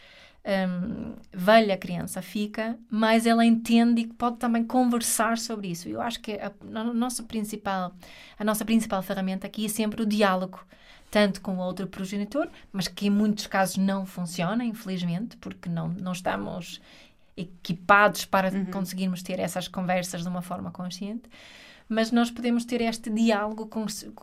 um, 0.45 1.15
velha 1.31 1.73
a 1.73 1.77
criança 1.77 2.21
fica, 2.21 2.77
mais 2.89 3.25
ela 3.25 3.45
entende 3.45 4.01
e 4.01 4.07
pode 4.07 4.37
também 4.37 4.63
conversar 4.63 5.37
sobre 5.37 5.69
isso. 5.69 5.87
Eu 5.87 6.01
acho 6.01 6.19
que 6.19 6.33
a, 6.33 6.51
a, 6.75 6.83
nossa 6.83 7.23
principal, 7.23 7.93
a 8.37 8.43
nossa 8.43 8.65
principal 8.65 9.01
ferramenta 9.01 9.47
aqui 9.47 9.65
é 9.65 9.69
sempre 9.69 10.01
o 10.01 10.05
diálogo 10.05 10.65
tanto 11.11 11.41
com 11.41 11.57
o 11.57 11.59
outro 11.59 11.85
progenitor, 11.85 12.47
mas 12.71 12.87
que 12.87 13.07
em 13.07 13.09
muitos 13.09 13.45
casos 13.45 13.75
não 13.75 14.05
funciona, 14.05 14.63
infelizmente, 14.63 15.35
porque 15.37 15.67
não, 15.69 15.89
não 15.89 16.13
estamos 16.13 16.81
equipados 17.35 18.23
para 18.23 18.49
uhum. 18.49 18.65
conseguirmos 18.65 19.21
ter 19.21 19.37
essas 19.37 19.67
conversas 19.67 20.21
de 20.21 20.29
uma 20.29 20.41
forma 20.41 20.71
consciente. 20.71 21.23
Mas 21.91 22.09
nós 22.09 22.31
podemos 22.31 22.63
ter 22.63 22.81
este 22.81 23.09
diálogo 23.09 23.69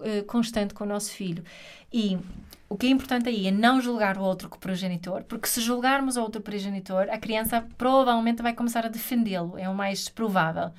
eh, 0.03 0.23
constante 0.23 0.73
com 0.73 0.85
o 0.85 0.87
nosso 0.87 1.11
filho. 1.13 1.45
E 1.93 2.19
o 2.67 2.77
que 2.77 2.87
é 2.87 2.91
importante 2.91 3.29
aí 3.29 3.47
é 3.47 3.51
não 3.51 3.81
julgar 3.81 4.17
o 4.17 4.23
outro 4.23 4.49
progenitor, 4.49 5.23
porque 5.25 5.47
se 5.47 5.61
julgarmos 5.61 6.17
o 6.17 6.23
outro 6.23 6.41
progenitor, 6.41 7.09
a 7.11 7.19
criança 7.19 7.67
provavelmente 7.77 8.43
vai 8.43 8.55
começar 8.55 8.87
a 8.87 8.89
defendê-lo, 8.89 9.59
é 9.59 9.69
o 9.69 9.75
mais 9.75 10.09
provável. 10.09 10.71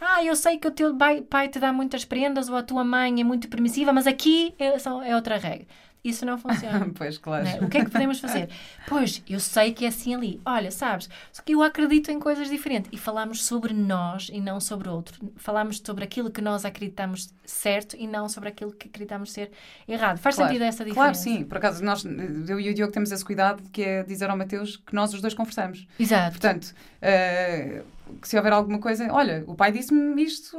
Ah, 0.00 0.22
eu 0.22 0.36
sei 0.36 0.58
que 0.58 0.68
o 0.68 0.70
teu 0.70 0.94
pai 1.28 1.48
te 1.48 1.58
dá 1.58 1.72
muitas 1.72 2.04
prendas 2.04 2.48
ou 2.48 2.56
a 2.56 2.62
tua 2.62 2.84
mãe 2.84 3.20
é 3.20 3.24
muito 3.24 3.48
permissiva, 3.48 3.92
mas 3.92 4.06
aqui 4.06 4.54
é, 4.58 4.76
é 5.06 5.16
outra 5.16 5.38
regra. 5.38 5.66
Isso 6.04 6.26
não 6.26 6.36
funciona. 6.38 6.90
pois, 6.94 7.16
claro. 7.16 7.46
É? 7.46 7.56
O 7.64 7.68
que 7.68 7.78
é 7.78 7.84
que 7.84 7.90
podemos 7.90 8.20
fazer? 8.20 8.50
pois, 8.86 9.22
eu 9.28 9.40
sei 9.40 9.72
que 9.72 9.86
é 9.86 9.88
assim 9.88 10.14
ali. 10.14 10.40
Olha, 10.44 10.70
sabes, 10.70 11.08
só 11.32 11.42
que 11.42 11.54
eu 11.54 11.62
acredito 11.62 12.10
em 12.10 12.20
coisas 12.20 12.50
diferentes. 12.50 12.90
E 12.92 12.98
falamos 12.98 13.44
sobre 13.44 13.72
nós 13.72 14.28
e 14.32 14.40
não 14.40 14.60
sobre 14.60 14.88
outro. 14.88 15.32
Falamos 15.36 15.80
sobre 15.84 16.04
aquilo 16.04 16.30
que 16.30 16.42
nós 16.42 16.64
acreditamos 16.64 17.32
certo 17.44 17.96
e 17.98 18.06
não 18.06 18.28
sobre 18.28 18.50
aquilo 18.50 18.72
que 18.72 18.88
acreditamos 18.88 19.32
ser 19.32 19.50
errado. 19.88 20.18
Faz 20.18 20.36
claro. 20.36 20.50
sentido 20.50 20.64
essa 20.64 20.84
diferença? 20.84 20.94
Claro, 20.94 21.14
sim. 21.14 21.44
Por 21.44 21.56
acaso, 21.58 21.82
nós, 21.82 22.04
eu 22.04 22.60
e 22.60 22.70
o 22.70 22.74
Diogo 22.74 22.92
temos 22.92 23.10
esse 23.10 23.24
cuidado 23.24 23.62
que 23.70 23.82
é 23.82 24.02
dizer 24.02 24.28
ao 24.28 24.36
Mateus 24.36 24.76
que 24.76 24.94
nós 24.94 25.14
os 25.14 25.22
dois 25.22 25.32
conversamos. 25.32 25.86
Exato. 25.98 26.32
Portanto, 26.32 26.74
uh, 27.00 27.84
se 28.22 28.36
houver 28.36 28.52
alguma 28.52 28.78
coisa, 28.78 29.06
olha, 29.10 29.44
o 29.46 29.54
pai 29.54 29.72
disse-me 29.72 30.22
isto, 30.22 30.56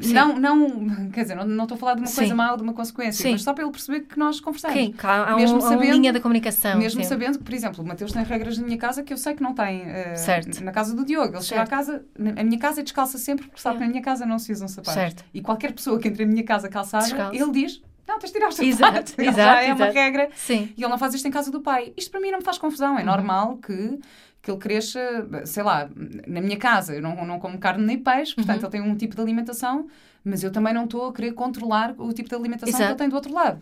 Sim. 0.00 0.12
não, 0.12 0.38
não, 0.38 1.10
quer 1.12 1.22
dizer, 1.22 1.34
não, 1.34 1.44
não 1.44 1.64
estou 1.64 1.76
a 1.76 1.78
falar 1.78 1.94
de 1.94 2.00
uma 2.00 2.06
Sim. 2.06 2.16
coisa 2.16 2.34
má 2.34 2.50
ou 2.52 2.56
de 2.56 2.62
uma 2.62 2.72
consequência, 2.72 3.22
Sim. 3.22 3.32
mas 3.32 3.42
só 3.42 3.52
para 3.52 3.64
ele 3.64 3.72
perceber 3.72 4.00
que 4.00 4.18
nós 4.18 4.40
conversamos. 4.40 4.76
Sim, 4.76 4.94
há, 5.02 5.36
mesmo 5.36 5.58
um, 5.58 5.60
sabendo, 5.60 5.82
uma 5.82 5.92
linha 5.92 6.12
da 6.12 6.20
comunicação. 6.20 6.78
Mesmo 6.78 7.02
sabendo 7.04 7.38
que, 7.38 7.44
por 7.44 7.54
exemplo, 7.54 7.82
o 7.82 7.86
Mateus 7.86 8.12
tem 8.12 8.22
regras 8.22 8.58
na 8.58 8.66
minha 8.66 8.78
casa 8.78 9.02
que 9.02 9.12
eu 9.12 9.16
sei 9.16 9.34
que 9.34 9.42
não 9.42 9.54
tem 9.54 9.82
uh, 9.82 10.16
certo. 10.16 10.62
na 10.62 10.72
casa 10.72 10.94
do 10.94 11.04
Diogo. 11.04 11.36
Ele 11.36 11.42
chega 11.42 11.62
à 11.62 11.66
casa, 11.66 12.04
a 12.18 12.42
minha 12.42 12.58
casa 12.58 12.80
é 12.80 12.82
descalça 12.82 13.18
sempre, 13.18 13.46
porque 13.46 13.60
sabe 13.60 13.78
que 13.78 13.84
na 13.84 13.90
minha 13.90 14.02
casa 14.02 14.24
não 14.24 14.38
se 14.38 14.52
usam 14.52 14.68
sapatos. 14.68 14.94
Certo. 14.94 15.24
E 15.32 15.40
qualquer 15.40 15.72
pessoa 15.72 15.98
que 15.98 16.08
entre 16.08 16.24
na 16.24 16.32
minha 16.32 16.44
casa 16.44 16.68
calçada, 16.68 17.04
Descalço. 17.04 17.34
ele 17.34 17.50
diz, 17.52 17.82
não, 18.06 18.18
tens 18.18 18.30
de 18.30 18.38
tirar 18.38 18.48
os 18.48 18.54
sapatos. 18.54 18.72
Exato, 18.72 19.14
exato, 19.20 19.36
já 19.36 19.62
é 19.62 19.66
exato. 19.66 19.82
uma 19.82 19.90
regra. 19.90 20.28
Sim. 20.34 20.72
E 20.76 20.82
ele 20.82 20.90
não 20.90 20.98
faz 20.98 21.12
isto 21.12 21.28
em 21.28 21.30
casa 21.30 21.50
do 21.50 21.60
pai. 21.60 21.92
Isto 21.96 22.10
para 22.10 22.20
mim 22.20 22.30
não 22.30 22.38
me 22.38 22.44
faz 22.44 22.56
confusão. 22.56 22.96
É 22.96 23.00
uhum. 23.00 23.06
normal 23.06 23.58
que 23.58 23.98
que 24.40 24.50
ele 24.50 24.58
cresça, 24.58 25.00
sei 25.44 25.62
lá, 25.62 25.88
na 26.26 26.40
minha 26.40 26.56
casa, 26.56 26.94
eu 26.94 27.02
não, 27.02 27.26
não 27.26 27.38
como 27.38 27.58
carne 27.58 27.84
nem 27.84 27.98
peixe, 27.98 28.34
portanto 28.34 28.62
uhum. 28.62 28.68
ele 28.68 28.72
tem 28.72 28.80
um 28.80 28.96
tipo 28.96 29.14
de 29.14 29.20
alimentação, 29.20 29.88
mas 30.24 30.42
eu 30.42 30.50
também 30.50 30.72
não 30.72 30.84
estou 30.84 31.08
a 31.08 31.12
querer 31.12 31.32
controlar 31.32 31.94
o 31.98 32.12
tipo 32.12 32.28
de 32.28 32.34
alimentação 32.34 32.68
Exato. 32.68 32.84
que 32.84 32.90
ele 32.90 32.98
tem 32.98 33.08
do 33.08 33.16
outro 33.16 33.32
lado. 33.32 33.60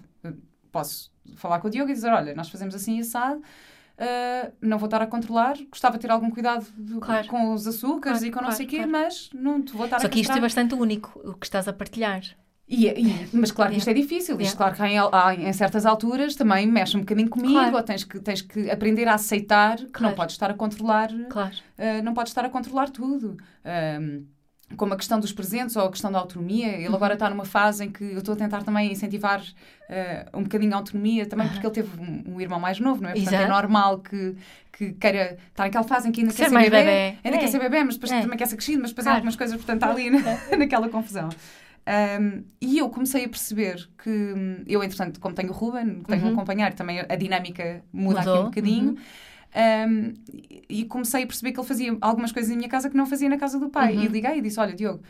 Posso 0.71 1.11
falar 1.37 1.61
com 1.61 1.69
o 1.69 1.71
Diogo 1.71 1.91
e 1.91 1.95
dizer, 1.95 2.11
olha, 2.11 2.35
nós 2.35 2.49
fazemos 2.49 2.75
assim 2.75 3.01
assado, 3.01 3.39
uh, 3.39 4.53
não 4.61 4.79
vou 4.79 4.87
estar 4.87 5.01
a 5.01 5.07
controlar, 5.07 5.57
gostava 5.71 5.97
de 5.97 6.03
ter 6.03 6.11
algum 6.11 6.31
cuidado 6.31 6.67
claro. 7.01 7.27
com 7.27 7.53
os 7.53 7.67
açúcares 7.67 8.21
claro, 8.21 8.27
e 8.27 8.31
com 8.31 8.43
não 8.43 8.53
sei 8.53 8.67
o 8.67 8.69
quê, 8.69 8.87
mas 8.87 9.31
não 9.33 9.63
te 9.63 9.73
vou 9.73 9.87
estar 9.87 10.01
Só 10.01 10.07
a 10.07 10.11
que 10.11 10.21
isto 10.21 10.33
é 10.33 10.41
bastante 10.41 10.75
único, 10.75 11.19
o 11.25 11.35
que 11.35 11.47
estás 11.47 11.67
a 11.67 11.73
partilhar. 11.73 12.23
E, 12.69 12.89
é, 12.89 12.99
e, 12.99 13.29
mas 13.33 13.53
claro 13.53 13.71
que 13.71 13.79
isto 13.79 13.89
é 13.89 13.95
difícil, 13.95 14.41
isto 14.41 14.57
claro 14.57 14.75
que 14.75 14.83
em, 14.83 15.49
em, 15.49 15.53
certas 15.53 15.87
alturas 15.87 16.35
também 16.35 16.67
mexe 16.67 16.97
um 16.97 17.01
bocadinho 17.01 17.29
comigo, 17.29 17.53
claro. 17.53 17.77
ou 17.77 17.83
tens 17.83 18.03
que, 18.03 18.19
tens 18.19 18.43
que 18.43 18.69
aprender 18.69 19.07
a 19.07 19.15
aceitar 19.15 19.77
que 19.77 19.87
claro. 19.87 20.11
não 20.11 20.15
podes 20.17 20.35
estar 20.35 20.51
a 20.51 20.55
controlar, 20.55 21.09
claro. 21.31 21.55
uh, 21.79 22.03
não 22.03 22.13
podes 22.13 22.33
estar 22.33 22.45
a 22.45 22.51
controlar 22.51 22.91
tudo. 22.91 23.37
Um, 23.65 24.27
como 24.77 24.95
a 24.95 24.97
questão 24.97 25.21
dos 25.21 25.33
presentes 25.33 25.77
ou 25.77 25.85
a 25.85 25.91
questão 25.91 26.11
da 26.11 26.19
autonomia. 26.19 26.67
Ele 26.67 26.89
uhum. 26.89 26.97
agora 26.97 27.15
está 27.15 27.31
numa 27.31 27.45
fase 27.45 27.85
em 27.85 27.91
que 27.91 28.03
eu 28.03 28.19
estou 28.19 28.35
a 28.35 28.37
tentar 28.37 28.65
também 28.65 28.91
incentivar 28.91 29.41
uh, 29.41 30.37
um 30.39 30.43
bocadinho 30.43 30.75
a 30.75 30.79
autonomia, 30.79 31.25
também 31.25 31.47
uhum. 31.47 31.53
porque 31.53 31.67
ele 31.67 31.75
teve 31.75 32.01
um, 32.01 32.35
um, 32.35 32.41
irmão 32.41 32.59
mais 32.59 32.81
novo, 32.81 33.01
não 33.01 33.11
é? 33.11 33.13
Portanto, 33.13 33.33
é 33.33 33.37
Exato. 33.37 33.53
é 33.53 33.55
normal 33.55 34.01
que, 34.01 34.37
que 34.73 34.93
queira 34.95 35.39
estar 35.51 35.65
naquela 35.65 35.85
fase 35.85 36.09
em 36.09 36.13
que 36.13 36.21
ainda 36.21 36.33
ser 36.33 36.45
quer 36.45 36.49
ser 36.49 36.59
bebê, 36.59 36.71
bebê. 36.71 37.19
ainda 37.23 37.37
é. 37.37 37.39
quer 37.39 37.47
ser 37.47 37.61
bebê, 37.61 37.85
mas 37.85 37.95
depois 37.95 38.11
é. 38.11 38.21
também 38.23 38.37
quer 38.37 38.47
ser 38.47 38.57
crescido, 38.57 38.83
mas 38.83 38.91
depois 38.91 39.05
claro. 39.05 39.15
há 39.15 39.19
algumas 39.19 39.37
coisas, 39.37 39.57
portanto, 39.57 39.83
está 39.83 39.91
ali 39.91 40.11
na, 40.11 40.21
naquela 40.59 40.89
confusão. 40.89 41.29
Um, 41.87 42.43
e 42.61 42.79
eu 42.79 42.89
comecei 42.91 43.25
a 43.25 43.29
perceber 43.29 43.89
que 44.03 44.65
eu, 44.67 44.83
entretanto, 44.83 45.21
como 45.21 45.35
tenho 45.35 45.51
o 45.51 45.53
Ruben, 45.53 46.03
tenho 46.03 46.23
uhum. 46.23 46.31
um 46.31 46.33
acompanhar, 46.33 46.75
também 46.75 47.01
a 47.01 47.17
dinâmica 47.17 47.85
muda 47.93 48.21
Mudou. 48.21 48.35
aqui 48.35 48.43
um 48.43 48.45
bocadinho. 48.47 48.91
Uhum. 48.91 48.97
Um, 49.57 50.15
e 50.69 50.85
comecei 50.85 51.23
a 51.23 51.27
perceber 51.27 51.53
que 51.53 51.61
ele 51.61 51.67
fazia 51.67 51.97
algumas 52.01 52.33
coisas 52.33 52.51
em 52.51 52.57
minha 52.57 52.69
casa 52.69 52.91
que 52.91 52.97
não 52.97 53.07
fazia 53.07 53.29
na 53.29 53.39
casa 53.39 53.59
do 53.59 53.71
pai. 53.71 53.97
Uhum. 53.97 54.03
E 54.03 54.09
liguei 54.09 54.39
e 54.39 54.41
disse: 54.43 54.59
Olha, 54.59 54.75
Diogo, 54.75 55.01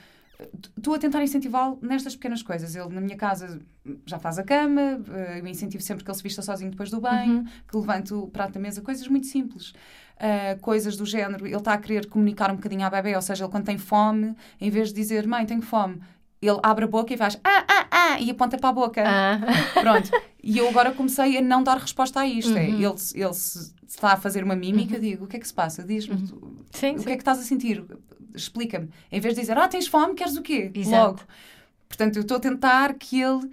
estou 0.76 0.94
a 0.94 0.98
tentar 0.98 1.22
incentivá-lo 1.22 1.78
nestas 1.82 2.14
pequenas 2.14 2.42
coisas. 2.42 2.76
Ele, 2.76 2.88
na 2.94 3.00
minha 3.00 3.16
casa, 3.16 3.58
já 4.04 4.18
faz 4.18 4.38
a 4.38 4.44
cama, 4.44 5.02
eh, 5.10 5.40
eu 5.40 5.46
incentivo 5.46 5.82
sempre 5.82 6.04
que 6.04 6.10
ele 6.10 6.16
se 6.16 6.22
vista 6.22 6.42
sozinho 6.42 6.70
depois 6.70 6.90
do 6.90 7.00
banho, 7.00 7.38
uhum. 7.38 7.44
que 7.44 7.76
levante 7.76 8.14
o 8.14 8.28
prato 8.28 8.52
da 8.52 8.60
mesa, 8.60 8.80
coisas 8.82 9.08
muito 9.08 9.26
simples. 9.26 9.72
Uh, 10.16 10.58
coisas 10.62 10.96
do 10.96 11.04
género, 11.04 11.46
ele 11.46 11.56
está 11.56 11.74
a 11.74 11.78
querer 11.78 12.06
comunicar 12.06 12.50
um 12.50 12.56
bocadinho 12.56 12.86
à 12.86 12.88
bebê, 12.90 13.14
ou 13.14 13.20
seja, 13.20 13.44
ele 13.44 13.50
quando 13.50 13.64
tem 13.64 13.76
fome, 13.76 14.34
em 14.58 14.70
vez 14.70 14.88
de 14.88 14.94
dizer, 14.94 15.26
mãe, 15.26 15.44
tenho 15.44 15.60
fome, 15.60 16.00
ele 16.40 16.59
abre 16.62 16.85
a 16.85 16.88
boca 16.88 17.12
e 17.12 17.16
faz 17.16 17.38
ah, 17.42 17.64
ah, 17.66 17.87
ah, 17.90 18.20
e 18.20 18.31
aponta 18.31 18.59
para 18.59 18.68
a 18.68 18.72
boca. 18.72 19.03
Ah. 19.07 19.40
Pronto. 19.81 20.11
E 20.42 20.59
eu 20.59 20.68
agora 20.68 20.92
comecei 20.92 21.38
a 21.38 21.42
não 21.42 21.62
dar 21.62 21.79
resposta 21.79 22.20
a 22.20 22.27
isto. 22.27 22.57
É, 22.57 22.62
uhum. 22.62 22.66
É, 22.66 22.68
ele, 22.68 22.94
ele 23.14 23.31
está 23.31 24.12
a 24.12 24.16
fazer 24.16 24.44
uma 24.44 24.55
mímica, 24.55 24.94
uhum. 24.94 25.01
digo, 25.01 25.25
o 25.25 25.29
que 25.29 25.37
é 25.37 25.40
que 25.40 25.49
se 25.49 25.55
passa? 25.55 25.83
Diz-me, 25.83 26.14
uhum. 26.14 26.64
o 26.72 26.77
sim. 26.77 26.96
que 26.96 27.11
é 27.11 27.16
que 27.16 27.22
estás 27.22 27.38
a 27.38 27.42
sentir? 27.42 27.85
Explica-me. 28.35 28.88
Em 29.11 29.20
vez 29.20 29.35
de 29.35 29.40
dizer, 29.40 29.57
ah, 29.57 29.66
tens 29.66 29.87
fome, 29.87 30.14
queres 30.14 30.37
o 30.37 30.42
quê? 30.42 30.70
Exato. 30.75 30.96
Logo. 30.96 31.20
Portanto, 31.88 32.16
eu 32.16 32.22
estou 32.22 32.37
a 32.37 32.40
tentar 32.40 32.94
que 32.94 33.20
ele... 33.20 33.51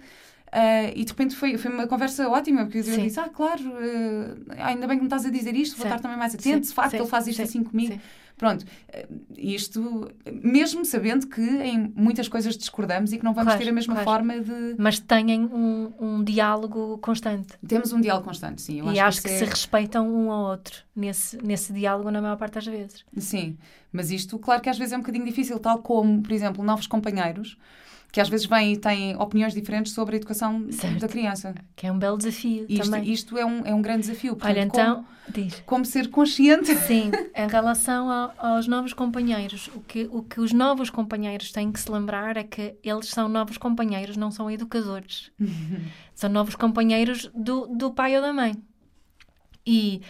Uh, 0.54 0.94
e 0.94 1.04
de 1.04 1.10
repente 1.10 1.34
foi, 1.34 1.58
foi 1.58 1.68
uma 1.68 1.88
conversa 1.88 2.28
ótima, 2.28 2.64
porque 2.64 2.78
eu 2.78 2.82
disse, 2.82 3.18
ah, 3.18 3.28
claro, 3.28 3.60
uh, 3.60 4.52
ainda 4.56 4.86
bem 4.86 4.98
que 4.98 5.02
me 5.02 5.08
estás 5.08 5.26
a 5.26 5.30
dizer 5.30 5.52
isto, 5.56 5.76
vou 5.76 5.84
estar 5.84 5.98
também 5.98 6.16
mais 6.16 6.32
atento, 6.32 6.64
Sim. 6.64 6.68
se 6.68 6.72
facto 6.72 6.92
Sim. 6.92 6.98
ele 6.98 7.06
faz 7.08 7.26
isto 7.26 7.38
Sim. 7.38 7.42
assim 7.42 7.64
comigo. 7.64 7.98
Pronto, 8.36 8.64
eh, 8.88 9.06
isto, 9.36 10.10
mesmo 10.42 10.84
sabendo 10.84 11.26
que 11.28 11.40
em 11.40 11.92
muitas 11.94 12.26
coisas 12.26 12.56
discordamos 12.56 13.12
e 13.12 13.18
que 13.18 13.24
não 13.24 13.32
vamos 13.32 13.52
claro, 13.52 13.64
ter 13.64 13.70
a 13.70 13.72
mesma 13.72 13.94
claro. 13.94 14.10
forma 14.10 14.40
de. 14.40 14.74
Mas 14.76 14.98
têm 14.98 15.40
um, 15.44 15.92
um, 16.00 16.24
diálogo 16.24 16.98
constante. 16.98 17.54
Temos 17.66 17.92
um 17.92 18.00
diálogo 18.00 18.26
constante, 18.26 18.60
sim. 18.60 18.80
Eu 18.80 18.92
e 18.92 18.98
acho, 18.98 19.22
que, 19.22 19.28
que 19.28 19.34
se 19.34 19.44
é... 19.44 19.46
respeitam 19.46 20.12
um 20.12 20.32
ao 20.32 20.50
outro 20.50 20.82
nesse, 20.96 21.38
nesse 21.44 21.72
diálogo, 21.72 22.10
na 22.10 22.20
maior 22.20 22.36
parte 22.36 22.54
das 22.54 22.66
vezes. 22.66 23.04
Sim, 23.16 23.56
mas 23.92 24.10
isto, 24.10 24.38
claro 24.38 24.60
que 24.60 24.68
às 24.68 24.78
vezes 24.78 24.92
é 24.92 24.96
um 24.96 25.00
bocadinho 25.00 25.24
difícil, 25.24 25.58
tal 25.60 25.78
como, 25.78 26.20
por 26.20 26.32
exemplo, 26.32 26.64
novos 26.64 26.88
companheiros 26.88 27.56
que 28.14 28.20
às 28.20 28.28
vezes 28.28 28.46
vêm 28.46 28.74
e 28.74 28.76
têm 28.76 29.16
opiniões 29.16 29.52
diferentes 29.52 29.92
sobre 29.92 30.14
a 30.14 30.18
educação 30.18 30.70
certo. 30.70 31.00
da 31.00 31.08
criança. 31.08 31.52
Que 31.74 31.88
é 31.88 31.90
um 31.90 31.98
belo 31.98 32.16
desafio 32.16 32.64
isto, 32.68 32.84
também. 32.84 33.12
Isto 33.12 33.36
é 33.36 33.44
um, 33.44 33.66
é 33.66 33.74
um 33.74 33.82
grande 33.82 34.02
desafio. 34.02 34.36
Portanto, 34.36 34.56
Olha, 34.56 34.64
então, 34.64 34.94
como, 34.94 35.06
diz. 35.30 35.62
Como 35.66 35.84
ser 35.84 36.08
consciente. 36.10 36.72
Sim, 36.76 37.10
em 37.34 37.48
relação 37.48 38.08
aos 38.38 38.68
novos 38.68 38.92
companheiros, 38.92 39.68
o 39.74 39.80
que, 39.80 40.08
o 40.12 40.22
que 40.22 40.40
os 40.40 40.52
novos 40.52 40.90
companheiros 40.90 41.50
têm 41.50 41.72
que 41.72 41.80
se 41.80 41.90
lembrar 41.90 42.36
é 42.36 42.44
que 42.44 42.76
eles 42.84 43.08
são 43.08 43.28
novos 43.28 43.58
companheiros, 43.58 44.16
não 44.16 44.30
são 44.30 44.48
educadores. 44.48 45.32
são 46.14 46.30
novos 46.30 46.54
companheiros 46.54 47.28
do, 47.34 47.66
do 47.66 47.90
pai 47.90 48.14
ou 48.14 48.22
da 48.22 48.32
mãe. 48.32 48.54
E 49.66 50.00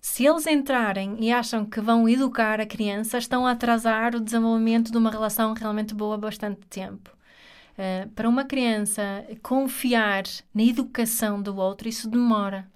se 0.00 0.26
eles 0.26 0.48
entrarem 0.48 1.16
e 1.20 1.30
acham 1.30 1.64
que 1.64 1.80
vão 1.80 2.08
educar 2.08 2.60
a 2.60 2.66
criança, 2.66 3.18
estão 3.18 3.46
a 3.46 3.52
atrasar 3.52 4.16
o 4.16 4.20
desenvolvimento 4.20 4.90
de 4.90 4.98
uma 4.98 5.12
relação 5.12 5.54
realmente 5.54 5.94
boa 5.94 6.18
bastante 6.18 6.66
tempo. 6.68 7.15
Uh, 7.76 8.08
para 8.10 8.28
uma 8.28 8.44
criança 8.44 9.02
confiar 9.42 10.22
na 10.54 10.62
educação 10.62 11.42
do 11.42 11.56
outro, 11.56 11.88
isso 11.88 12.08
demora. 12.08 12.66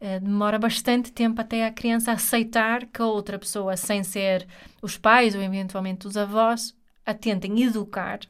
Uh, 0.00 0.20
demora 0.20 0.58
bastante 0.58 1.12
tempo 1.12 1.40
até 1.40 1.66
a 1.66 1.70
criança 1.70 2.12
aceitar 2.12 2.86
que 2.86 3.02
a 3.02 3.06
outra 3.06 3.38
pessoa, 3.38 3.76
sem 3.76 4.02
ser 4.02 4.46
os 4.80 4.96
pais 4.96 5.34
ou 5.34 5.42
eventualmente 5.42 6.06
os 6.06 6.16
avós, 6.16 6.74
a 7.04 7.12
tentem 7.12 7.62
educar. 7.62 8.20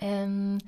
Um, 0.00 0.58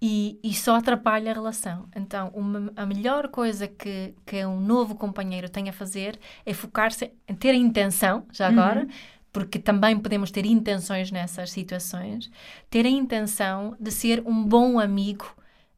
e, 0.00 0.38
e, 0.44 0.54
só 0.54 0.76
atrapalha 0.76 1.32
a 1.32 1.34
relação. 1.34 1.88
Então, 1.94 2.30
uma, 2.32 2.72
a 2.76 2.86
melhor 2.86 3.28
coisa 3.28 3.66
que, 3.66 4.14
que 4.24 4.46
um 4.46 4.60
novo 4.60 4.94
companheiro 4.94 5.48
tem 5.48 5.68
a 5.68 5.72
fazer 5.72 6.18
é 6.46 6.54
focar-se 6.54 7.12
em 7.26 7.34
ter 7.34 7.50
a 7.50 7.54
intenção, 7.54 8.24
já 8.32 8.46
agora, 8.46 8.82
uhum 8.82 8.88
porque 9.38 9.60
também 9.60 9.96
podemos 9.96 10.32
ter 10.32 10.44
intenções 10.44 11.12
nessas 11.12 11.52
situações, 11.52 12.28
ter 12.68 12.84
a 12.84 12.88
intenção 12.88 13.76
de 13.78 13.92
ser 13.92 14.20
um 14.26 14.42
bom 14.42 14.80
amigo 14.80 15.32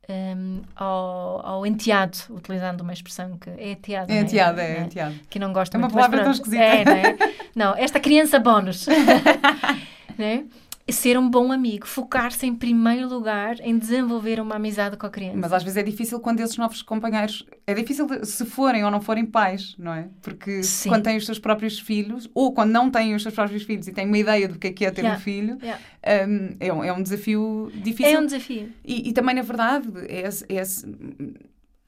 um, 0.08 0.62
ao, 0.74 1.46
ao 1.46 1.66
enteado, 1.66 2.16
utilizando 2.30 2.80
uma 2.80 2.94
expressão 2.94 3.36
que 3.36 3.50
é 3.50 3.72
enteado. 3.72 4.11
É 4.11 4.14
não 4.14 4.22
enteado, 4.22 4.61
é, 4.62 4.78
Não 4.78 4.86
enteado. 4.86 5.14
Que 5.28 5.38
não 5.38 5.52
gosto 5.52 5.74
É 5.74 5.76
uma 5.76 5.88
muito, 5.88 5.94
palavra 5.94 6.22
tão 6.22 6.32
esquisita. 6.32 6.62
É, 6.62 6.84
não 6.86 6.92
é? 6.92 7.16
Não, 7.54 7.76
esta 7.76 8.00
criança 8.00 8.38
bónus. 8.38 8.86
né? 10.16 10.44
Ser 10.93 11.18
um 11.18 11.28
bom 11.28 11.53
amigo, 11.53 11.86
focar-se 11.86 12.47
em 12.47 12.55
primeiro 12.55 13.09
lugar 13.09 13.57
em 13.61 13.78
desenvolver 13.78 14.41
uma 14.41 14.57
amizade 14.57 14.97
com 14.97 15.07
a 15.07 15.11
criança. 15.11 15.36
Mas 15.36 15.53
às 15.53 15.62
vezes 15.62 15.76
é 15.76 15.82
difícil 15.82 16.18
quando 16.20 16.41
esses 16.41 16.57
novos 16.57 16.82
companheiros. 16.82 17.45
É 17.66 17.74
difícil 17.74 18.07
se 18.24 18.45
forem 18.45 18.84
ou 18.84 18.91
não 18.91 19.01
forem 19.01 19.24
pais, 19.24 19.74
não 19.78 19.93
é? 19.95 20.09
Porque 20.20 20.62
Sim. 20.62 20.88
quando 20.88 21.05
têm 21.05 21.16
os 21.16 21.26
seus 21.26 21.38
próprios 21.38 21.78
filhos, 21.78 22.28
ou 22.34 22.53
quando 22.53 22.70
não 22.70 22.91
têm 22.91 23.14
os 23.14 23.22
seus 23.22 23.34
próprios 23.34 23.62
filhos 23.62 23.86
e 23.88 23.93
têm 23.93 24.07
uma 24.07 24.18
ideia 24.18 24.49
do 24.49 24.59
que 24.59 24.66
é 24.68 24.72
que 24.72 24.84
é 24.84 24.91
ter 24.91 25.01
Yeah. 25.03 25.18
um 25.18 25.22
filho, 25.22 25.59
Yeah. 25.62 25.80
hum, 26.28 26.57
é, 26.61 26.72
um, 26.72 26.84
é 26.84 26.93
um 26.93 27.03
desafio 27.03 27.70
difícil. 27.74 28.12
É 28.16 28.20
um 28.20 28.26
desafio. 28.26 28.68
E, 28.84 29.09
e 29.09 29.12
também, 29.12 29.34
na 29.34 29.43
verdade, 29.43 29.88
é 30.09 30.20
é 30.20 30.55
esse- 30.61 30.86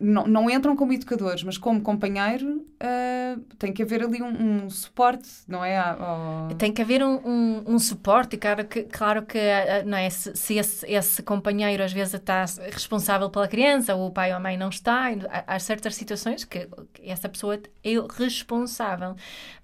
não, 0.03 0.26
não 0.26 0.50
entram 0.50 0.74
como 0.76 0.92
educadores, 0.92 1.42
mas 1.42 1.57
como 1.57 1.80
companheiro, 1.80 2.66
ah, 2.80 3.38
tem 3.59 3.72
que 3.72 3.82
haver 3.82 4.03
ali 4.03 4.20
um, 4.22 4.64
um 4.64 4.70
suporte, 4.70 5.28
não 5.48 5.64
é? 5.64 5.78
Ao- 5.78 6.48
Tem 6.59 6.72
que 6.72 6.82
haver 6.82 7.03
um, 7.05 7.16
um, 7.26 7.64
um 7.74 7.78
suporte, 7.78 8.36
claro 8.36 8.64
que, 8.66 8.82
claro 8.84 9.22
que 9.24 9.38
ah, 9.38 9.82
não 9.84 9.96
é, 9.96 10.11
se, 10.11 10.34
se 10.36 10.55
esse, 10.59 10.86
esse 10.86 11.22
companheiro 11.22 11.82
às 11.82 11.92
vezes 11.92 12.14
está 12.14 12.44
responsável 12.70 13.30
pela 13.30 13.48
criança, 13.48 13.94
ou 13.94 14.09
o 14.09 14.11
pai 14.11 14.30
ou 14.30 14.36
a 14.36 14.40
mãe 14.40 14.57
não 14.57 14.68
está, 14.68 15.09
há, 15.30 15.55
há 15.55 15.59
certas 15.59 15.94
situações 15.94 16.44
que 16.44 16.68
essa 17.03 17.28
pessoa 17.28 17.55
é 17.84 17.90
responsável. 18.18 19.14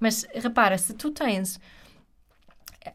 Mas 0.01 0.27
repara, 0.35 0.79
se 0.79 0.95
tu 0.95 1.11
tens 1.11 1.61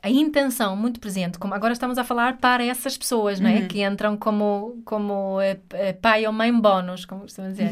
a 0.02 0.10
intenção 0.10 0.76
muito 0.76 1.00
presente, 1.00 1.38
como 1.38 1.54
agora 1.54 1.74
estamos 1.74 1.98
a 1.98 2.04
falar 2.04 2.38
para 2.38 2.64
essas 2.64 2.98
pessoas, 2.98 3.40
não 3.40 3.50
é? 3.50 3.60
Uhum. 3.60 3.68
Que 3.68 3.84
entram 3.84 4.18
como, 4.18 4.82
como 4.86 5.40
eh, 5.42 5.60
eh, 5.72 5.94
pai 5.94 6.26
ou 6.26 6.34
mãe 6.34 6.52
bónus, 6.52 7.06
como 7.06 7.22
costumam 7.22 7.52
dizer. 7.52 7.72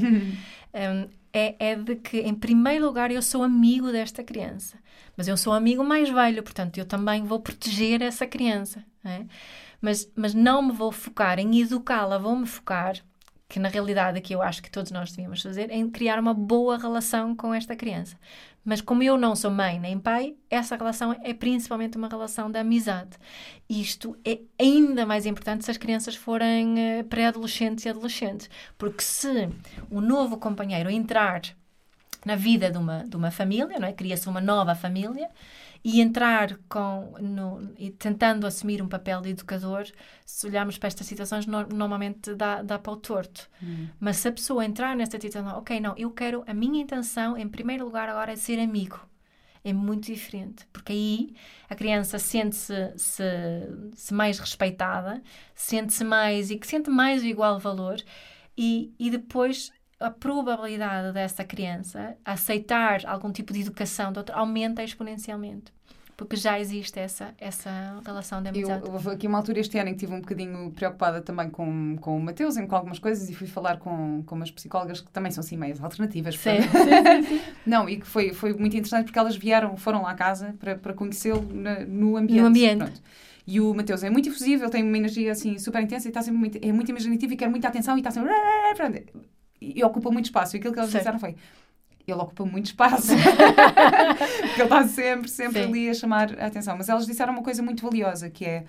Um, 0.74 1.08
é, 1.34 1.56
é 1.60 1.76
de 1.76 1.96
que, 1.96 2.20
em 2.20 2.34
primeiro 2.34 2.86
lugar, 2.86 3.12
eu 3.12 3.22
sou 3.22 3.44
amigo 3.44 3.92
desta 3.92 4.24
criança. 4.24 4.78
Mas 5.16 5.28
eu 5.28 5.38
sou 5.38 5.54
amigo 5.54 5.84
mais 5.84 6.10
velho, 6.10 6.44
portanto, 6.44 6.78
eu 6.78 6.86
também 6.86 7.24
vou 7.24 7.40
proteger 7.40 8.02
essa 8.02 8.26
criança. 8.28 8.84
não 9.04 9.12
é? 9.12 9.26
Mas, 9.80 10.12
mas 10.16 10.34
não 10.34 10.62
me 10.62 10.72
vou 10.72 10.92
focar 10.92 11.40
em 11.40 11.60
educá-la, 11.62 12.18
vou-me 12.18 12.46
focar, 12.46 12.98
que 13.50 13.60
na 13.60 13.68
realidade 13.68 14.18
aqui 14.18 14.34
eu 14.34 14.42
acho 14.42 14.62
que 14.62 14.72
todos 14.72 14.92
nós 14.92 15.12
devíamos 15.12 15.42
fazer, 15.42 15.72
em 15.72 15.90
criar 15.90 16.20
uma 16.20 16.34
boa 16.34 16.78
relação 16.78 17.36
com 17.36 17.54
esta 17.54 17.76
criança. 17.76 18.16
Mas 18.64 18.80
como 18.80 19.02
eu 19.02 19.18
não 19.18 19.36
sou 19.36 19.50
mãe 19.50 19.80
nem 19.80 19.98
pai, 19.98 20.36
essa 20.50 20.76
relação 20.76 21.16
é 21.24 21.34
principalmente 21.34 21.98
uma 21.98 22.08
relação 22.08 22.50
de 22.52 22.60
amizade. 22.60 23.18
Isto 23.68 24.16
é 24.24 24.40
ainda 24.60 25.06
mais 25.06 25.26
importante 25.26 25.66
se 25.66 25.72
as 25.72 25.78
crianças 25.78 26.16
forem 26.16 26.80
eh, 26.80 27.04
pré-adolescentes 27.04 27.86
e 27.86 27.90
adolescentes. 27.90 28.50
Porque 28.78 29.02
se 29.02 29.50
o 29.90 30.00
novo 30.00 30.38
companheiro 30.38 30.90
entrar 30.90 31.42
na 32.24 32.36
vida 32.36 32.70
de 32.70 32.78
uma, 32.78 33.04
de 33.04 33.16
uma 33.16 33.32
família, 33.32 33.80
não 33.80 33.88
é? 33.88 33.94
Cria-se 33.94 34.30
uma 34.30 34.42
nova 34.42 34.76
família 34.76 35.28
e 35.84 36.00
entrar 36.02 36.58
com, 36.70 37.14
no, 37.20 37.74
e 37.78 37.90
tentando 37.90 38.46
assumir 38.46 38.82
um 38.82 38.88
papel 38.88 39.22
de 39.22 39.30
educador, 39.30 39.86
se 40.26 40.46
olharmos 40.48 40.78
para 40.78 40.88
estas 40.88 41.08
situações, 41.08 41.46
no- 41.46 41.68
normalmente 41.68 42.36
dá, 42.36 42.62
dá 42.62 42.78
para 42.80 42.92
o 42.94 42.98
torto. 42.98 43.50
Mas 44.00 44.18
se 44.18 44.28
a 44.28 44.32
pessoa 44.32 44.66
entrar 44.66 44.96
nesta 44.96 45.20
situação, 45.20 45.58
ok, 45.58 45.80
não, 45.80 45.96
eu 45.98 46.12
quero, 46.12 46.44
a 46.48 46.54
minha 46.54 46.82
intenção, 46.84 47.38
em 47.38 47.48
primeiro 47.48 47.86
lugar, 47.86 48.10
agora 48.10 48.32
é 48.32 48.36
ser 48.36 48.60
amigo. 48.60 49.00
É 49.64 49.72
muito 49.74 50.06
diferente, 50.08 50.66
porque 50.74 50.92
aí 50.92 51.36
a 51.70 51.76
criança 51.76 52.18
sente-se 52.18 52.74
se, 52.98 53.24
se 53.96 54.12
mais 54.14 54.40
respeitada, 54.40 55.22
sente-se 55.54 56.04
mais 56.04 56.50
e 56.50 56.58
que 56.58 56.66
sente 56.66 56.90
mais 56.90 57.22
o 57.22 57.28
igual 57.28 57.60
valor, 57.60 57.98
e, 58.58 58.92
e 58.98 59.10
depois 59.12 59.72
a 60.02 60.10
probabilidade 60.10 61.14
dessa 61.14 61.44
criança 61.44 62.16
aceitar 62.26 63.06
algum 63.06 63.32
tipo 63.32 63.54
de 63.54 63.62
educação 63.62 64.12
de 64.12 64.20
outro 64.20 64.36
aumenta 64.36 64.84
exponencialmente, 64.84 65.72
porque 66.18 66.36
já 66.36 66.60
existe 66.60 67.00
essa, 67.00 67.34
essa 67.40 68.00
relação 68.06 68.42
de 68.44 68.50
Eu, 68.50 68.68
amizade. 68.72 68.92
houve 68.92 69.10
aqui 69.10 69.28
uma 69.28 69.38
altura 69.40 69.60
este 69.60 69.78
ano 69.80 69.90
em 69.90 69.94
que 69.94 69.98
estive 70.04 70.14
um 70.14 70.22
bocadinho 70.22 70.72
preocupada 70.72 71.22
também 71.22 71.50
com, 71.50 71.96
com 72.00 72.18
o 72.18 72.22
Mateus, 72.22 72.58
em 72.58 72.68
com 72.68 72.76
algumas 72.76 73.00
coisas, 73.00 73.30
e 73.30 73.34
fui 73.34 73.48
falar 73.48 73.78
com, 73.78 74.22
com 74.26 74.36
umas 74.36 74.52
psicólogas 74.52 75.02
que 75.02 75.10
também 75.12 75.32
são 75.32 75.42
assim 75.42 75.58
meias 75.58 75.82
alternativas. 75.84 76.36
Sim, 76.38 76.58
para- 76.72 77.22
Não, 77.66 77.90
e 77.90 77.98
que 77.98 78.06
foi, 78.08 78.34
foi 78.34 78.54
muito 78.54 78.76
interessante 78.76 79.06
porque 79.06 79.18
elas 79.20 79.36
vieram, 79.36 79.76
foram 79.78 80.04
lá 80.04 80.12
à 80.12 80.16
casa 80.16 80.56
para, 80.60 80.76
para 80.76 80.94
conhecê-lo 80.94 81.42
no 81.88 82.18
ambiente. 82.18 82.42
No 82.42 82.48
ambiente. 82.48 82.78
Pronto. 82.80 83.02
E 83.48 83.60
o 83.60 83.74
Mateus 83.74 84.04
é 84.04 84.10
muito 84.10 84.30
efusivo, 84.30 84.64
ele 84.64 84.72
tem 84.72 84.84
uma 84.84 84.96
energia 84.98 85.32
assim 85.32 85.58
super 85.58 85.82
intensa 85.82 86.08
e 86.08 86.10
está 86.10 86.22
sempre 86.22 86.38
muito, 86.40 86.60
é 86.62 86.72
muito 86.72 86.90
imaginativo 86.90 87.34
e 87.34 87.36
quer 87.36 87.50
muita 87.50 87.68
atenção 87.68 87.96
e 87.98 88.00
está 88.00 88.12
sempre. 88.12 88.30
E 89.62 89.84
ocupa 89.84 90.10
muito 90.10 90.26
espaço. 90.26 90.56
E 90.56 90.60
aquilo 90.60 90.74
que 90.74 90.80
elas 90.80 90.92
disseram 90.92 91.20
foi: 91.20 91.36
ele 92.08 92.20
ocupa 92.20 92.44
muito 92.46 92.66
espaço. 92.66 93.14
Porque 94.42 94.62
ele 94.62 94.64
está 94.64 94.88
sempre, 94.88 95.30
sempre 95.30 95.62
Sim. 95.64 95.68
ali 95.70 95.90
a 95.90 95.94
chamar 95.94 96.40
a 96.40 96.48
atenção. 96.48 96.76
Mas 96.78 96.90
elas 96.90 97.06
disseram 97.06 97.34
uma 97.34 97.44
coisa 97.44 97.62
muito 97.62 97.84
valiosa, 97.84 98.30
que 98.30 98.44
é, 98.44 98.66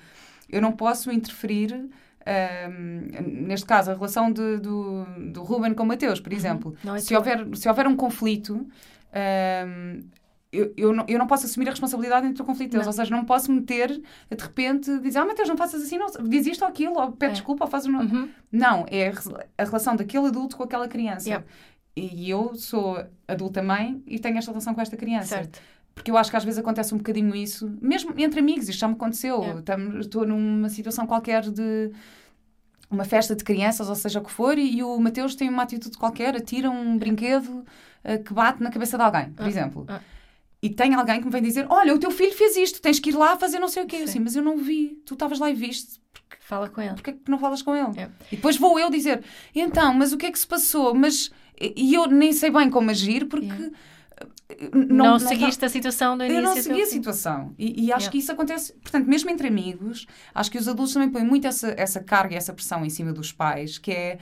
eu 0.49 0.61
não 0.61 0.73
posso 0.73 1.11
interferir, 1.11 1.89
ahm, 2.27 3.09
neste 3.47 3.65
caso, 3.67 3.91
a 3.91 3.95
relação 3.95 4.31
de- 4.31 4.59
do, 4.59 5.05
do 5.33 5.43
Ruben 5.43 5.73
com 5.75 5.83
o 5.83 5.87
Mateus, 5.87 6.21
por 6.21 6.33
exemplo. 6.33 6.77
Não 6.85 6.95
é 6.95 7.01
se, 7.01 7.15
houver, 7.17 7.47
se 7.57 7.69
houver 7.69 7.87
um 7.87 7.97
conflito... 7.97 8.67
ahm, 9.13 10.01
eu, 10.53 10.73
eu, 10.77 10.93
não, 10.93 11.05
eu 11.09 11.19
não 11.19 11.27
posso 11.27 11.47
assumir 11.47 11.67
a 11.69 11.71
responsabilidade 11.71 12.27
entre 12.27 12.43
o 12.43 12.45
conflito 12.45 12.73
deles, 12.73 12.87
Não. 12.87 12.93
ou 12.93 12.97
seja, 12.97 13.11
não 13.17 13.25
posso 13.25 13.51
meter, 13.51 13.89
de 13.91 14.37
repente, 14.39 14.99
dizer, 15.01 15.19
ah, 15.19 15.25
Mateus, 15.25 15.49
não 15.49 15.57
faças 15.57 15.83
assim, 15.83 15.97
não, 15.99 16.07
diz 16.29 16.47
isto 16.47 16.63
ou 16.63 16.69
aquilo, 16.69 16.95
ou 16.99 17.13
pede 17.13 17.31
É. 17.33 17.35
desculpa, 17.35 17.65
ou 17.65 17.71
faz 17.71 17.87
um... 17.87 17.97
Uhum. 17.99 18.29
Não, 18.53 18.85
é 18.91 19.09
a 19.09 19.11
re- 19.13 19.47
a 19.59 19.65
relação 19.65 19.97
daquele 19.97 20.27
adulto 20.27 20.57
com 20.57 20.63
aquela 20.63 20.87
criança. 20.87 21.29
Yep. 21.29 21.45
E 21.97 22.29
eu 22.31 22.55
sou 22.55 23.03
adulta 23.27 23.63
mãe 23.63 24.03
e 24.07 24.19
tenho 24.19 24.37
esta 24.39 24.51
relação 24.51 24.75
com 24.75 24.81
esta 24.81 24.97
criança. 24.97 25.37
Certo. 25.37 25.61
Porque 25.95 26.11
eu 26.11 26.17
acho 26.17 26.31
que 26.31 26.37
às 26.37 26.45
vezes 26.45 26.59
acontece 26.59 26.95
um 26.95 26.99
bocadinho 26.99 27.35
isso, 27.35 27.71
mesmo 27.81 28.15
entre 28.19 28.41
amigos, 28.41 28.69
isto 28.69 28.79
já 28.79 28.89
me 28.89 28.95
aconteceu. 28.95 29.41
Yeah. 29.43 29.99
Estou 30.01 30.27
numa 30.27 30.69
situação 30.71 31.07
qualquer 31.07 31.43
de 31.51 31.91
uma 32.91 33.05
festa 33.05 33.35
de 33.35 33.43
crianças, 33.45 33.89
ou 33.89 33.95
seja 33.95 34.21
o 34.21 34.23
que 34.25 34.31
for, 34.31 34.59
e, 34.59 34.83
o 34.83 34.99
Mateus 34.99 35.35
tem 35.35 35.49
uma 35.49 35.63
atitude 35.63 35.97
qualquer, 35.97 36.37
atira 36.37 36.71
um 36.71 36.99
brinquedo 36.99 37.65
eh, 38.05 38.19
que 38.19 38.35
bate 38.35 38.63
na 38.63 38.71
cabeça 38.71 38.97
de 38.99 39.03
alguém, 39.03 39.31
por 39.33 39.45
Ah, 39.45 39.49
exemplo. 39.49 39.87
ah. 39.89 40.01
E 40.63 40.71
tem 40.71 40.95
alguém 40.95 41.19
que 41.19 41.27
me 41.27 41.33
vem 41.33 41.43
dizer: 41.43 41.67
Olha, 41.69 41.93
o 41.95 41.99
teu 41.99 42.11
filho 42.11 42.33
fez 42.33 42.57
isto, 42.57 42.81
tens 42.81 43.01
que 43.01 43.11
ir 43.11 43.15
lá 43.17 43.37
fazer 43.37 43.59
não 43.59 43.69
sei 43.69 43.83
o 43.83 43.87
quê. 43.87 43.97
Eu 43.97 44.01
Sim. 44.01 44.05
assim, 44.05 44.19
mas 44.21 44.37
eu 44.37 44.43
não 44.43 44.57
vi, 44.57 45.01
tu 45.05 45.15
estavas 45.15 45.39
lá 45.41 45.51
e 45.51 45.55
viste, 45.55 46.01
Fala 46.41 46.69
com 46.69 46.81
ele. 46.81 46.95
porquê 46.95 47.11
é 47.11 47.13
que 47.15 47.31
não 47.31 47.39
falas 47.39 47.63
com 47.63 47.75
ele? 47.75 47.99
É. 48.01 48.11
E 48.31 48.37
depois 48.37 48.57
vou 48.57 48.79
eu 48.79 48.89
dizer: 48.91 49.25
Então, 49.55 49.93
mas 49.95 50.13
o 50.13 50.17
que 50.17 50.27
é 50.27 50.31
que 50.33 50.39
se 50.39 50.47
passou? 50.47 50.95
Mas. 50.95 51.31
E 51.61 51.95
eu 51.95 52.07
nem 52.07 52.33
sei 52.33 52.51
bem 52.51 52.69
como 52.71 52.91
agir, 52.91 53.27
porque. 53.27 53.47
Yeah. 53.47 53.71
eh, 54.51 54.57
Não, 54.73 55.19
tá- 55.19 55.29
seguiste 55.29 55.65
a 55.65 55.69
situação 55.69 56.17
do 56.17 56.25
início 56.25 56.39
eu 56.39 56.43
não 56.45 56.57
segui 56.57 56.83
a 56.83 56.87
situação. 56.87 57.55
E, 57.59 57.87
e 57.87 57.93
acho 57.93 58.03
Yeah. 58.03 58.11
que 58.11 58.19
isso 58.19 58.33
acontece, 58.33 58.73
portanto, 58.75 59.07
mesmo 59.07 59.31
entre 59.31 59.49
amigos, 59.49 60.07
acho 60.35 60.51
que 60.51 60.59
os 60.59 60.69
adultos 60.69 60.93
também 60.95 61.09
põem 61.11 61.25
muito 61.25 61.47
essa, 61.47 61.75
essa 61.77 62.01
carga 62.01 62.35
e 62.35 62.37
essa 62.37 62.53
pressão 62.53 62.85
em 62.85 62.91
cima 62.91 63.13
dos 63.13 63.33
pais, 63.33 63.79
que 63.79 63.91
é. 63.91 64.19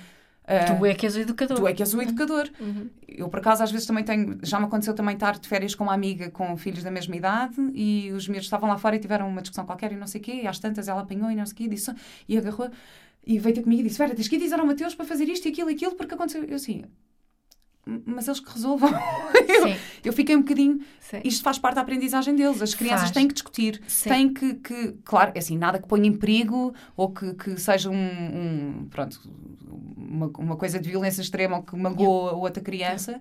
Ah, 0.51 0.75
Tu 0.77 0.87
é 0.87 0.95
que 0.95 1.07
és 1.07 1.17
o 1.17 1.21
educador. 1.21 1.57
tu 1.57 1.69
é 1.69 1.73
que 1.73 1.83
és 1.83 1.95
o 1.95 2.03
educador. 2.03 2.49
Uhum. 2.61 2.89
Eu, 3.09 3.29
por 3.29 3.41
acaso, 3.41 3.63
às 3.63 3.71
vezes 3.71 3.87
também 3.87 4.05
tenho. 4.05 4.39
Já 4.43 4.59
me 4.59 4.67
aconteceu 4.67 4.95
também 4.95 5.15
estar 5.15 5.39
de 5.39 5.49
férias 5.49 5.75
com 5.75 5.85
uma 5.85 5.95
amiga 5.95 6.31
com 6.31 6.57
filhos 6.57 6.83
da 6.83 6.91
mesma 6.91 7.15
idade 7.17 7.57
e 7.75 8.11
os 8.13 8.27
meus 8.29 8.45
estavam 8.45 8.69
lá 8.69 8.79
fora 8.79 8.97
e 8.97 8.99
tiveram 8.99 9.29
uma 9.29 9.41
discussão 9.41 9.65
qualquer 9.65 9.93
e 9.93 9.97
não 9.97 10.07
sei 10.07 10.21
o 10.21 10.25
quê, 10.25 10.41
e 10.43 10.47
às 10.47 10.59
tantas 10.59 10.89
ela 10.89 11.03
apanhou 11.03 11.31
e 11.31 11.37
não 11.37 11.47
sei 11.47 11.55
o 11.55 11.57
quê, 11.57 11.65
e 11.65 11.69
disse, 11.69 11.93
e 12.29 12.37
agarrou 12.37 12.71
e 13.27 13.39
veio 13.39 13.55
ter 13.55 13.63
comigo 13.63 13.83
e 13.83 13.85
disse: 13.85 13.99
Vera, 13.99 14.15
tens 14.15 14.29
que 14.29 14.37
ir 14.37 14.39
dizer 14.39 14.59
ao 14.59 14.67
Mateus 14.67 14.95
para 14.95 15.05
fazer 15.07 15.29
isto 15.29 15.47
e 15.47 15.51
aquilo 15.53 15.71
e 15.71 15.75
aquilo, 15.75 15.95
porque 15.95 16.15
aconteceu. 16.15 16.45
Eu 16.45 16.57
assim. 16.57 16.85
Mas 18.07 18.29
eles 18.29 18.41
que 18.41 18.53
resolvam. 18.53 18.91
eu, 19.49 19.75
eu 20.05 20.13
fiquei 20.13 20.37
um 20.37 20.41
bocadinho. 20.43 20.81
sim. 21.01 21.21
Isto 21.25 21.43
faz 21.43 21.59
parte 21.59 21.77
da 21.77 21.81
aprendizagem 21.81 22.37
deles. 22.37 22.61
As 22.63 22.75
crianças 22.75 23.01
Faz. 23.03 23.11
têm 23.13 23.27
que 23.27 23.35
discutir, 23.35 23.81
Sim. 23.89 24.09
têm 24.09 24.33
que, 24.35 24.55
que. 24.55 24.95
Claro, 25.05 25.33
é 25.35 25.39
assim, 25.39 25.57
nada 25.59 25.79
que 25.79 25.89
ponha 25.89 26.07
em 26.07 26.13
perigo 26.13 26.75
ou 26.97 27.11
que, 27.11 27.35
que 27.35 27.59
seja 27.59 27.91
um. 27.91 27.95
um- 27.97 28.87
pronto, 28.91 29.19
uma, 29.97 30.27
uma 30.39 30.57
coisa 30.57 30.79
de 30.79 30.89
violência 30.91 31.21
extrema 31.23 31.57
ou 31.57 31.63
que 31.63 31.75
magoa 31.77 32.33
outra 32.35 32.63
criança. 32.63 33.21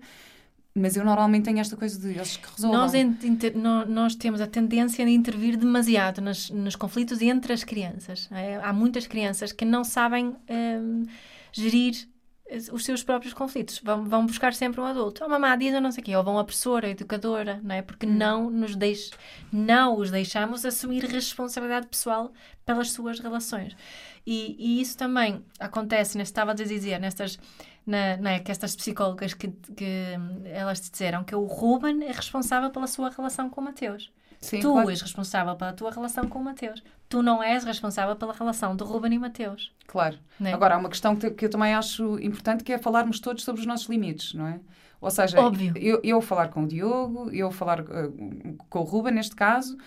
Mas 0.76 0.96
eu 0.96 1.04
normalmente 1.04 1.46
tenho 1.46 1.60
esta 1.60 1.76
coisa 1.76 2.00
de 2.00 2.10
eles 2.10 2.38
que 2.38 2.48
resolvam. 2.56 2.80
Nós, 2.82 2.94
inter- 2.94 3.56
nós 3.58 4.14
temos 4.16 4.40
a 4.40 4.46
tendência 4.48 5.04
de 5.04 5.12
intervir 5.12 5.58
demasiado 5.58 6.22
nos, 6.22 6.50
nos 6.52 6.76
conflitos 6.76 7.22
entre 7.22 7.52
as 7.52 7.64
crianças. 7.64 8.30
É, 8.32 8.58
há 8.62 8.72
muitas 8.72 9.08
crianças 9.08 9.52
que 9.52 9.66
não 9.66 9.84
sabem 9.84 10.36
hum, 10.50 11.04
gerir 11.52 12.08
os 12.72 12.84
seus 12.84 13.04
próprios 13.04 13.34
conflitos. 13.34 13.80
Vão, 13.84 14.06
vão 14.06 14.26
buscar 14.26 14.54
sempre 14.54 14.82
um 14.82 14.86
adulto. 14.86 15.24
A 15.24 15.28
mamá 15.28 15.56
diz 15.56 15.74
ou 15.74 15.82
não 15.82 15.92
sei 15.92 16.02
o 16.02 16.06
quê. 16.06 16.16
Ou 16.16 16.24
vão 16.24 16.40
a 16.40 16.44
professora, 16.44 16.88
a 16.88 16.92
educadora, 16.92 17.60
não 17.64 17.76
é? 17.76 17.82
Porque 17.82 18.06
não 18.06 18.50
nos 18.50 18.76
deix, 18.76 19.12
não 19.52 19.98
os 19.98 20.10
deixamos 20.12 20.66
assumir 20.66 21.06
responsabilidade 21.06 21.88
pessoal 21.88 22.32
pelas 22.66 22.92
suas 22.92 23.20
relações. 23.20 23.76
E, 24.26 24.56
e 24.60 24.82
isso 24.82 24.98
também 24.98 25.44
acontece, 25.60 26.18
né, 26.18 26.24
estava 26.24 26.52
a 26.52 26.54
dizer, 26.54 27.00
nestas, 27.00 27.40
na, 27.86 28.18
não 28.18 28.30
é, 28.30 28.40
que 28.40 28.52
estas 28.52 28.76
psicólogas 28.76 29.34
que, 29.34 29.48
que 29.48 30.14
elas 30.46 30.80
disseram 30.80 31.24
que 31.24 31.34
o 31.34 31.46
Ruben 31.46 32.04
é 32.04 32.12
responsável 32.12 32.70
pela 32.70 32.86
sua 32.88 33.10
relação 33.10 33.50
com 33.50 33.62
o 33.62 33.64
Mateus. 33.64 34.12
Sim, 34.40 34.60
tu 34.60 34.72
claro. 34.72 34.90
és 34.90 35.02
responsável 35.02 35.56
pela 35.56 35.74
tua 35.74 35.92
relação 35.92 36.28
com 36.28 36.40
o 36.40 36.44
Mateus. 36.44 36.82
Tu 37.10 37.22
não 37.22 37.44
és 37.44 37.64
responsável 37.64 38.16
pela 38.16 38.34
relação 38.34 38.76
do 38.76 38.86
Ruben 38.86 39.14
e 39.14 39.20
Mateus. 39.20 39.72
Claro. 39.86 40.18
Né? 40.40 40.54
Agora, 40.54 40.76
há 40.76 40.78
uma 40.78 40.90
questão 40.90 41.16
que, 41.16 41.30
que 41.32 41.46
eu 41.46 41.50
também 41.50 41.74
acho 41.74 42.18
importante, 42.20 42.64
que 42.64 42.72
é 42.72 42.78
falarmos 42.78 43.20
todos 43.20 43.44
sobre 43.44 43.62
os 43.62 43.68
nossos 43.68 43.88
limites, 43.90 44.34
não 44.34 44.48
é? 44.48 44.60
Ou 45.02 45.10
seja, 45.10 45.40
Óbvio. 45.40 45.74
Eu, 45.78 46.00
eu 46.04 46.22
falar 46.22 46.50
com 46.50 46.64
o 46.64 46.68
Diogo, 46.68 47.30
eu 47.32 47.52
falar 47.52 47.82
uh, 47.82 48.58
com 48.70 48.80
o 48.80 48.84
Ruben, 48.84 49.14
neste 49.14 49.36
caso, 49.36 49.78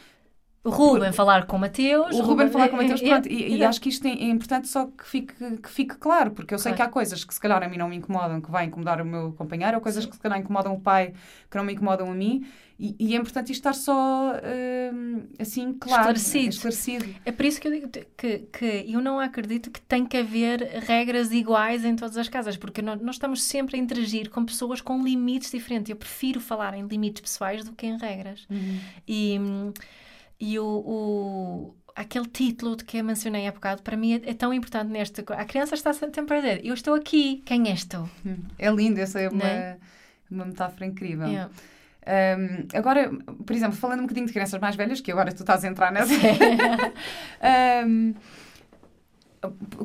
O 0.65 0.71
Ruben 0.71 1.11
falar 1.13 1.47
com 1.47 1.57
o 1.57 1.59
Mateus. 1.59 2.15
o 2.15 2.23
Ruben 2.23 2.49
falar 2.49 2.69
com 2.69 2.77
o 2.77 2.79
Mateus, 2.83 3.03
é- 3.03 3.09
pronto, 3.09 3.27
é- 3.29 3.33
e, 3.33 3.57
e 3.57 3.63
é- 3.63 3.67
acho 3.67 3.81
que 3.81 3.89
isto 3.89 4.07
é, 4.07 4.11
é 4.13 4.25
importante 4.29 4.69
só 4.69 4.87
que 4.87 5.05
fique, 5.05 5.35
que 5.57 5.69
fique 5.69 5.97
claro, 5.97 6.31
porque 6.31 6.55
eu 6.55 6.59
sei 6.59 6.71
Claro. 6.73 6.77
que 6.77 6.83
há 6.83 6.93
coisas 6.93 7.25
que 7.25 7.35
se 7.35 7.41
calhar 7.41 7.61
a 7.61 7.69
mim 7.69 7.77
não 7.77 7.89
me 7.89 7.97
incomodam, 7.97 8.41
que 8.41 8.49
vai 8.51 8.67
incomodar 8.67 9.01
o 9.01 9.05
meu 9.05 9.33
companheiro, 9.33 9.77
ou 9.77 9.81
coisas 9.81 10.05
Sim. 10.05 10.11
que 10.11 10.17
se 10.17 10.23
calhar 10.23 10.39
incomodam 10.39 10.73
o 10.75 10.81
pai, 10.81 11.15
que 11.51 11.57
não 11.57 11.65
me 11.65 11.73
incomodam 11.73 12.09
a 12.09 12.15
mim, 12.15 12.47
e, 12.79 12.95
e 12.97 13.13
é 13.15 13.19
importante 13.19 13.51
isto 13.51 13.59
estar 13.69 13.73
só 13.75 14.35
hum, 14.95 15.23
assim, 15.37 15.73
claro, 15.75 16.01
Esclarecido. 16.13 16.49
esclarecido. 16.51 17.07
É 17.25 17.33
por 17.33 17.45
isso 17.45 17.61
que 17.61 17.67
eu 17.67 17.73
digo 17.73 17.89
que, 18.17 18.39
que 18.57 18.85
eu 18.89 19.01
não 19.01 19.19
acredito 19.19 19.69
que 19.69 19.81
tem 19.81 20.07
que 20.07 20.17
haver 20.17 20.61
regras 20.87 21.33
iguais 21.33 21.85
em 21.85 21.97
todas 21.97 22.17
as 22.17 22.29
casas, 22.29 22.57
porque 22.57 22.81
nós, 22.81 23.01
nós 23.01 23.17
estamos 23.17 23.43
sempre 23.43 23.77
a 23.77 23.81
interagir 23.81 24.31
com 24.31 24.45
pessoas 24.45 24.81
com 24.81 25.03
limites 25.03 25.51
diferentes. 25.51 25.91
Eu 25.91 25.97
prefiro 25.97 26.41
falar 26.41 26.75
em 26.75 26.87
limites 26.87 27.21
pessoais 27.21 27.65
do 27.65 27.73
que 27.73 27.85
em 27.85 27.99
regras. 27.99 28.47
E, 29.09 29.39
hum, 29.41 29.73
e 30.49 30.59
o, 30.59 30.64
o- 30.66 31.74
aquele 31.95 32.26
título 32.26 32.74
de 32.76 32.84
que 32.84 32.97
eu 32.99 33.05
mencionei 33.05 33.47
há 33.47 33.53
bocado, 33.53 33.82
para 33.82 33.97
mim 33.97 34.14
é, 34.14 34.30
é 34.30 34.34
tão 34.34 34.53
importante 34.53 34.88
nesta 34.90 35.22
co- 35.22 35.32
A 35.34 35.45
criança 35.45 35.74
está 35.74 35.93
sempre 35.93 36.36
a 36.36 36.40
dizer: 36.40 36.61
Eu 36.64 36.74
estou 36.74 36.95
aqui, 36.95 37.43
quem 37.47 37.68
és 37.70 37.84
tu? 37.84 38.09
É 38.59 38.68
lindo, 38.70 38.99
essa 39.01 39.20
é 39.20 39.28
uma, 39.28 39.45
Né? 39.45 39.78
uma 40.30 40.45
metáfora 40.47 40.84
incrível. 40.86 41.28
Yeah. 41.28 41.51
Um, 42.05 42.66
agora, 42.76 43.11
por 43.47 43.55
exemplo, 43.55 43.76
falando 43.76 44.01
um 44.01 44.03
bocadinho 44.03 44.26
de 44.26 44.32
crianças 44.32 44.61
mais 44.61 44.74
velhas, 44.74 45.01
que 45.01 45.12
agora 45.12 45.32
tu 45.32 45.43
estás 45.45 45.64
a 45.64 45.68
entrar 45.68 45.93
nessa. 45.93 46.12
um, 47.86 48.14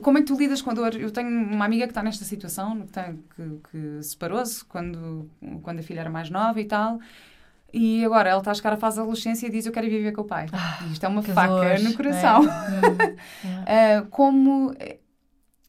como 0.02 0.18
é 0.18 0.22
que 0.22 0.28
tu 0.28 0.38
lidas 0.38 0.62
com 0.62 0.70
a 0.70 0.74
dor? 0.74 0.96
Eu 0.96 1.12
tenho 1.12 1.28
uma 1.30 1.66
amiga 1.66 1.86
que 1.86 1.92
está 1.92 2.04
nesta 2.04 2.24
situação, 2.26 2.86
que, 2.88 3.14
que- 3.36 3.60
que 3.72 4.04
separou-se 4.04 4.64
quando, 4.66 5.30
quando 5.64 5.80
a 5.80 5.84
filha 5.84 6.02
era 6.02 6.10
mais 6.10 6.30
nova 6.30 6.60
e 6.62 6.66
tal. 6.66 7.00
E 7.74 8.04
agora 8.06 8.30
ela 8.30 8.40
está 8.40 8.52
a 8.52 8.54
chegar 8.54 8.74
à 8.74 8.78
fase 8.78 8.96
da 8.98 9.02
adolescência 9.04 9.46
e 9.48 9.50
diz: 9.50 9.66
Eu 9.66 9.72
quero 9.72 9.88
viver 9.90 10.12
com 10.14 10.22
o 10.22 10.26
pai. 10.26 10.48
Ah, 10.54 10.80
e 10.88 10.94
isto 10.94 11.06
é 11.06 11.10
uma 11.10 11.22
faca 11.22 11.48
dor, 11.76 11.80
no 11.82 11.94
coração. 11.94 12.42
é. 13.66 14.00
Uh, 14.02 14.06
como. 14.12 14.74
eh, 14.80 14.98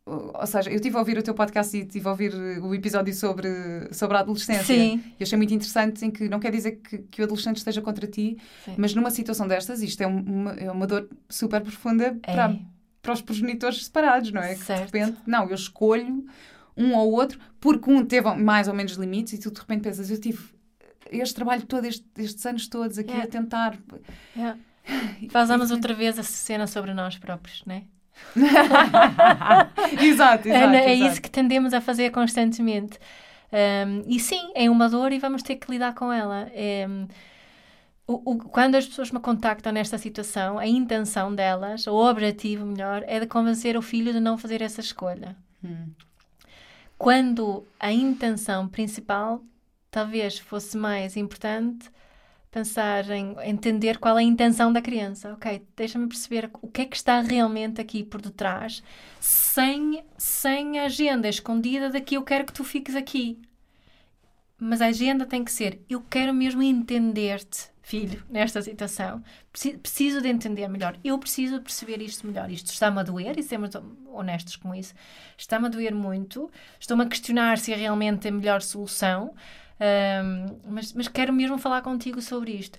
Ou 0.06 0.46
seja, 0.46 0.70
eu 0.70 0.76
estive 0.76 0.96
a 0.96 1.00
ouvir 1.00 1.18
o 1.18 1.22
teu 1.22 1.34
podcast 1.34 1.76
e 1.76 1.80
estive 1.80 2.06
a 2.08 2.10
ouvir 2.12 2.32
o 2.62 2.74
episódio 2.74 3.12
sobre, 3.12 3.48
sobre 3.92 4.16
a 4.16 4.20
adolescência. 4.20 4.64
Sim. 4.64 5.02
E 5.20 5.22
achei 5.22 5.36
muito 5.36 5.52
interessante 5.52 6.02
em 6.04 6.10
que 6.10 6.28
não 6.30 6.40
quer 6.40 6.50
dizer 6.52 6.76
que, 6.76 6.98
que 6.98 7.20
o 7.20 7.24
adolescente 7.24 7.56
esteja 7.58 7.82
contra 7.82 8.06
ti, 8.06 8.38
Sim. 8.64 8.74
mas 8.78 8.94
numa 8.94 9.10
situação 9.10 9.46
destas, 9.46 9.82
isto 9.82 10.00
é 10.00 10.06
uma, 10.06 10.52
é 10.52 10.70
uma 10.70 10.86
dor 10.86 11.08
super 11.28 11.60
profunda 11.60 12.16
para, 12.24 12.52
É. 12.52 12.58
para 13.02 13.12
os 13.12 13.20
progenitores 13.20 13.84
separados, 13.84 14.32
não 14.32 14.40
é? 14.40 14.54
Que 14.54 14.60
de 14.60 14.64
Certo. 14.64 14.84
repente, 14.84 15.18
não, 15.26 15.46
eu 15.48 15.54
escolho 15.54 16.24
um 16.74 16.94
ou 16.94 17.12
outro, 17.12 17.38
porque 17.60 17.90
um 17.90 18.02
teve 18.04 18.32
mais 18.34 18.66
ou 18.68 18.72
menos 18.74 18.92
limites 18.92 19.32
e 19.34 19.38
tu 19.38 19.50
de 19.50 19.60
repente 19.60 19.82
pensas, 19.82 20.10
eu 20.10 20.18
tive 20.18 20.38
este 21.10 21.34
trabalho 21.34 21.62
todo, 21.66 21.84
este- 21.84 22.06
estes 22.18 22.44
anos 22.46 22.68
todos 22.68 22.98
aqui 22.98 23.10
Yeah. 23.10 23.28
a 23.28 23.30
tentar. 23.30 23.78
Yeah. 24.36 24.58
Fazemos 25.30 25.70
outra 25.70 25.92
vez 25.92 26.18
a 26.18 26.22
cena 26.22 26.66
sobre 26.66 26.94
nós 26.94 27.18
próprios, 27.18 27.62
não 27.66 27.74
é? 27.74 27.82
exato, 30.02 30.48
exato. 30.48 30.48
É, 30.48 30.84
é 30.86 30.94
exato. 30.94 31.12
isso 31.12 31.22
que 31.22 31.30
tendemos 31.30 31.72
a 31.74 31.80
fazer 31.80 32.10
constantemente. 32.10 32.98
Um, 33.52 34.02
e 34.06 34.18
sim, 34.20 34.50
é 34.54 34.68
uma 34.70 34.88
dor 34.88 35.12
e 35.12 35.18
vamos 35.18 35.42
ter 35.42 35.56
que 35.56 35.70
lidar 35.70 35.94
com 35.94 36.12
ela. 36.12 36.48
É, 36.52 36.86
o- 38.06 38.32
o- 38.32 38.38
quando 38.38 38.74
as 38.76 38.86
pessoas 38.86 39.10
me 39.10 39.20
contactam 39.20 39.72
nesta 39.72 39.98
situação, 39.98 40.58
a 40.58 40.66
intenção 40.66 41.34
delas, 41.34 41.86
o 41.86 41.94
objetivo 41.94 42.64
melhor, 42.64 43.04
é 43.06 43.20
de 43.20 43.26
convencer 43.26 43.76
o 43.76 43.82
filho 43.82 44.12
de 44.12 44.20
não 44.20 44.36
fazer 44.38 44.62
essa 44.62 44.80
escolha. 44.80 45.36
Hum. 45.64 45.88
Quando 46.96 47.64
a 47.78 47.92
intenção 47.92 48.66
principal 48.68 49.42
talvez 49.90 50.38
fosse 50.38 50.76
mais 50.76 51.16
importante 51.16 51.90
pensar 52.50 53.08
em 53.10 53.36
entender 53.44 53.98
qual 53.98 54.16
é 54.18 54.22
a 54.22 54.24
intenção 54.24 54.72
da 54.72 54.80
criança. 54.80 55.32
Ok, 55.34 55.62
deixa-me 55.76 56.08
perceber 56.08 56.50
o 56.62 56.68
que 56.68 56.80
é 56.82 56.84
que 56.86 56.96
está 56.96 57.20
realmente 57.20 57.80
aqui 57.80 58.02
por 58.02 58.22
detrás, 58.22 58.82
sem, 59.20 60.02
sem 60.16 60.78
a 60.78 60.84
agenda 60.84 61.28
escondida 61.28 61.90
de 61.90 62.00
que 62.00 62.16
eu 62.16 62.22
quero 62.22 62.46
que 62.46 62.52
tu 62.52 62.64
fiques 62.64 62.96
aqui. 62.96 63.38
Mas 64.60 64.80
a 64.80 64.86
agenda 64.86 65.24
tem 65.26 65.44
que 65.44 65.52
ser: 65.52 65.80
eu 65.88 66.00
quero 66.00 66.34
mesmo 66.34 66.62
entender-te, 66.62 67.68
filho, 67.82 68.24
nesta 68.28 68.60
situação. 68.60 69.22
Preci- 69.52 69.78
Preciso 69.78 70.20
de 70.20 70.28
entender 70.28 70.66
melhor. 70.68 70.98
Eu 71.04 71.16
preciso 71.18 71.60
perceber 71.60 72.02
isto 72.02 72.26
melhor. 72.26 72.50
Isto 72.50 72.72
está-me 72.72 72.98
a 72.98 73.02
doer, 73.04 73.38
e 73.38 73.42
sermos 73.42 73.70
honestos 74.06 74.56
com 74.56 74.74
isso. 74.74 74.94
Está-me 75.36 75.66
a 75.66 75.68
doer 75.68 75.94
muito. 75.94 76.50
Estou-me 76.80 77.04
a 77.04 77.08
questionar 77.08 77.58
se 77.58 77.72
é 77.72 77.76
realmente 77.76 78.26
a 78.26 78.32
melhor 78.32 78.60
solução. 78.62 79.32
Ahm, 79.80 80.56
mas, 80.66 80.92
mas 80.92 81.08
quero 81.08 81.32
mesmo 81.32 81.58
falar 81.58 81.82
contigo 81.82 82.20
sobre 82.20 82.52
isto. 82.52 82.78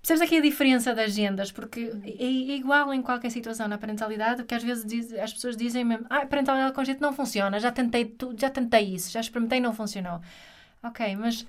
Percebes 0.00 0.22
aqui 0.22 0.38
a 0.38 0.40
diferença 0.40 0.94
de 0.94 1.00
agendas? 1.02 1.52
Porque 1.52 1.92
é, 2.04 2.24
é 2.24 2.56
igual 2.56 2.92
em 2.94 3.02
qualquer 3.02 3.30
situação 3.30 3.68
na 3.68 3.76
parentalidade, 3.78 4.44
que 4.44 4.54
às 4.54 4.62
vezes 4.62 4.84
diz- 4.84 5.12
as 5.12 5.32
pessoas 5.32 5.56
dizem 5.56 5.84
mesmo: 5.84 6.06
ah, 6.10 6.24
parentalidade 6.26 6.72
com 6.74 6.84
jeito 6.84 7.00
não 7.02 7.12
funciona, 7.12 7.60
já 7.60 7.70
tentei, 7.70 8.04
tu- 8.06 8.34
já 8.38 8.48
tentei 8.50 8.94
isso, 8.94 9.10
já 9.10 9.20
experimentei 9.20 9.60
não 9.60 9.72
funcionou. 9.74 10.20
Ok, 10.82 11.14
mas 11.16 11.46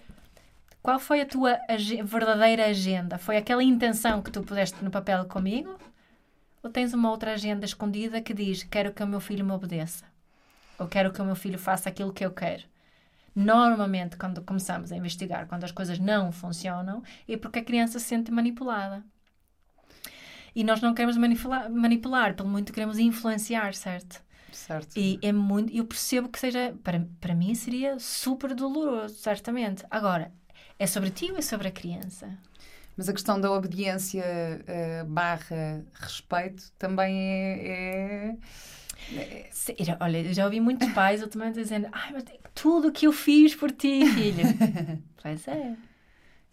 qual 0.84 1.00
foi 1.00 1.22
a 1.22 1.26
tua 1.26 1.60
age- 1.70 2.02
verdadeira 2.04 2.66
agenda? 2.68 3.18
Foi 3.18 3.38
aquela 3.38 3.64
intenção 3.64 4.22
que 4.22 4.32
tu 4.32 4.42
puseste 4.44 4.84
no 4.84 4.92
papel 4.92 5.26
comigo? 5.26 5.78
Ou 6.64 6.70
tens 6.70 6.94
uma 6.94 7.10
outra 7.12 7.34
agenda 7.34 7.66
escondida 7.66 8.22
que 8.22 8.34
diz: 8.34 8.64
quero 8.64 8.94
que 8.94 9.04
o 9.04 9.08
meu 9.08 9.20
filho 9.22 9.46
me 9.46 9.52
obedeça? 9.54 10.06
Ou 10.80 10.88
quero 10.88 11.12
que 11.14 11.22
o 11.22 11.26
meu 11.26 11.36
filho 11.36 11.60
faça 11.60 11.90
aquilo 11.90 12.14
que 12.14 12.26
eu 12.26 12.32
quero? 12.32 12.64
Normalmente, 13.36 14.18
quando 14.18 14.42
começamos 14.42 14.92
a 14.92 14.96
investigar, 14.98 15.48
quando 15.48 15.64
as 15.64 15.72
coisas 15.72 16.00
não 16.00 16.32
funcionam, 16.32 17.02
é 17.28 17.38
porque 17.38 17.60
a 17.60 17.64
criança 17.64 18.00
se 18.00 18.06
sente 18.06 18.32
manipulada. 18.32 19.04
E 20.54 20.64
nós 20.64 20.82
não 20.82 20.94
queremos 20.94 21.16
manipular, 21.16 21.72
manipular 21.72 22.36
pelo 22.36 22.50
muito 22.50 22.74
queremos 22.74 22.98
influenciar, 23.00 23.74
certo? 23.74 24.22
Certo. 24.52 24.98
E 24.98 25.18
é 25.22 25.32
muito, 25.32 25.74
eu 25.74 25.86
percebo 25.86 26.28
que 26.28 26.38
seja, 26.38 26.76
para, 26.84 27.08
para 27.22 27.34
mim 27.34 27.56
seria 27.56 27.98
super 28.00 28.54
doloroso, 28.54 29.16
certamente. 29.16 29.86
Agora, 29.90 30.32
é 30.78 30.86
sobre 30.86 31.10
ti 31.10 31.32
ou 31.32 31.38
é 31.38 31.42
sobre 31.42 31.70
a 31.70 31.72
criança? 31.72 32.38
Mas 32.98 33.08
a 33.08 33.14
questão 33.14 33.40
da 33.40 33.50
obediência 33.50 34.24
eh, 34.68 35.04
barra 35.08 35.84
respeito 35.94 36.72
também 36.78 37.16
é. 37.18 37.68
é- 37.68 38.38
Olha, 40.00 40.18
eu 40.20 40.34
já 40.34 40.46
ouvi 40.46 40.60
muitos 40.60 40.88
pais 40.90 41.22
ultimamente 41.24 41.56
dizendo: 41.56 41.88
Ai, 41.92 42.12
mas 42.14 42.24
tudo 42.54 42.90
o 42.90 42.92
que 42.92 43.08
eu 43.08 43.12
fiz 43.12 43.56
por 43.56 43.72
ti, 43.72 44.06
filho. 44.08 44.44
pois 45.22 45.48
é, 45.48 45.76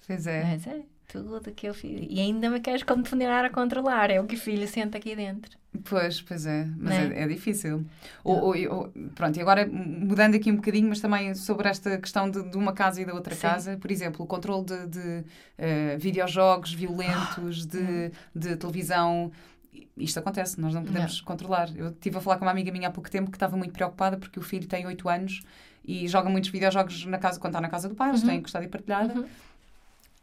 Pois 0.07 0.27
é. 0.27 0.43
pois 0.43 0.67
é, 0.67 0.83
tudo 1.07 1.37
o 1.37 1.41
que 1.53 1.69
eu 1.69 1.75
fiz. 1.75 2.07
E 2.09 2.21
ainda 2.21 2.49
me 2.51 2.61
queres 2.61 2.83
continuar 2.83 3.45
a 3.45 3.51
controlar, 3.51 4.11
é 4.11 4.21
o 4.21 4.27
que 4.27 4.35
o 4.37 4.39
filho 4.39 4.67
sente 4.67 4.97
aqui 4.97 5.15
dentro. 5.15 5.57
Pois, 5.85 6.21
pois 6.21 6.47
é. 6.47 6.65
Mas 6.77 6.95
Né? 6.97 7.13
é, 7.15 7.23
é 7.23 7.29
difícil. 7.29 7.85
Ou, 8.25 8.37
ou- 8.57 8.73
ou- 8.75 8.93
pronto, 9.15 9.37
e 9.39 9.41
agora 9.41 9.67
mudando 9.67 10.35
aqui 10.35 10.51
um 10.51 10.57
bocadinho, 10.57 10.89
mas 10.89 11.01
também 11.01 11.35
sobre 11.35 11.69
esta 11.69 11.97
questão 11.99 12.31
de, 12.31 12.43
de 12.51 12.57
uma 12.57 12.73
casa 12.73 13.01
e 13.03 13.05
da 13.05 13.15
outra 13.15 13.35
Sim. 13.35 13.43
casa, 13.43 13.77
por 13.77 13.91
exemplo, 13.91 14.25
o 14.25 14.27
controle 14.27 14.65
de, 14.65 14.87
de 14.87 15.25
eh, 15.59 15.97
videojogos 15.99 16.73
violentos, 16.73 17.65
de, 17.67 18.11
de 18.35 18.57
televisão. 18.57 19.31
Isto 19.97 20.19
acontece, 20.21 20.61
nós 20.61 20.73
não 20.75 20.85
podemos 20.85 21.21
controlar. 21.21 21.71
Eu 21.77 21.89
estive 21.91 22.17
a 22.19 22.21
falar 22.21 22.39
com 22.39 22.45
uma 22.45 22.51
amiga 22.53 22.71
minha 22.71 22.89
há 22.89 22.91
pouco 22.91 23.11
tempo 23.11 23.31
que 23.31 23.37
estava 23.37 23.57
muito 23.57 23.73
preocupada 23.73 24.17
porque 24.17 24.39
o 24.39 24.43
filho 24.43 24.67
tem 24.69 24.87
8 24.87 25.09
anos 25.09 25.43
e 25.85 26.07
joga 26.07 26.29
muitos 26.31 26.51
videojogos 26.51 27.05
na 27.07 27.19
casa, 27.19 27.41
quando 27.41 27.53
está 27.55 27.61
na 27.61 27.69
casa 27.69 27.89
do 27.89 27.95
pai, 27.95 28.11
eles 28.11 28.23
Uhum. 28.23 28.29
têm 28.29 28.43
custódia 28.43 28.69
partilhada. 28.69 29.19
Uhum. 29.21 29.27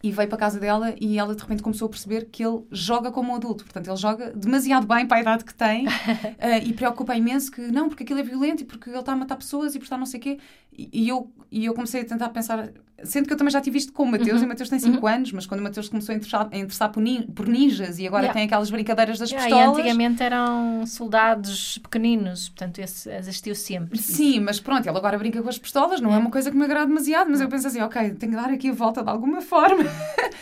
E 0.03 0.11
veio 0.11 0.27
para 0.29 0.35
a 0.35 0.39
casa 0.39 0.59
dela 0.59 0.93
e 1.01 1.17
ela 1.17 1.33
de 1.33 1.41
repente 1.41 1.63
começou 1.63 1.87
a 1.87 1.89
perceber 1.89 2.25
que 2.25 2.45
ele 2.45 2.61
joga 2.71 3.11
como 3.11 3.31
um 3.31 3.35
adulto. 3.35 3.63
Portanto, 3.63 3.87
ele 3.87 3.95
joga 3.97 4.31
demasiado 4.33 4.85
bem 4.85 5.07
para 5.07 5.17
a 5.17 5.21
idade 5.21 5.43
que 5.43 5.53
tem 5.53 5.85
eh, 6.37 6.59
e 6.63 6.73
preocupa 6.73 7.15
imenso 7.15 7.51
que 7.51 7.61
não, 7.61 7.89
porque 7.89 8.03
aquilo 8.03 8.19
é 8.19 8.23
violento 8.23 8.61
e 8.61 8.65
porque 8.65 8.89
ele 8.89 8.99
está 8.99 9.13
a 9.13 9.15
matar 9.15 9.35
pessoas 9.35 9.73
e 9.73 9.79
porque 9.79 9.85
está 9.85 9.97
não 9.97 10.05
sei 10.05 10.19
o 10.19 10.23
quê. 10.23 10.39
E, 10.71 10.89
e 10.93 11.09
eu, 11.09 11.31
e 11.49 11.65
eu 11.65 11.73
comecei 11.73 12.01
a 12.01 12.05
tentar 12.05 12.29
pensar, 12.29 12.69
sendo 13.03 13.27
que 13.27 13.33
eu 13.33 13.37
também 13.37 13.51
já 13.51 13.59
tive 13.61 13.77
isto 13.77 13.91
com 13.93 14.03
o 14.03 14.07
Mateus, 14.07 14.37
Uhum. 14.37 14.43
e 14.43 14.45
o 14.45 14.47
Mateus 14.49 14.69
tem 14.69 14.79
5 14.79 15.05
anos, 15.07 15.31
mas 15.31 15.45
quando 15.45 15.59
o 15.59 15.63
Mateus 15.63 15.89
começou 15.89 16.13
a 16.13 16.15
interessar, 16.15 16.47
a 16.51 16.57
interessar 16.57 16.89
por, 16.91 17.01
nin- 17.01 17.23
por 17.27 17.47
ninjas 17.47 17.99
e 17.99 18.07
agora 18.07 18.23
Yeah. 18.23 18.33
tem 18.33 18.45
aquelas 18.45 18.69
brincadeiras 18.71 19.19
das 19.19 19.29
Yeah, 19.31 19.49
e 19.49 19.53
pistolas. 19.53 19.77
antigamente 19.79 20.23
eram 20.23 20.85
soldados 20.87 21.77
pequeninos, 21.79 22.49
portanto, 22.49 22.79
esse 22.79 23.09
existiu 23.11 23.53
sempre. 23.55 23.97
Sim, 23.97 24.39
mas 24.39 24.59
pronto, 24.59 24.87
ele 24.87 24.97
agora 24.97 25.17
brinca 25.17 25.41
com 25.41 25.49
as 25.49 25.57
pistolas, 25.57 25.99
não 26.01 26.11
é, 26.11 26.15
É. 26.15 26.17
uma 26.19 26.31
coisa 26.31 26.49
que 26.49 26.57
me 26.57 26.63
agrada 26.63 26.87
demasiado, 26.87 27.29
mas 27.29 27.41
eu 27.41 27.47
penso 27.49 27.67
assim, 27.67 27.81
ok, 27.81 28.11
tenho 28.11 28.31
que 28.31 28.37
dar 28.37 28.49
aqui 28.49 28.69
a 28.69 28.73
volta 28.73 29.03
de 29.03 29.09
alguma 29.09 29.41
forma. 29.41 29.83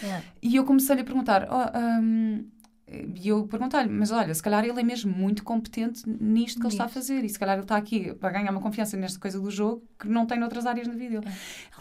Yeah. 0.04 0.24
E 0.42 0.58
eu 0.58 0.66
comecei-lhe 0.66 1.02
a 1.02 1.06
perguntar: 1.06 1.48
"Oh, 1.50 1.78
hum, 2.02 2.44
E 3.16 3.28
eu 3.28 3.48
perguntei-lhe, 3.48 3.90
mas 3.90 4.12
olha, 4.12 4.34
se 4.34 4.42
calhar 4.44 4.64
ele 4.64 4.80
é 4.80 4.84
mesmo 4.84 5.12
muito 5.12 5.44
competente 5.44 6.04
nisto 6.08 6.60
que 6.60 6.66
ele 6.68 6.74
está 6.74 6.86
a 6.86 6.88
fazer. 6.90 7.24
E 7.24 7.30
se 7.30 7.40
calhar 7.40 7.56
ele 7.56 7.64
está 7.64 7.76
aqui 7.78 8.14
para 8.14 8.30
ganhar 8.32 8.52
uma 8.52 8.62
confiança 8.62 8.96
nesta 8.98 9.20
coisa 9.20 9.40
do 9.40 9.50
jogo 9.50 9.84
que 10.00 10.08
não 10.08 10.26
tem 10.26 10.40
noutras 10.40 10.66
áreas 10.66 10.88
na 10.88 10.94
vida. 10.94 11.16
Ele, 11.18 11.28
É. 11.28 11.32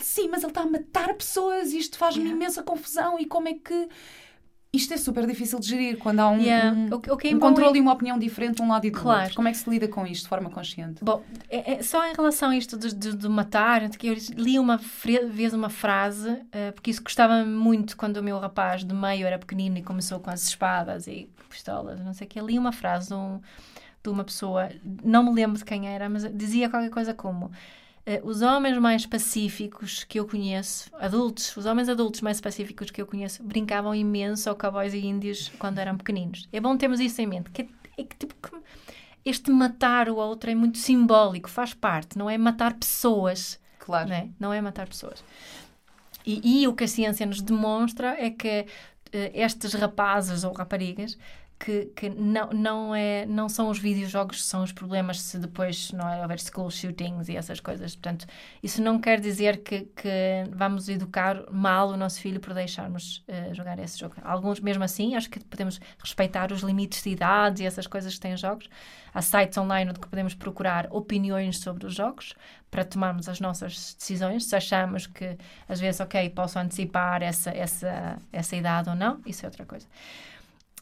sim, 0.00 0.28
mas 0.28 0.42
ele 0.42 0.50
está 0.50 0.62
a 0.62 0.66
matar 0.66 1.14
pessoas 1.14 1.72
e 1.72 1.78
isto 1.78 1.98
faz-me 1.98 2.28
imensa 2.30 2.62
confusão. 2.62 3.18
E 3.18 3.26
como 3.26 3.48
é 3.48 3.54
que. 3.54 3.88
Isto 4.74 4.94
é 4.94 4.96
super 4.96 5.26
difícil 5.26 5.60
de 5.60 5.68
gerir 5.68 5.98
quando 5.98 6.20
há 6.20 6.30
um, 6.30 6.38
Yeah. 6.40 6.72
um, 6.74 6.86
é 6.88 7.34
um 7.34 7.38
controle 7.38 7.74
é- 7.74 7.78
e 7.78 7.80
uma 7.82 7.92
opinião 7.92 8.18
diferente 8.18 8.56
de 8.56 8.62
um 8.62 8.68
lado 8.68 8.86
e 8.86 8.90
do 8.90 8.98
Claro. 8.98 9.20
outro. 9.24 9.36
Como 9.36 9.46
é 9.46 9.50
que 9.50 9.58
se 9.58 9.68
lida 9.68 9.86
com 9.86 10.06
isto 10.06 10.22
de 10.22 10.28
forma 10.30 10.48
consciente? 10.48 11.04
Bom, 11.04 11.22
é- 11.50 11.74
é 11.74 11.82
só 11.82 12.02
em 12.08 12.14
relação 12.14 12.48
a 12.48 12.56
isto 12.56 12.78
de, 12.78 12.94
de- 12.94 13.14
de 13.14 13.28
matar, 13.28 13.86
que 13.90 14.06
eu 14.06 14.16
li 14.34 14.58
uma 14.58 14.80
vez 15.30 15.52
uma 15.52 15.68
frase, 15.68 16.38
eh, 16.50 16.70
porque 16.72 16.90
isso 16.90 17.02
gostava 17.02 17.44
muito 17.44 17.98
quando 17.98 18.16
o 18.16 18.22
meu 18.22 18.38
rapaz 18.38 18.82
de 18.82 18.94
meio 18.94 19.26
era 19.26 19.38
pequenino 19.38 19.76
e 19.76 19.82
começou 19.82 20.18
com 20.20 20.30
as 20.30 20.42
espadas 20.48 21.06
e 21.06 21.28
pistolas, 21.50 22.00
não 22.00 22.14
sei 22.14 22.26
o 22.26 22.30
que. 22.30 22.40
Li 22.40 22.58
uma 22.58 22.72
frase 22.72 23.08
de, 23.08 23.14
um- 23.14 23.40
de 24.02 24.08
uma 24.08 24.24
pessoa, 24.24 24.70
não 25.04 25.22
me 25.22 25.34
lembro 25.34 25.58
de 25.58 25.66
quem 25.66 25.86
era, 25.86 26.08
mas 26.08 26.24
dizia 26.34 26.70
qualquer 26.70 26.88
coisa 26.88 27.12
como. 27.12 27.50
Eh, 28.06 28.20
os 28.24 28.42
homens 28.42 28.78
mais 28.78 29.06
pacíficos 29.06 30.04
que 30.04 30.18
eu 30.18 30.26
conheço, 30.26 30.90
adultos, 30.98 31.56
os 31.56 31.66
homens 31.66 31.88
adultos 31.88 32.20
mais 32.20 32.40
pacíficos 32.40 32.90
que 32.90 33.00
eu 33.00 33.06
conheço, 33.06 33.42
brincavam 33.42 33.94
imenso 33.94 34.48
ao 34.48 34.56
cowboys 34.56 34.92
e 34.94 34.98
índios 35.06 35.50
quando 35.58 35.78
eram 35.78 35.96
pequeninos. 35.96 36.48
É 36.52 36.60
bom 36.60 36.76
termos 36.76 37.00
isso 37.00 37.20
em 37.20 37.26
mente. 37.26 37.50
Que, 37.50 37.68
é 37.98 38.02
que, 38.02 38.16
tipo, 38.16 38.34
que 38.34 38.56
este 39.24 39.50
matar 39.50 40.08
o 40.08 40.16
outro 40.16 40.50
é 40.50 40.54
muito 40.54 40.78
simbólico, 40.78 41.48
faz 41.48 41.74
parte, 41.74 42.18
não 42.18 42.28
é 42.28 42.36
matar 42.36 42.74
pessoas, 42.74 43.60
Claro. 43.78 44.08
não 44.08 44.16
é? 44.16 44.28
Não 44.38 44.52
é 44.52 44.60
matar 44.60 44.88
pessoas. 44.88 45.22
E, 46.24 46.62
e 46.62 46.68
o 46.68 46.74
que 46.74 46.84
a 46.84 46.88
ciência 46.88 47.26
nos 47.26 47.40
demonstra 47.40 48.16
é 48.18 48.30
que 48.30 48.66
eh, 49.12 49.30
estes 49.34 49.74
rapazes 49.74 50.44
ou 50.44 50.52
raparigas 50.52 51.16
que, 51.64 51.92
que 51.94 52.10
não, 52.10 52.50
não, 52.50 52.94
é, 52.94 53.24
não 53.24 53.48
são 53.48 53.70
os 53.70 53.78
videojogos 53.78 54.38
que 54.38 54.42
são 54.42 54.64
os 54.64 54.72
problemas 54.72 55.20
se 55.20 55.38
depois 55.38 55.92
não 55.92 56.08
é, 56.08 56.20
houver 56.20 56.40
school 56.40 56.68
shootings 56.68 57.28
e 57.28 57.36
essas 57.36 57.60
coisas. 57.60 57.94
Portanto, 57.94 58.26
isso 58.60 58.82
não 58.82 59.00
quer 59.00 59.20
dizer 59.20 59.62
que, 59.62 59.82
que 59.94 60.10
vamos 60.50 60.88
educar 60.88 61.44
mal 61.52 61.90
o 61.90 61.96
nosso 61.96 62.20
filho 62.20 62.40
por 62.40 62.52
deixarmos 62.52 63.22
eh, 63.28 63.54
jogar 63.54 63.78
esse 63.78 63.96
jogo. 63.96 64.16
Alguns, 64.24 64.58
mesmo 64.58 64.82
assim, 64.82 65.14
acho 65.14 65.30
que 65.30 65.38
podemos 65.44 65.80
respeitar 66.02 66.50
os 66.50 66.62
limites 66.62 67.00
de 67.00 67.10
idade 67.10 67.62
e 67.62 67.66
essas 67.66 67.86
coisas 67.86 68.12
que 68.14 68.20
têm 68.20 68.36
jogos. 68.36 68.68
Há 69.14 69.22
sites 69.22 69.56
online 69.56 69.90
onde 69.90 70.00
podemos 70.00 70.34
procurar 70.34 70.88
opiniões 70.90 71.58
sobre 71.60 71.86
os 71.86 71.94
jogos 71.94 72.34
para 72.72 72.84
tomarmos 72.84 73.28
as 73.28 73.38
nossas 73.38 73.94
decisões. 73.96 74.46
Se 74.46 74.56
achamos 74.56 75.06
que, 75.06 75.36
às 75.68 75.78
vezes, 75.78 76.00
ok, 76.00 76.28
posso 76.30 76.58
antecipar 76.58 77.22
essa, 77.22 77.50
essa, 77.50 78.18
essa 78.32 78.56
idade 78.56 78.88
ou 78.88 78.96
não, 78.96 79.20
isso 79.24 79.44
é 79.44 79.48
outra 79.48 79.64
coisa. 79.64 79.86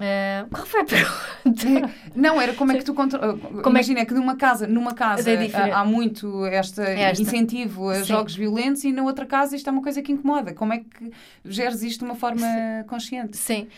Eh, 0.01 0.47
qual 0.51 0.65
foi 0.67 0.81
a 0.81 0.85
pergunta? 0.85 1.93
Não, 2.15 2.41
era 2.41 2.55
como 2.55 2.73
é 2.73 2.79
que 2.79 2.85
tu 2.85 2.95
controlas. 2.95 3.39
é 3.39 3.69
Imagina 3.69 4.07
que 4.07 4.15
numa 4.15 4.35
casa, 4.37 4.67
numa 4.67 4.95
casa 4.95 5.31
É 5.31 5.73
há 5.73 5.85
muito 5.85 6.47
este 6.47 6.81
Esta. 6.81 7.23
incentivo 7.23 7.91
a 7.91 7.97
Sim. 7.97 8.05
jogos 8.05 8.35
violentos 8.35 8.83
e 8.85 8.93
na 8.93 9.03
outra 9.03 9.27
casa 9.27 9.55
isto 9.55 9.69
é 9.69 9.73
uma 9.73 9.83
coisa 9.83 10.01
que 10.01 10.11
incomoda. 10.13 10.55
Como 10.55 10.73
é 10.73 10.79
que 10.79 11.11
geres 11.45 11.83
isto 11.83 12.01
de 12.01 12.05
uma 12.07 12.15
forma 12.15 12.47
consciente? 12.89 13.37
Sim. 13.37 13.69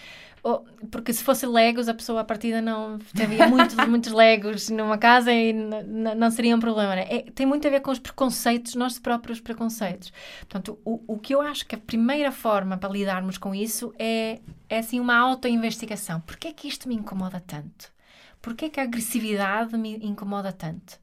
Porque 0.90 1.12
se 1.12 1.22
fosse 1.22 1.46
Legos, 1.46 1.88
a 1.88 1.94
pessoa 1.94 2.22
à 2.22 2.24
partida 2.24 2.60
não 2.60 2.98
teria 3.14 3.46
muitos, 3.48 3.76
muitos 3.86 4.12
Legos 4.12 4.68
numa 4.70 4.98
casa 4.98 5.32
e 5.32 5.52
não 5.52 6.30
seria 6.32 6.56
um 6.56 6.60
problema. 6.60 6.96
Né? 6.96 7.06
É, 7.08 7.22
tem 7.30 7.46
muito 7.46 7.66
a 7.66 7.70
ver 7.70 7.80
com 7.80 7.92
os 7.92 8.00
preconceitos, 8.00 8.74
nossos 8.74 8.98
próprios 8.98 9.40
preconceitos. 9.40 10.12
Portanto, 10.40 10.78
o, 10.84 11.00
o 11.06 11.18
que 11.18 11.32
eu 11.32 11.40
acho 11.40 11.64
que 11.64 11.76
a 11.76 11.78
primeira 11.78 12.32
forma 12.32 12.76
para 12.76 12.92
lidarmos 12.92 13.38
com 13.38 13.54
isso 13.54 13.94
é, 13.96 14.40
é 14.68 14.78
assim, 14.78 14.98
uma 14.98 15.16
autoinvestigação. 15.16 16.20
Porquê 16.20 16.48
é 16.48 16.52
que 16.52 16.66
isto 16.66 16.88
me 16.88 16.96
incomoda 16.96 17.40
tanto? 17.40 17.92
Porquê 18.40 18.64
é 18.64 18.68
que 18.68 18.80
a 18.80 18.82
agressividade 18.82 19.76
me 19.78 19.94
incomoda 20.04 20.52
tanto? 20.52 20.98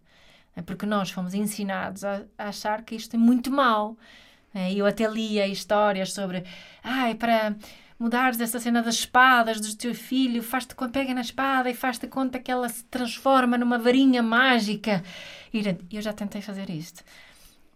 É 0.53 0.61
porque 0.61 0.85
nós 0.85 1.11
fomos 1.11 1.33
ensinados 1.33 2.03
a, 2.03 2.23
a 2.37 2.49
achar 2.49 2.81
que 2.83 2.93
isto 2.93 3.15
é 3.15 3.19
muito 3.19 3.49
mau. 3.49 3.97
É, 4.53 4.73
Eu 4.73 4.85
até 4.85 5.07
lia 5.07 5.47
histórias 5.47 6.11
sobre, 6.11 6.43
ai, 6.83 7.15
para 7.15 7.55
mudares 7.99 8.39
essa 8.39 8.59
cena 8.59 8.81
das 8.81 8.95
espadas 8.95 9.59
do 9.59 9.75
teu 9.75 9.93
filho, 9.93 10.41
faz-te 10.41 10.73
con- 10.73 10.89
pega 10.89 11.13
na 11.13 11.21
espada 11.21 11.69
e 11.69 11.73
faz-te 11.75 12.07
conta 12.07 12.39
que 12.39 12.49
ela 12.51 12.69
se 12.69 12.83
transforma 12.85 13.57
numa 13.57 13.77
varinha 13.77 14.23
mágica. 14.23 15.03
E 15.53 15.61
eu 15.91 16.01
já 16.01 16.13
tentei 16.13 16.41
fazer 16.41 16.69
isto. 16.69 17.03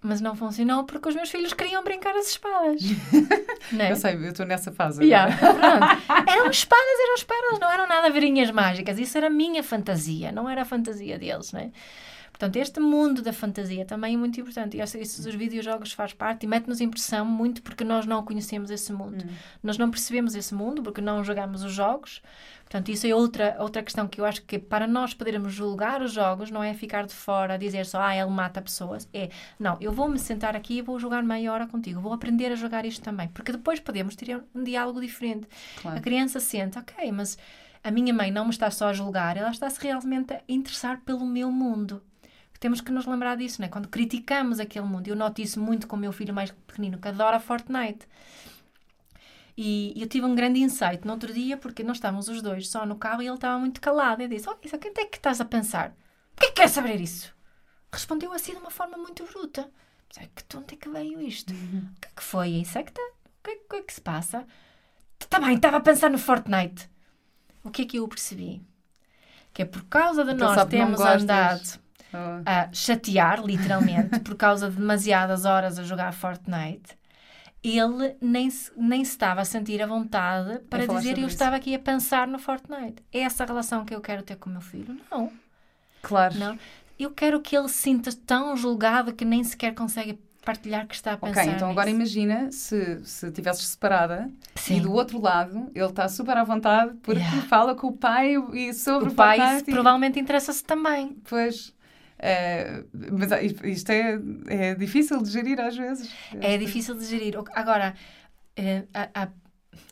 Mas 0.06 0.20
não 0.20 0.36
funcionou 0.36 0.84
porque 0.84 1.08
os 1.10 1.16
meus 1.16 1.30
filhos 1.30 1.54
queriam 1.54 1.82
brincar 1.84 2.16
as 2.16 2.30
espadas. 2.30 2.82
É? 3.80 3.92
Eu 3.92 3.96
sei, 3.96 4.16
eu 4.16 4.24
estou 4.30 4.46
nessa 4.46 4.72
fase. 4.72 5.04
Yeah. 5.04 5.34
Eram 6.28 6.50
espadas, 6.52 7.00
eram 7.04 7.16
espadas, 7.16 7.60
não 7.60 7.72
eram 7.72 7.88
nada 7.88 8.10
varinhas 8.12 8.52
mágicas. 8.52 9.00
Isso 9.00 9.18
era 9.18 9.28
a 9.28 9.30
minha 9.30 9.64
fantasia, 9.64 10.32
não 10.32 10.48
era 10.50 10.62
a 10.62 10.66
fantasia 10.66 11.18
deles, 11.18 11.52
não 11.54 11.62
é? 11.62 11.72
Portanto, 12.34 12.56
este 12.56 12.80
mundo 12.80 13.22
da 13.22 13.32
fantasia 13.32 13.86
também 13.86 14.16
é 14.16 14.18
muito 14.18 14.42
importante. 14.42 14.76
E 14.76 14.82
isso 14.82 15.22
dos 15.22 15.36
videojogos 15.36 15.94
faz 15.94 16.14
parte 16.14 16.44
e 16.44 16.48
mete-nos 16.48 16.82
impressão 16.82 17.24
muito 17.24 17.62
porque 17.62 17.84
nós 17.84 18.08
não 18.08 18.26
conhecemos 18.26 18.72
esse 18.72 18.92
mundo. 18.92 19.24
Nós 19.62 19.78
não 19.78 19.90
percebemos 19.90 20.34
esse 20.34 20.54
mundo 20.54 20.82
porque 20.82 21.00
não 21.00 21.24
jogamos 21.24 21.64
os 21.64 21.72
jogos. 21.72 22.22
Portanto, 22.64 22.90
isso 22.90 23.06
é 23.06 23.14
outra, 23.14 23.56
outra 23.60 23.84
questão 23.84 24.08
que 24.08 24.20
eu 24.20 24.26
acho 24.26 24.42
que 24.42 24.58
para 24.58 24.88
nós 24.88 25.14
podermos 25.14 25.54
julgar 25.54 26.02
os 26.02 26.12
jogos 26.12 26.50
não 26.50 26.64
é 26.64 26.74
ficar 26.74 27.06
de 27.06 27.14
fora 27.14 27.54
a 27.54 27.58
dizer 27.58 27.86
só, 27.86 28.02
ah, 28.02 28.16
ele 28.16 28.32
mata 28.32 28.60
pessoas. 28.62 29.08
É, 29.14 29.30
não, 29.60 29.78
eu 29.80 29.92
vou-me 29.92 30.18
sentar 30.18 30.56
aqui 30.56 30.80
e 30.80 30.82
vou 30.82 31.00
jogar 31.00 31.22
meia 31.22 31.54
hora 31.54 31.68
contigo. 31.68 32.02
Vou 32.02 32.14
aprender 32.14 32.52
a 32.52 32.56
jogar 32.56 32.84
isto 32.84 33.04
também. 33.04 33.28
Porque 33.28 33.52
depois 33.52 33.80
podemos 33.80 34.16
ter 34.16 34.44
um 34.56 34.64
diálogo 34.64 35.00
diferente. 35.00 35.48
Claro. 35.80 35.98
A 36.00 36.02
criança 36.02 36.40
sente, 36.40 36.80
ok, 36.80 37.12
mas 37.12 37.38
a 37.84 37.92
minha 37.92 38.14
mãe 38.14 38.32
não 38.32 38.46
me 38.46 38.52
está 38.52 38.72
só 38.72 38.88
a 38.88 38.94
julgar, 38.94 39.38
ela 39.38 39.52
está-se 39.52 39.80
realmente 39.80 40.34
a 40.34 40.42
interessar 40.48 41.02
pelo 41.02 41.26
meu 41.26 41.52
mundo. 41.52 42.02
Temos 42.64 42.80
que 42.80 42.94
nos 42.94 43.06
lembrar 43.06 43.36
disso, 43.36 43.62
né? 43.62 43.68
Quando 43.68 43.90
criticamos 43.90 44.58
aquele 44.58 44.86
mundo, 44.86 45.06
eu 45.10 45.18
noto 45.18 45.42
isso 45.42 45.60
muito 45.60 45.86
com 45.86 45.98
o 45.98 46.00
meu 46.00 46.14
filho 46.14 46.34
mais 46.34 46.50
pequenino, 46.50 46.98
que 46.98 47.10
adora 47.10 47.38
Fortnite. 47.38 48.08
E 49.58 49.94
eu 50.02 50.08
tive 50.08 50.26
um 50.26 50.34
grande 50.34 50.62
insight 50.62 51.06
no 51.06 51.12
outro 51.12 51.34
dia, 51.34 51.58
porque 51.58 51.84
nós 51.84 51.98
estávamos 51.98 52.30
os 52.30 52.42
dois 52.42 52.70
só 52.70 52.86
no 52.86 52.96
carro 52.96 53.22
e 53.22 53.28
ele 53.28 53.36
estava 53.36 53.60
muito 53.60 53.82
calado. 53.82 54.22
Eu 54.22 54.30
disse: 54.30 54.48
Oh, 54.50 54.56
isso, 54.64 54.78
o 54.78 54.80
que 54.80 54.88
é 54.88 55.06
que 55.06 55.18
estás 55.18 55.42
a 55.42 55.46
pensar? 55.46 55.90
O 55.90 56.40
que 56.40 56.46
é 56.46 56.48
que 56.48 56.54
queres 56.54 56.72
saber 56.72 57.02
isso? 57.02 57.36
Respondeu 57.92 58.32
assim 58.32 58.54
de 58.54 58.60
uma 58.60 58.72
forma 58.72 58.96
muito 58.96 59.26
bruta. 59.26 59.70
Que 60.08 60.58
onde 60.58 60.76
é 60.76 60.78
que 60.78 60.88
veio 60.88 61.20
isto? 61.20 61.52
O 61.52 62.00
que 62.00 62.08
é 62.08 62.12
que 62.16 62.24
foi 62.24 62.48
isso? 62.48 62.78
É 62.78 62.84
que 62.84 62.94
tá- 62.94 63.02
O 63.02 63.44
que 63.44 63.52
é, 63.52 63.56
o 63.56 63.70
que 63.72 63.76
é 63.76 63.82
que 63.82 63.94
se 63.94 64.00
passa? 64.00 64.48
Também 65.30 65.56
estava 65.58 65.76
a 65.76 65.82
pensar 65.82 66.10
no 66.10 66.18
Fortnite. 66.18 66.90
O 67.62 67.70
que 67.70 67.82
é 67.82 67.86
que 67.86 67.98
eu 67.98 68.08
percebi? 68.08 68.62
Que 69.54 69.64
é 69.64 69.66
por 69.66 69.84
causa 69.84 70.24
de 70.24 70.32
Então, 70.32 70.48
nós 70.48 70.66
termos 70.70 71.02
andado. 71.02 71.83
A 72.46 72.70
chatear, 72.74 73.44
literalmente, 73.44 74.20
por 74.22 74.36
causa 74.36 74.70
de 74.70 74.76
demasiadas 74.78 75.46
horas 75.46 75.78
a 75.80 75.84
jogar 75.84 76.12
Fortnite, 76.14 76.98
ele 77.64 78.16
nem 78.22 78.50
se, 78.50 78.72
nem 78.76 79.04
se 79.06 79.12
estava 79.12 79.42
a 79.42 79.46
sentir 79.46 79.82
à 79.82 79.88
vontade 79.88 80.60
para 80.70 80.84
falar 80.86 81.00
dizer 81.00 81.18
eu 81.18 81.28
estava 81.28 81.56
aqui 81.56 81.74
a 81.74 81.80
pensar 81.80 82.28
no 82.28 82.38
Fortnite. 82.38 83.02
É 83.12 83.20
essa 83.22 83.44
a 83.44 83.48
relação 83.48 83.86
que 83.86 83.96
eu 83.96 84.02
quero 84.02 84.22
ter 84.22 84.36
com 84.36 84.50
o 84.50 84.54
meu 84.54 84.62
filho? 84.62 84.98
Não, 85.10 85.32
Claro. 86.02 86.38
não. 86.38 86.60
Eu 87.00 87.10
quero 87.12 87.40
que 87.42 87.56
ele 87.58 87.70
se 87.70 87.76
sinta 87.76 88.12
tão 88.26 88.56
julgado 88.58 89.14
que 89.14 89.24
nem 89.26 89.44
sequer 89.44 89.74
consegue 89.74 90.20
partilhar 90.44 90.86
que 90.86 90.94
está 90.94 91.14
a 91.14 91.18
pensar 91.18 91.42
Ok, 91.42 91.54
então 91.54 91.72
agora 91.72 91.86
nisso. 91.90 91.96
imagina 91.96 92.52
se, 92.52 93.00
se 93.06 93.32
tivesses 93.32 93.66
separada 93.66 94.30
Sim. 94.56 94.76
e 94.78 94.82
do 94.82 94.92
outro 94.92 95.20
lado 95.22 95.72
ele 95.74 95.86
está 95.86 96.10
super 96.10 96.36
à 96.36 96.44
vontade 96.44 96.94
porque 97.02 97.22
Yeah. 97.22 97.42
fala 97.48 97.74
com 97.74 97.88
o 97.88 97.94
pai 97.94 98.36
e 98.54 98.74
sobre 98.74 99.08
O 99.10 99.14
pai 99.16 99.38
Fortnite 99.40 99.70
e- 99.72 99.74
provavelmente 99.74 100.20
interessa-se 100.20 100.62
também. 100.66 101.16
Pois. 101.30 101.74
Eh, 102.24 102.84
mas 103.12 103.32
ah, 103.32 103.42
isto 103.42 103.90
é, 103.92 104.18
é 104.48 104.76
difícil 104.76 105.22
de 105.22 105.30
gerir 105.30 105.60
às 105.60 105.76
vezes. 105.76 106.10
É 106.40 106.58
difícil 106.58 106.96
de 106.96 107.06
gerir. 107.06 107.34
Agora, 107.54 107.94
eh, 108.56 108.84
a, 108.94 109.24
a, 109.24 109.28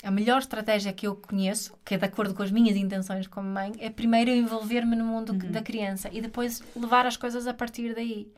a 0.04 0.12
melhor 0.12 0.40
estratégia 0.40 0.94
que 0.94 1.06
eu 1.08 1.16
conheço, 1.16 1.74
que 1.84 1.96
é 1.96 1.98
de 1.98 2.06
acordo 2.06 2.34
com 2.34 2.44
as 2.44 2.52
minhas 2.52 2.78
intenções 2.78 3.28
como 3.28 3.48
mãe, 3.50 3.72
é 3.80 3.90
primeiro 3.90 4.32
envolver-me 4.32 4.96
no 4.96 5.06
mundo 5.06 5.34
que- 5.38 5.48
da 5.48 5.62
criança 5.62 6.10
e 6.12 6.22
depois 6.22 6.62
levar 6.76 7.06
as 7.06 7.18
coisas 7.18 7.46
a 7.48 7.54
partir 7.54 7.94
daí. 7.94 8.32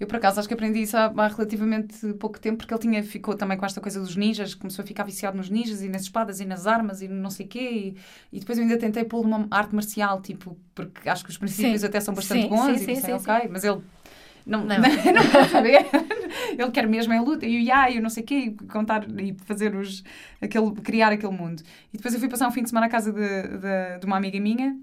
Eu, 0.00 0.06
por 0.06 0.16
acaso, 0.16 0.40
acho 0.40 0.48
que 0.48 0.54
aprendi 0.54 0.80
isso 0.82 0.96
há, 0.96 1.12
há 1.14 1.28
relativamente 1.28 2.14
pouco 2.14 2.40
tempo, 2.40 2.58
porque 2.58 2.72
ele 2.74 2.80
tinha, 2.80 3.04
ficou 3.04 3.36
também 3.36 3.58
com 3.58 3.66
esta 3.66 3.80
coisa 3.82 4.00
dos 4.00 4.16
ninjas, 4.16 4.54
começou 4.54 4.82
a 4.82 4.86
ficar 4.86 5.04
viciado 5.04 5.36
nos 5.36 5.50
ninjas 5.50 5.82
e 5.82 5.90
nas 5.90 6.02
espadas 6.02 6.40
e 6.40 6.46
nas 6.46 6.66
armas 6.66 7.02
e 7.02 7.08
não 7.08 7.30
sei 7.30 7.46
o 7.46 7.48
quê. 7.50 7.94
E, 8.32 8.36
e 8.36 8.40
depois 8.40 8.58
eu 8.58 8.64
ainda 8.64 8.78
tentei 8.78 9.04
pô-lo 9.04 9.28
numa 9.28 9.46
arte 9.50 9.74
marcial, 9.74 10.22
tipo, 10.22 10.58
porque 10.74 11.08
acho 11.08 11.22
que 11.24 11.30
os 11.30 11.38
princípios 11.38 11.82
Sim. 11.82 11.86
até 11.86 12.00
são 12.00 12.14
bastante 12.14 12.42
Sim, 12.42 12.48
bons 12.48 12.78
sim, 12.78 12.84
e 12.84 12.86
pensei, 12.86 13.14
ok, 13.14 13.48
mas 13.50 13.62
ele 13.64 13.82
não, 14.46 14.64
Não. 14.64 14.78
não. 15.14 15.30
quer 15.30 15.48
saber. 15.48 15.86
ele 16.58 16.70
quer 16.70 16.86
mesmo 16.88 17.12
é 17.12 17.20
luta 17.20 17.46
e 17.46 17.58
o 17.58 17.62
ya 17.64 17.90
e 17.90 17.98
o 17.98 18.02
não 18.02 18.10
sei 18.10 18.22
o 18.22 18.26
quê, 18.26 18.34
e 18.36 18.50
contar 18.66 19.06
e 19.20 19.34
fazer 19.44 19.74
os, 19.74 20.02
aquele, 20.40 20.72
criar 20.82 21.12
aquele 21.12 21.32
mundo. 21.32 21.62
E 21.92 21.96
depois 21.96 22.14
eu 22.14 22.20
fui 22.20 22.28
passar 22.28 22.48
um 22.48 22.52
fim 22.52 22.62
de 22.62 22.70
semana 22.70 22.86
à 22.86 22.88
casa 22.90 23.12
de, 23.12 23.20
de, 23.20 23.98
de 24.00 24.06
uma 24.06 24.16
amiga 24.16 24.40
minha 24.40 24.76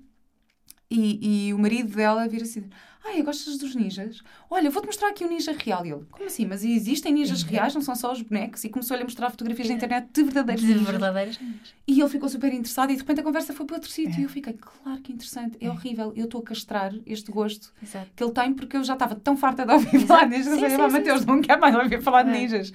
E, 0.89 1.47
e 1.49 1.53
o 1.53 1.59
marido 1.59 1.95
dela 1.95 2.27
vira 2.27 2.43
assim: 2.43 2.69
Ai, 3.09 3.21
gostas 3.21 3.57
dos 3.57 3.73
ninjas? 3.73 4.21
Olha, 4.49 4.69
vou-te 4.69 4.85
mostrar 4.87 5.09
aqui 5.09 5.23
um 5.23 5.29
ninja 5.29 5.53
real. 5.57 5.85
E 5.85 5.91
ele: 5.91 6.05
Como 6.11 6.25
assim? 6.25 6.45
Mas 6.45 6.63
existem 6.63 7.13
ninjas 7.13 7.41
reais, 7.43 7.73
não 7.73 7.81
são 7.81 7.95
só 7.95 8.11
os 8.11 8.21
bonecos? 8.21 8.63
E 8.63 8.69
começou-lhe 8.69 9.01
a 9.01 9.05
mostrar 9.05 9.29
fotografias 9.29 9.69
na 9.69 9.75
internet 9.75 10.07
de 10.13 10.23
verdadeiros 10.23 10.63
De 10.63 10.73
ninjas. 10.73 10.87
verdadeiros 10.89 11.39
ninjas. 11.39 11.73
E 11.87 11.99
ele 12.01 12.09
ficou 12.09 12.27
super 12.27 12.51
interessado 12.53 12.91
e 12.91 12.93
de 12.95 12.99
repente 13.01 13.21
a 13.21 13.23
conversa 13.23 13.53
foi 13.53 13.65
para 13.65 13.75
outro 13.77 13.89
sítio. 13.89 14.19
E 14.19 14.23
eu 14.23 14.29
fiquei: 14.29 14.53
Claro 14.53 15.01
que 15.01 15.13
interessante, 15.13 15.57
é, 15.61 15.69
horrível. 15.69 16.11
Eu 16.15 16.25
estou 16.25 16.41
a 16.41 16.43
castrar 16.43 16.93
este 17.05 17.31
gosto 17.31 17.73
Exato. 17.81 18.07
que 18.15 18.23
ele 18.23 18.31
tem 18.31 18.53
porque 18.53 18.75
eu 18.75 18.83
já 18.83 18.93
estava 18.93 19.15
tão 19.15 19.37
farta 19.37 19.65
de 19.65 19.71
ouvir 19.71 19.99
falar 20.05 20.25
de 20.25 20.37
ninjas. 20.37 20.53
Sim, 20.55 20.63
eu 20.63 20.69
sim, 20.69 20.75
falei, 20.75 20.91
sim, 20.91 20.97
Mateus, 20.97 21.25
não 21.25 21.41
quero 21.41 21.61
mais 21.61 21.75
ouvir 21.75 22.01
falar 22.01 22.23
de 22.23 22.29
É. 22.31 22.33
ninjas. 22.33 22.73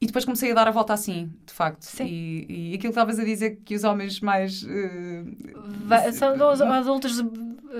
E 0.00 0.06
depois 0.06 0.24
comecei 0.24 0.52
a 0.52 0.54
dar 0.54 0.68
a 0.68 0.70
volta 0.70 0.92
assim, 0.92 1.30
de 1.44 1.52
facto. 1.52 1.82
Sim. 1.82 2.04
E, 2.06 2.46
e 2.48 2.68
aquilo 2.68 2.80
que 2.82 2.88
estavas 2.90 3.18
a 3.18 3.24
dizer 3.24 3.58
que 3.64 3.74
os 3.74 3.82
homens 3.82 4.20
mais, 4.20 4.64
eh, 4.64 5.24
Va- 5.86 6.12
São 6.12 6.34
os 6.34 6.60
adultos 6.60 7.20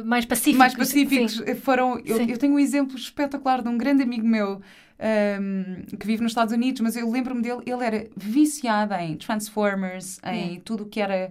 mais 0.05 0.25
pacíficos. 0.25 0.59
mais 0.59 0.75
pacíficos 0.75 1.37
Sim. 1.37 1.55
foram. 1.55 1.99
Eu, 2.05 2.19
eu 2.27 2.37
tenho 2.37 2.55
um 2.55 2.59
exemplo 2.59 2.97
espetacular 2.97 3.63
de 3.63 3.69
um 3.69 3.79
grande 3.79 4.03
amigo 4.03 4.27
meu. 4.27 4.61
ehm, 5.01 5.85
que 5.97 6.05
vive 6.05 6.23
nos 6.25 6.33
Estados 6.33 6.53
Unidos, 6.53 6.81
mas 6.81 6.97
eu 6.97 7.09
lembro-me 7.09 7.41
dele, 7.41 7.61
ele 7.65 7.85
era 7.85 8.09
viciado 8.17 8.95
em 8.95 9.17
Transformers, 9.17 10.19
em 10.25 10.37
Yeah. 10.47 10.61
tudo 10.65 10.83
o 10.83 10.87
que 10.87 11.01
era 11.01 11.31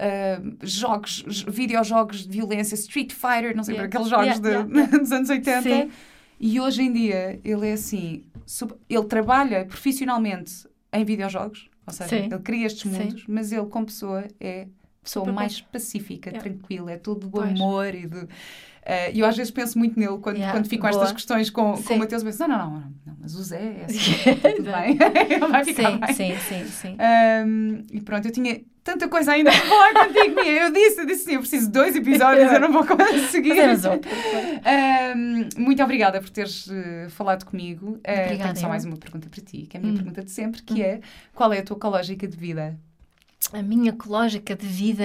ehm, 0.00 0.54
jogos, 0.62 1.22
videojogos 1.46 2.26
de 2.26 2.32
violência, 2.38 2.74
Street 2.74 3.12
Fighter, 3.12 3.54
não 3.54 3.62
sei, 3.64 3.74
Yeah. 3.74 3.88
aqueles 3.88 4.08
jogos 4.08 4.26
Yeah, 4.38 4.64
de- 4.64 4.72
yeah, 4.78 4.96
dos 4.98 5.12
anos 5.12 5.28
80. 5.28 5.62
Sim. 5.62 5.90
E 6.44 6.58
hoje 6.60 6.82
em 6.82 6.92
dia 6.92 7.38
ele 7.44 7.68
é 7.68 7.72
assim, 7.74 8.24
ele 8.90 9.04
trabalha 9.04 9.64
profissionalmente 9.64 10.66
em 10.92 11.04
videojogos, 11.04 11.70
ou 11.86 11.92
seja, 11.92 12.08
Sim. 12.10 12.24
ele 12.26 12.38
cria 12.40 12.66
estes 12.66 12.90
Sim. 12.90 12.98
mundos, 12.98 13.24
mas 13.28 13.52
ele 13.52 13.66
como 13.66 13.86
pessoa 13.86 14.24
é 14.40 14.66
pessoa 15.00 15.24
Super 15.24 15.34
mais 15.34 15.60
pacífica, 15.60 16.30
Yeah. 16.30 16.48
tranquila, 16.50 16.92
é 16.92 16.96
tudo 16.96 17.28
do 17.28 17.40
amor 17.40 17.94
e 17.94 18.06
de... 18.08 18.26
E 19.14 19.20
eu 19.20 19.26
às 19.26 19.36
vezes 19.36 19.52
penso 19.52 19.78
muito 19.78 19.98
nele 19.98 20.18
quando, 20.18 20.36
Yeah, 20.36 20.52
quando 20.58 20.68
fico 20.68 20.82
com 20.82 20.88
estas 20.88 21.12
questões 21.12 21.48
com, 21.48 21.72
com 21.72 21.76
Sim. 21.76 21.94
o 21.94 21.98
Mateus. 21.98 22.22
Eu 22.22 22.26
penso, 22.26 22.40
não, 22.40 22.48
não, 22.48 22.58
não, 22.58 22.70
não, 22.80 22.92
não, 23.06 23.16
mas 23.20 23.34
o 23.36 23.42
Zé 23.44 23.80
é 23.80 23.84
assim, 23.84 23.96
tudo 24.56 24.70
bem, 24.72 24.98
ele 25.30 25.38
vai 25.46 25.64
ficar 25.64 25.92
Sim, 25.92 26.00
bem. 26.00 26.14
sim, 26.14 26.36
sim, 26.40 26.64
sim. 26.66 26.96
Ahm, 26.98 27.82
e 27.92 28.00
pronto, 28.00 28.26
eu 28.26 28.32
tinha 28.32 28.60
tanta 28.84 29.08
coisa 29.08 29.32
ainda 29.32 29.50
para 29.50 29.60
falar 29.60 29.94
contigo, 30.06 30.34
Mia. 30.42 30.62
Eu 30.64 30.72
disse, 30.72 31.00
eu 31.00 31.06
disse 31.06 31.24
sim, 31.24 31.32
eu 31.34 31.40
preciso 31.40 31.66
de 31.66 31.72
dois 31.72 31.94
episódios, 31.96 32.52
eu 32.52 32.60
não 32.60 32.72
vou 32.72 32.84
conseguir. 32.86 33.52
Ahm, 34.64 35.48
muito 35.56 35.82
obrigada 35.82 36.20
por 36.20 36.30
teres 36.30 36.68
eh, 36.70 37.08
falado 37.10 37.44
comigo. 37.44 38.00
Eh, 38.04 38.24
Obrigada, 38.26 38.52
tenho 38.54 38.56
só 38.60 38.66
eu. 38.66 38.70
mais 38.70 38.84
uma 38.84 38.96
pergunta 38.96 39.28
para 39.28 39.40
ti, 39.42 39.66
que 39.68 39.76
é 39.76 39.78
a 39.78 39.82
minha 39.82 39.92
Hum. 39.92 39.96
pergunta 39.96 40.22
de 40.22 40.30
sempre, 40.30 40.62
que 40.62 40.82
é 40.82 41.00
qual 41.34 41.52
é 41.52 41.58
a 41.58 41.62
tua 41.62 41.76
ecológica 41.76 42.26
de 42.26 42.36
vida? 42.36 42.78
A 43.52 43.62
minha 43.62 43.90
ecológica 43.90 44.54
de 44.56 44.66
vida 44.66 45.04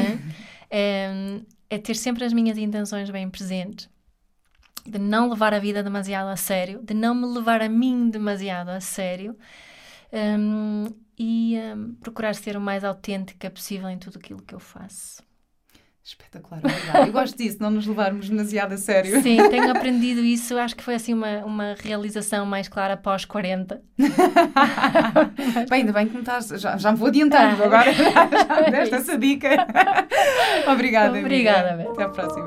é, 0.69 1.39
é 1.69 1.77
ter 1.77 1.95
sempre 1.95 2.23
as 2.23 2.33
minhas 2.33 2.57
intenções 2.57 3.09
bem 3.09 3.29
presentes, 3.29 3.89
de 4.85 4.97
não 4.99 5.29
levar 5.29 5.53
a 5.53 5.59
vida 5.59 5.83
demasiado 5.83 6.29
a 6.29 6.35
sério, 6.37 6.79
de 6.81 6.93
não 6.93 7.13
me 7.13 7.25
levar 7.25 7.61
a 7.61 7.67
mim 7.69 8.09
demasiado 8.09 8.69
a 8.69 8.79
sério 8.79 9.35
hum, 10.13 10.85
e 11.17 11.57
hum, 11.75 11.95
procurar 12.01 12.35
ser 12.35 12.55
o 12.57 12.61
mais 12.61 12.83
autêntica 12.83 13.49
possível 13.49 13.89
em 13.89 13.97
tudo 13.97 14.17
aquilo 14.17 14.41
que 14.41 14.53
eu 14.55 14.59
faço. 14.59 15.25
Espetacular, 16.03 16.61
obrigada. 16.63 17.05
Eu 17.05 17.11
gosto 17.11 17.37
disso, 17.37 17.57
não 17.59 17.69
nos 17.69 17.85
levarmos 17.85 18.29
demasiado 18.29 18.71
a 18.71 18.77
sério. 18.77 19.21
Sim, 19.21 19.49
tenho 19.49 19.69
aprendido 19.69 20.21
isso. 20.21 20.57
Acho 20.57 20.73
que 20.73 20.81
foi 20.81 20.95
assim 20.95 21.13
uma, 21.13 21.39
uma 21.43 21.75
realização 21.77 22.45
mais 22.45 22.69
clara 22.69 22.93
após 22.93 23.25
40. 23.25 23.81
Bem, 25.69 25.81
ainda 25.81 25.91
bem 25.91 26.07
que 26.07 26.13
me 26.13 26.21
estás. 26.21 26.47
Já, 26.47 26.77
já 26.77 26.93
me 26.93 26.97
vou 26.97 27.09
adiantando 27.09 27.61
Ah. 27.61 27.65
agora. 27.65 27.91
Já 27.91 28.61
me 28.63 28.71
deste 28.71 28.95
essa 28.95 29.17
dica. 29.17 29.49
obrigada. 30.71 31.19
Obrigada. 31.19 31.89
Até 31.91 32.03
à 32.03 32.09
próxima. 32.09 32.45